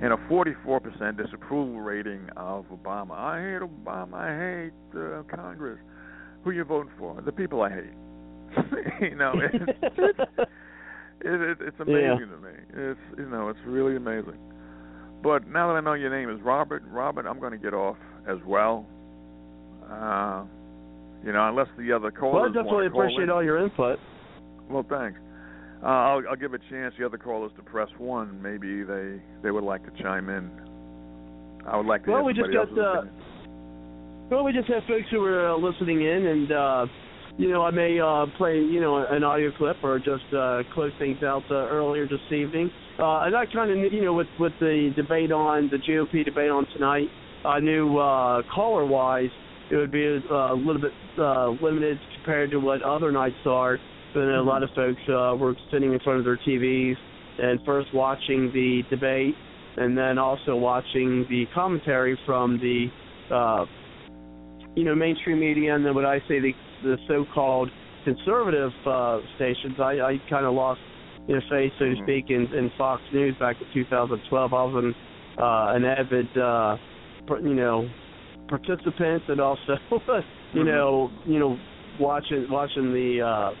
[0.00, 3.12] and a 44% disapproval rating of Obama.
[3.12, 4.14] I hate Obama.
[4.14, 5.78] I hate uh, Congress.
[6.44, 7.20] Who you voting for?
[7.20, 8.07] The people I hate.
[9.00, 9.54] you know, it's,
[11.20, 12.16] it, it, it's amazing yeah.
[12.16, 12.50] to me.
[12.74, 14.38] It's you know, it's really amazing.
[15.22, 17.96] But now that I know your name is Robert, Robert, I'm going to get off
[18.28, 18.86] as well.
[19.90, 20.44] Uh,
[21.24, 23.30] you know, unless the other callers Well, I definitely appreciate in.
[23.30, 23.98] all your input.
[24.70, 25.18] Well, thanks.
[25.82, 28.40] Uh, I'll, I'll give a chance the other callers to press one.
[28.42, 30.50] Maybe they they would like to chime in.
[31.66, 32.10] I would like to.
[32.10, 32.68] Well, hear we just got.
[32.68, 33.26] else's Uh,
[34.30, 36.86] well, we just have folks who are uh, listening in, and uh,
[37.38, 40.92] you know, I may uh, play you know an audio clip or just uh, close
[40.98, 42.70] things out uh, earlier this evening.
[42.98, 46.50] Uh, and I kind of you know with with the debate on the GOP debate
[46.50, 47.06] on tonight,
[47.44, 49.30] I knew uh, caller wise
[49.70, 53.78] it would be a, a little bit uh, limited compared to what other nights are.
[54.14, 56.96] But a lot of folks uh, were sitting in front of their TVs
[57.38, 59.34] and first watching the debate,
[59.76, 62.86] and then also watching the commentary from the,
[63.32, 63.66] uh,
[64.74, 66.52] you know, mainstream media, and then what I say the
[66.82, 67.70] the so-called
[68.04, 69.76] conservative uh, stations.
[69.78, 70.80] I, I kind of lost
[71.26, 74.52] you know, faith, so to speak, in, in Fox News back in 2012.
[74.52, 74.94] I was an
[75.38, 76.76] uh, an avid, uh,
[77.42, 77.88] you know,
[78.48, 79.76] participant, and also,
[80.52, 81.56] you know, you know,
[82.00, 83.22] watching watching the.
[83.22, 83.56] Uh,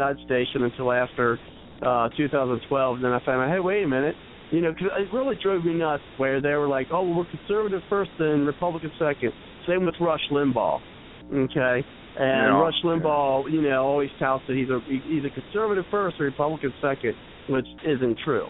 [0.00, 1.38] that station until after
[1.82, 2.96] uh 2012.
[2.96, 4.14] And then I found out, hey, wait a minute,
[4.50, 7.30] you know, because it really drove me nuts where they were like, oh, well, we're
[7.30, 9.32] conservative first and Republican second.
[9.68, 10.80] Same with Rush Limbaugh,
[11.32, 11.86] okay.
[12.18, 12.60] And.
[12.60, 16.72] Rush Limbaugh, you know, always touts that he's a he's a conservative first or Republican
[16.82, 17.14] second,
[17.48, 18.46] which isn't true.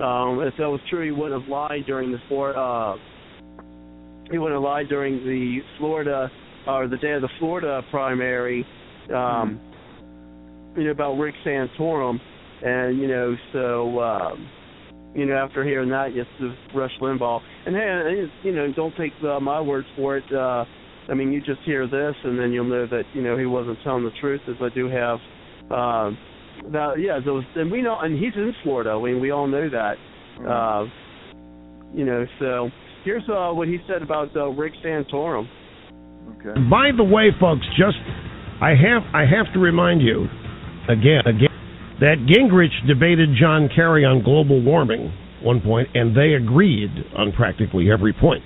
[0.00, 2.58] Um, if that was true, he wouldn't have lied during the Florida.
[2.58, 2.96] Uh,
[4.30, 6.30] he wouldn't have lied during the Florida
[6.66, 8.66] or the day of the Florida primary.
[9.14, 9.60] Um,
[10.76, 12.18] you know about Rick Santorum,
[12.62, 14.48] and you know so um,
[15.14, 16.26] you know after hearing that, yes,
[16.74, 20.32] Rush Limbaugh, and hey, you know don't take uh, my word for it.
[20.32, 20.64] Uh,
[21.08, 23.78] I mean, you just hear this, and then you'll know that you know he wasn't
[23.84, 25.18] telling the truth, as I do have.
[25.70, 26.18] Um,
[26.72, 28.90] that yeah, those, and we know, and he's in Florida.
[28.90, 29.94] I mean, we all know that.
[30.48, 30.86] Uh,
[31.92, 32.70] you know, so
[33.04, 35.48] here's uh, what he said about uh, Rick Santorum.
[36.40, 36.58] Okay.
[36.70, 37.98] By the way, folks, just
[38.60, 40.26] I have I have to remind you
[40.88, 41.54] again again
[42.00, 47.90] that Gingrich debated John Kerry on global warming one point, and they agreed on practically
[47.92, 48.42] every point.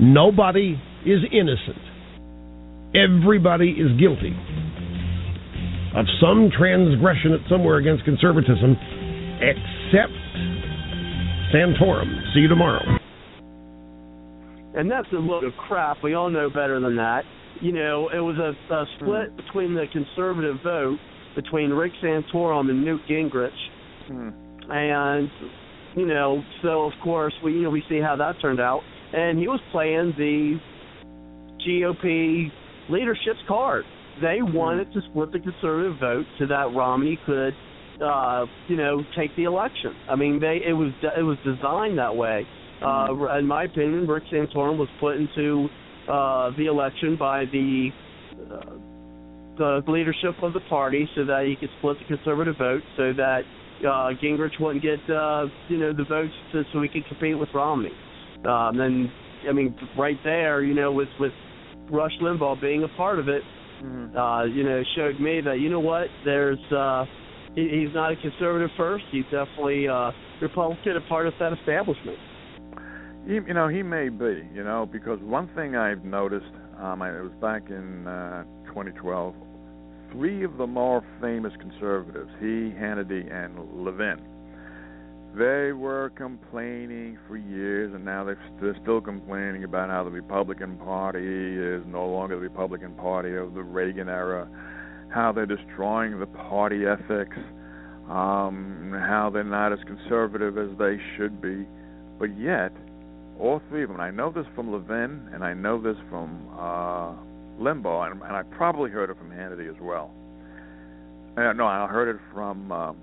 [0.00, 1.82] Nobody is innocent.
[2.94, 4.34] Everybody is guilty
[5.94, 8.76] of some transgression at somewhere against conservatism,
[9.40, 10.12] except
[11.52, 12.08] Santorum.
[12.34, 12.84] See you tomorrow.
[14.74, 16.02] and that's a load of crap.
[16.04, 17.24] We all know better than that.
[17.60, 20.98] You know, it was a, a split between the conservative vote
[21.34, 23.50] between Rick Santorum and Newt Gingrich,
[24.06, 24.30] hmm.
[24.70, 25.30] and
[25.96, 29.38] you know, so of course we you know we see how that turned out, and
[29.38, 30.58] he was playing the
[31.66, 32.50] GOP
[32.88, 33.84] leadership's card.
[34.20, 37.54] They wanted to split the conservative vote so that Romney could,
[38.02, 39.94] uh, you know, take the election.
[40.10, 42.46] I mean, they it was it was designed that way.
[42.82, 45.68] Uh, in my opinion, Rick Santorum was put into
[46.08, 47.90] uh, the election by the
[48.50, 48.60] uh,
[49.58, 53.42] the leadership of the party so that he could split the conservative vote, so that
[53.80, 57.48] uh, Gingrich wouldn't get uh, you know the votes to, so he could compete with
[57.54, 57.92] Romney.
[58.46, 59.12] Um, then
[59.48, 61.32] I mean, right there, you know, with with
[61.90, 63.42] Rush Limbaugh being a part of it,
[63.82, 64.16] Mm-hmm.
[64.16, 67.04] uh, you know, showed me that you know what, there's uh,
[67.54, 69.04] he, he's not a conservative first.
[69.12, 70.10] He's definitely uh,
[70.42, 72.18] Republican, a part of that establishment.
[73.26, 77.10] He, you know, he may be, you know, because one thing I've noticed, um, I,
[77.18, 79.34] it was back in uh, 2012,
[80.12, 84.18] three of the more famous conservatives, he, Hannity, and Levin,
[85.36, 90.76] they were complaining for years, and now they're, they're still complaining about how the Republican
[90.78, 94.48] Party is no longer the Republican Party of the Reagan era,
[95.12, 97.36] how they're destroying the party ethics,
[98.08, 101.66] um, how they're not as conservative as they should be.
[102.18, 102.72] But yet,
[103.38, 107.14] all three of them, I know this from Levin, and I know this from uh,
[107.62, 110.10] Limbaugh, and, and I probably heard it from Hannity as well.
[111.36, 112.96] Uh, no, I heard it from um,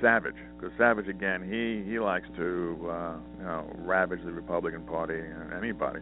[0.00, 5.18] Savage, because Savage again, he he likes to uh, you know ravage the Republican Party
[5.18, 6.00] and anybody.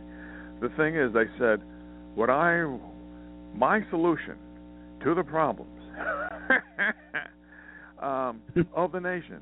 [0.61, 1.63] The thing is, they said,
[2.15, 2.65] what I
[3.55, 4.37] my solution
[5.03, 5.81] to the problems
[8.03, 8.43] um,
[8.77, 9.41] of the nation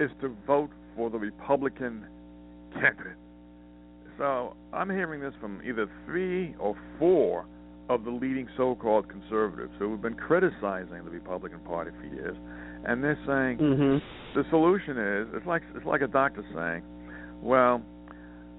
[0.00, 2.04] is to vote for the Republican
[2.74, 3.16] candidate.
[4.18, 7.46] So I'm hearing this from either three or four
[7.88, 12.36] of the leading so-called conservatives who have been criticizing the Republican Party for years,
[12.88, 14.38] and they're saying Mm-hmm.
[14.38, 16.82] the solution is it's like it's like a doctor saying,
[17.42, 17.82] well,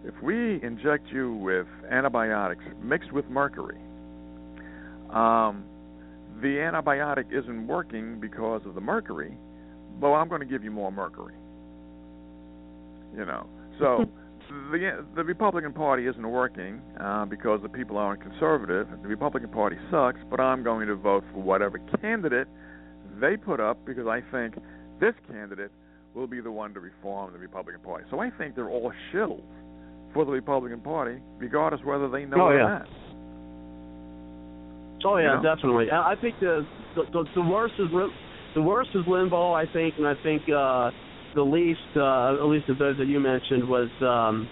[0.06, 3.80] if we inject you with antibiotics mixed with mercury,
[5.12, 5.64] um,
[6.42, 9.38] the antibiotic isn't working because of the mercury,
[10.00, 11.34] but I'm going to give you more mercury.
[13.18, 13.48] You know,
[13.80, 14.06] so
[14.72, 18.88] the the Republican Party isn't working uh, because the people aren't conservative.
[19.02, 22.48] The Republican Party sucks, but I'm going to vote for whatever candidate
[23.20, 24.56] they put up because I think
[25.00, 25.72] this candidate
[26.16, 28.06] will be the one to reform the Republican Party.
[28.10, 29.44] So I think they're all shills
[30.14, 32.68] for the Republican Party, regardless whether they know Oh, it or yeah.
[32.80, 32.88] not.
[35.06, 35.56] Oh yeah, You know?
[35.56, 35.92] definitely.
[35.92, 36.66] I I think the
[36.96, 37.88] the, the, the worst is
[38.56, 39.56] the worst is Limbaugh.
[39.56, 40.90] I think, and I think uh,
[41.36, 44.50] the least, uh, at least of those that you mentioned, was um,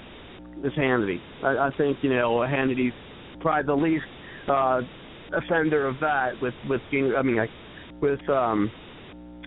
[0.64, 1.18] is Hannity.
[1.44, 2.94] I, I think you know Hannity's
[3.42, 4.06] probably the least
[4.48, 4.82] uh,
[5.34, 6.40] offender of that.
[6.42, 7.48] With with Ging- I mean, I,
[8.02, 8.72] with um,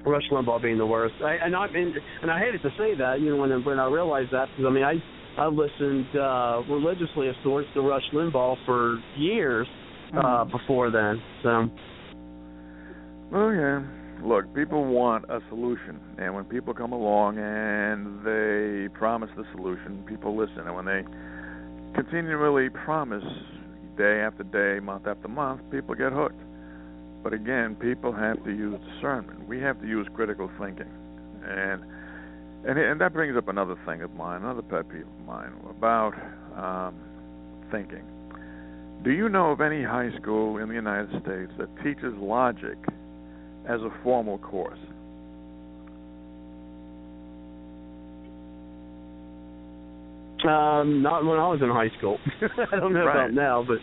[0.05, 1.15] Rush Limbaugh being the worst.
[1.23, 3.87] I, and I and, and I hated to say that, you know, when when I
[3.87, 4.95] realized that because I mean I
[5.39, 9.67] I listened uh, religiously of sorts to Rush Limbaugh for years
[10.17, 11.23] uh, before then.
[11.43, 11.70] So.
[13.31, 13.83] Well, yeah.
[14.23, 20.05] Look, people want a solution, and when people come along and they promise the solution,
[20.07, 20.67] people listen.
[20.67, 21.03] And when they
[21.95, 23.25] continually promise
[23.97, 26.39] day after day, month after month, people get hooked.
[27.23, 29.47] But again, people have to use discernment.
[29.47, 30.89] We have to use critical thinking,
[31.47, 31.83] and
[32.67, 36.15] and and that brings up another thing of mine, another pet peeve of mine about
[36.57, 36.95] um,
[37.71, 38.03] thinking.
[39.03, 42.77] Do you know of any high school in the United States that teaches logic
[43.67, 44.79] as a formal course?
[50.45, 52.19] Um, not when I was in high school.
[52.73, 53.27] I don't know Right.
[53.27, 53.79] about now, but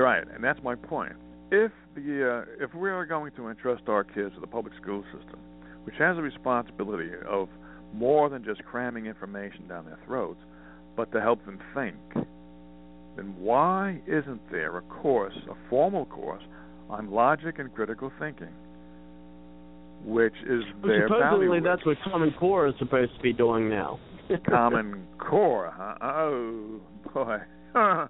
[0.00, 1.12] Right, and that's my point.
[1.50, 5.04] If the uh, if we are going to entrust our kids to the public school
[5.16, 5.38] system,
[5.84, 7.48] which has a responsibility of
[7.94, 10.40] more than just cramming information down their throats,
[10.96, 11.96] but to help them think,
[13.16, 16.42] then why isn't there a course, a formal course,
[16.88, 18.52] on logic and critical thinking,
[20.04, 23.98] which is their supposedly that's what Common Core is supposed to be doing now.
[24.48, 25.96] Common Core, huh?
[26.00, 26.80] Oh
[27.12, 27.38] boy,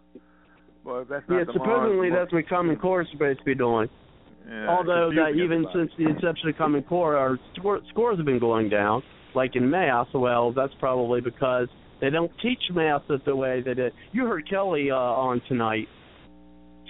[0.85, 3.89] boy, that's not yeah, supposedly Mars- that's what Common Core is supposed to be doing.
[4.49, 8.41] Yeah, Although that even since the inception of Common Core, our score, scores have been
[8.41, 9.02] going down.
[9.35, 11.69] Like in math, well, that's probably because
[12.01, 13.94] they don't teach math the way that it.
[14.12, 15.89] You heard Kelly uh, on tonight,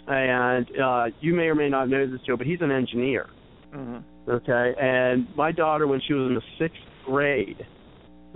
[0.08, 3.28] and uh, you may or may not know this, Joe, but he's an engineer.
[3.72, 4.02] Mhm.
[4.28, 7.64] Okay, and my daughter, when she was in the sixth grade,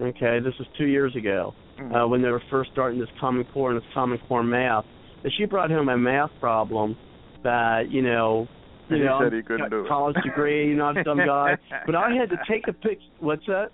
[0.00, 1.54] okay, this was two years ago,
[1.94, 4.84] uh, when they were first starting this Common Core and this Common Core math,
[5.24, 6.96] and she brought home a math problem
[7.42, 8.46] that you know,
[8.88, 9.88] you he know, said he couldn't do it.
[9.88, 12.98] college degree, not some guy, but I had to take a pic.
[13.20, 13.70] What's that?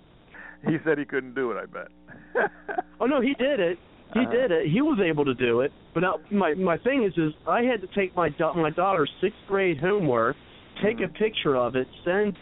[0.67, 1.57] He said he couldn't do it.
[1.61, 1.87] I bet.
[2.99, 3.77] Oh no, he did it.
[4.13, 4.31] He Uh-huh.
[4.31, 4.67] did it.
[4.71, 5.71] He was able to do it.
[5.93, 9.11] But now, my my thing is, is I had to take my da- my daughter's
[9.19, 10.35] sixth grade homework,
[10.81, 12.37] take a picture of it, send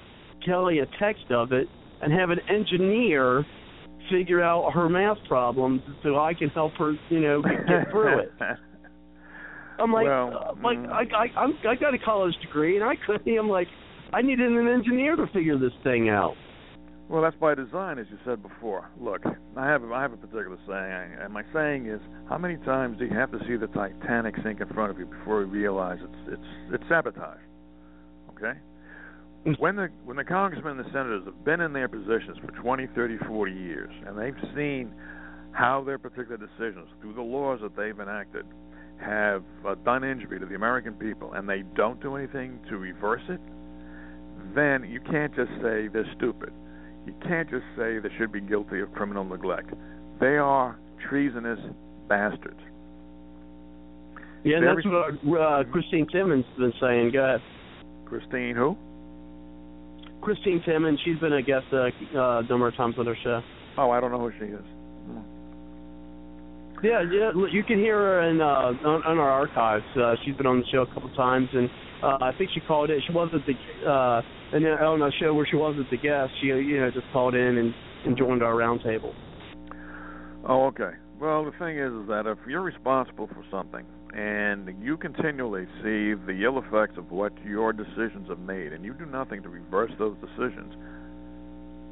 [0.45, 1.67] Kelly a text of it,
[2.01, 3.45] and have an engineer
[4.11, 8.19] figure out her math problems so I can help her, you know, get, get through
[8.19, 8.31] it.
[9.81, 12.95] I'm like, Well, uh, like I I I'm, I got a college degree and I
[13.05, 13.37] couldn't.
[13.37, 13.67] I'm like,
[14.13, 16.35] I needed an engineer to figure this thing out.
[17.09, 18.89] Well, that's by design, as you said before.
[18.99, 19.23] Look,
[19.57, 23.05] I have I have a particular saying, and my saying is, how many times do
[23.05, 26.39] you have to see the Titanic sink in front of you before you realize it's
[26.39, 27.41] it's it's sabotage?
[28.29, 28.57] Okay.
[29.59, 32.87] When the when the congressmen and the senators have been in their positions for 20,
[32.95, 34.93] 30, 40 years, and they've seen
[35.51, 38.45] how their particular decisions, through the laws that they've enacted,
[39.01, 43.21] have uh, done injury to the American people, and they don't do anything to reverse
[43.29, 43.41] it,
[44.55, 46.51] then you can't just say they're stupid.
[47.05, 49.71] You can't just say they should be guilty of criminal neglect.
[50.19, 50.77] They are
[51.09, 51.59] treasonous
[52.07, 52.59] bastards.
[54.43, 57.11] Yeah, They're that's what uh, Christine Timmons has been saying.
[57.13, 57.41] Go ahead.
[58.05, 58.75] Christine, who?
[60.21, 60.99] Christine Timmons.
[61.05, 63.41] She's been a guest uh, uh, a number of times on our show.
[63.77, 64.65] Oh, I don't know who she is.
[66.83, 67.31] Yeah, yeah.
[67.51, 69.85] You can hear her in uh, on, on our archives.
[69.95, 71.69] Uh, she's been on the show a couple times, and
[72.01, 72.99] uh, I think she called in.
[73.05, 73.53] She wasn't the
[73.87, 74.21] uh,
[74.53, 76.31] and then on a show where she wasn't the guest.
[76.41, 77.73] She you know just called in and,
[78.05, 79.13] and joined our roundtable.
[80.47, 80.97] Oh, okay.
[81.19, 83.85] Well, the thing is, is that if you're responsible for something
[84.17, 88.95] and you continually see the ill effects of what your decisions have made, and you
[88.95, 90.73] do nothing to reverse those decisions,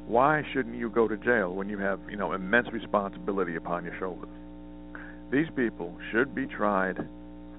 [0.08, 3.96] why shouldn't you go to jail when you have, you know, immense responsibility upon your
[4.00, 4.28] shoulders?
[5.30, 6.96] These people should be tried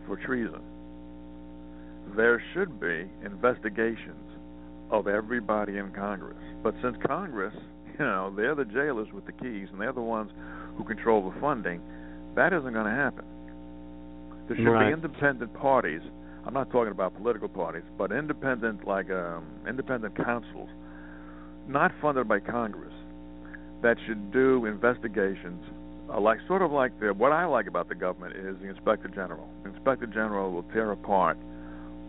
[0.06, 0.61] for treason.
[2.16, 4.27] There should be investigations
[4.90, 6.38] of everybody in Congress.
[6.64, 7.53] But since Congress,
[7.98, 10.32] you know, they're the jailers with the keys and they're the ones
[10.75, 11.80] who control the funding,
[12.35, 13.25] that isn't going to happen.
[14.48, 14.88] There should Right.
[14.88, 16.01] be independent parties.
[16.45, 20.69] I'm not talking about political parties, but independent, like um, independent councils,
[21.67, 22.93] not funded by Congress,
[23.82, 25.64] that should do investigations.
[26.11, 29.07] Uh, like sort of like the what I like about the government is the inspector
[29.07, 29.48] general.
[29.64, 31.38] The inspector general will tear apart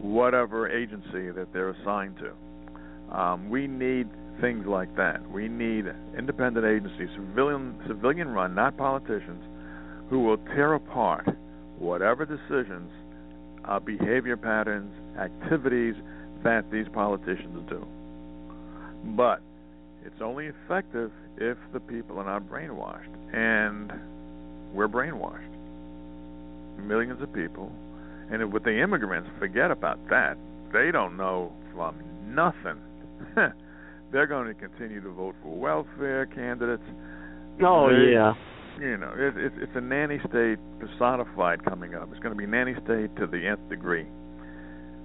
[0.01, 3.17] whatever agency that they're assigned to.
[3.17, 4.09] Um, we need
[4.41, 5.31] things like that.
[5.31, 5.85] We need
[6.19, 9.45] independent agencies, civilian civilian run, not politicians,
[10.11, 11.29] who will tear apart
[11.79, 12.91] whatever decisions,
[13.65, 15.95] uh, behavior patterns, activities
[16.43, 17.87] that these politicians do.
[19.17, 19.43] But
[20.05, 23.93] it's only effective if the people are not brainwashed, and
[24.73, 25.49] we're brainwashed.
[26.79, 27.71] Millions of people,
[28.31, 30.37] and with the immigrants, forget about that.
[30.73, 31.97] They don't know from
[32.27, 32.79] nothing.
[34.13, 36.83] They're going to continue to vote for welfare candidates.
[37.63, 38.33] Oh They- yeah.
[38.81, 42.09] you know, it, it, it's a nanny state personified coming up.
[42.11, 44.07] It's going to be nanny state to the nth degree.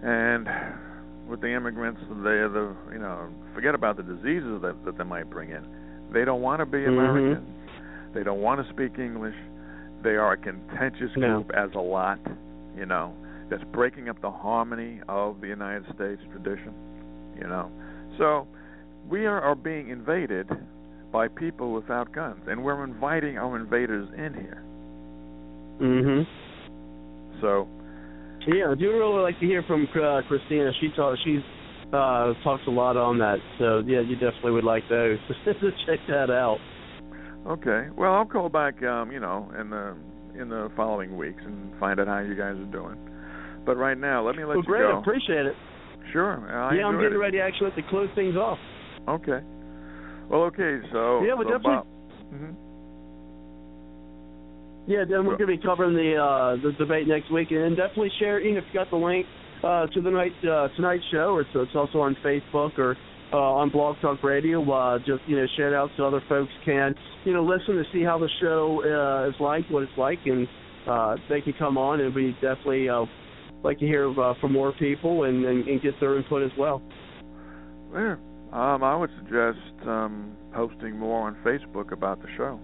[0.03, 0.47] And
[1.27, 5.29] with the immigrants, they're the you know, forget about the diseases that that they might
[5.29, 5.65] bring in.
[6.13, 7.41] They don't want to be Mhm.
[8.13, 9.35] They don't want to speak English.
[10.01, 11.41] They are a contentious No.
[11.41, 12.19] group as a lot.
[12.77, 13.13] You know,
[13.49, 16.73] that's breaking up the harmony of the United States tradition.
[17.39, 17.69] You know,
[18.17, 18.47] so
[19.09, 20.47] we are, are being invaded
[21.11, 24.61] by people without guns, and we're inviting our invaders in here.
[25.79, 26.27] Mhm.
[27.41, 27.67] So,
[28.47, 30.71] Yeah, I do really like to hear from uh, Christina.
[30.79, 31.19] She talks.
[31.19, 31.43] She's
[31.93, 33.37] uh, talks a lot on that.
[33.59, 35.17] So yeah, you definitely would like those.
[35.85, 36.59] Check that out.
[37.47, 37.87] okay.
[37.95, 39.95] Well, I'll call back, um, you know, in the
[40.39, 42.97] in the following weeks and find out how you guys are doing.
[43.65, 44.81] But right now, let me let well, you great.
[44.81, 44.99] go.
[44.99, 45.55] Appreciate it.
[46.13, 46.39] Sure.
[46.49, 47.17] I yeah, I'm getting it.
[47.19, 48.57] ready actually to close things off.
[49.07, 49.39] Okay.
[50.29, 50.79] Well, okay.
[50.91, 51.91] So Yeah, but so definitely-
[52.33, 52.55] Mhm.
[54.87, 58.11] Yeah, then we're going to be covering the uh, the debate next week, and definitely
[58.19, 58.39] share.
[58.39, 59.25] Even if you got the link
[59.63, 62.95] uh, to the night uh, tonight's show, or so it's also on Facebook or
[63.33, 64.61] uh, on Blog Talk Radio.
[64.71, 66.95] Uh, just you know, it out so other folks can
[67.25, 70.47] you know listen to see how the show uh, is like, what it's like, and
[70.87, 73.05] uh, they can come on, and we definitely uh,
[73.63, 76.81] like to hear uh, from more people and, and, and get their input as well.
[77.93, 78.15] Yeah.
[78.53, 82.59] Um, I would suggest um, posting more on Facebook about the show.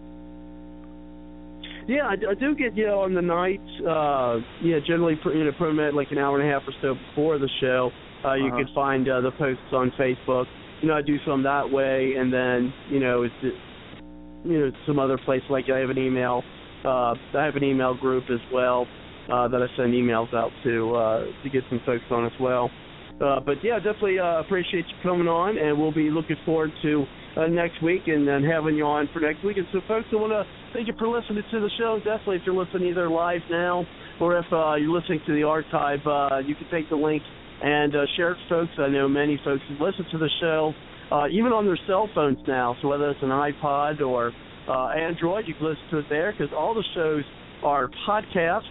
[1.88, 3.62] Yeah, I, I do get you know on the night.
[3.82, 7.38] Uh, yeah, generally you know much like an hour and a half or so before
[7.40, 7.92] the show,
[8.26, 8.58] uh, you Uh-huh.
[8.64, 10.46] could find uh, the posts on Facebook.
[10.82, 15.00] You know, I do some that way, and then you know it's you know some
[15.00, 16.44] other place like I have an email.
[16.86, 18.88] Uh, I have an email group as well
[19.32, 22.70] uh, that I send emails out to uh, to get some folks on as well.
[23.22, 27.06] Uh, but yeah, definitely uh, appreciate you coming on, and we'll be looking forward to
[27.38, 29.58] uh, next week and then having you on for next week.
[29.58, 31.98] And so, folks, I want to thank you for listening to the show.
[31.98, 33.86] Definitely, if you're listening either live now
[34.20, 37.24] or if uh, you're listening to the archive, uh, you can take the link
[37.64, 38.72] and uh, share it, folks.
[38.78, 40.74] I know many folks who listen to the show
[41.12, 42.76] uh, even on their cell phones now.
[42.82, 44.32] So whether it's an iPod or
[44.68, 47.24] uh, Android, you can listen to it there because all the shows
[47.64, 48.62] are podcasts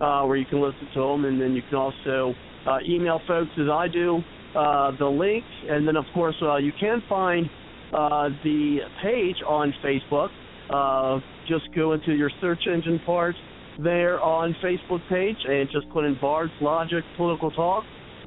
[0.00, 2.34] uh, where you can listen to them, and then you can also
[2.66, 4.20] uh, email folks as I do
[4.56, 7.48] uh, the link, and then of course uh, you can find
[7.92, 10.28] uh, the page on Facebook.
[10.70, 13.34] Uh, just go into your search engine part
[13.82, 17.84] there on Facebook page and just put in Bard's Logic Political Talk,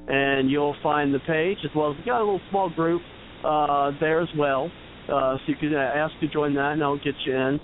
[0.07, 3.01] and you'll find the page as well as we got a little small group
[3.43, 4.71] uh, there as well.
[5.05, 7.59] Uh, so you can uh, ask to join that, and I'll get you in.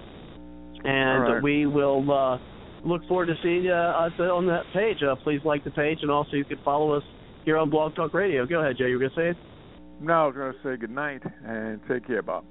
[0.84, 1.44] And right.
[1.44, 2.38] we will uh,
[2.88, 4.98] look forward to seeing you on that page.
[5.04, 7.04] Uh, please like the page, and also you can follow us
[7.46, 8.46] here on Blog Talk Radio.
[8.46, 8.90] Go ahead, Jay.
[8.90, 9.40] You were gonna say?
[9.40, 9.51] No,
[10.10, 12.46] I was going to say good night and take care, Bob.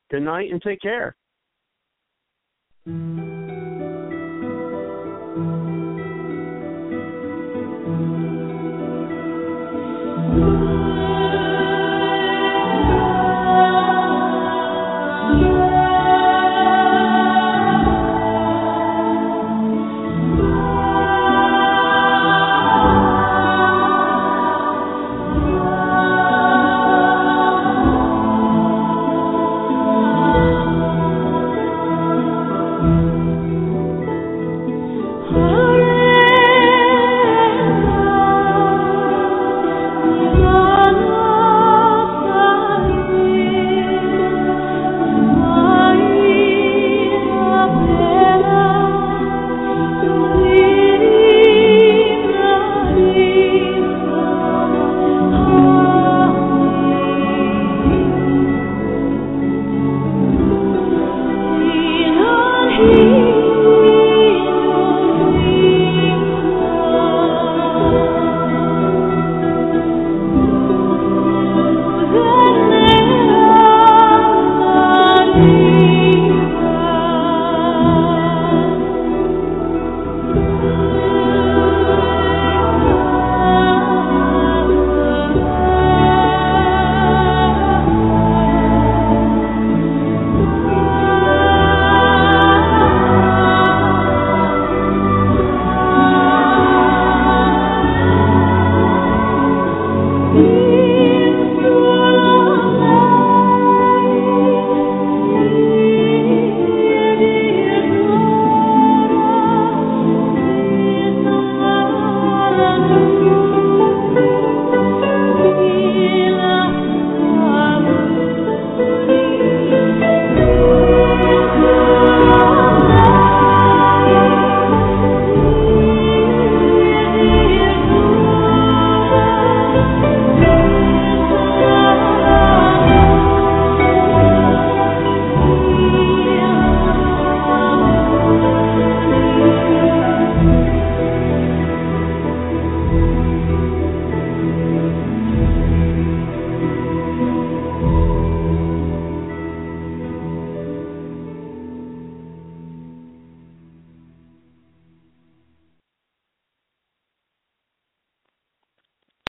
[0.10, 1.16] Good night and take care.
[2.86, 3.73] Thank you.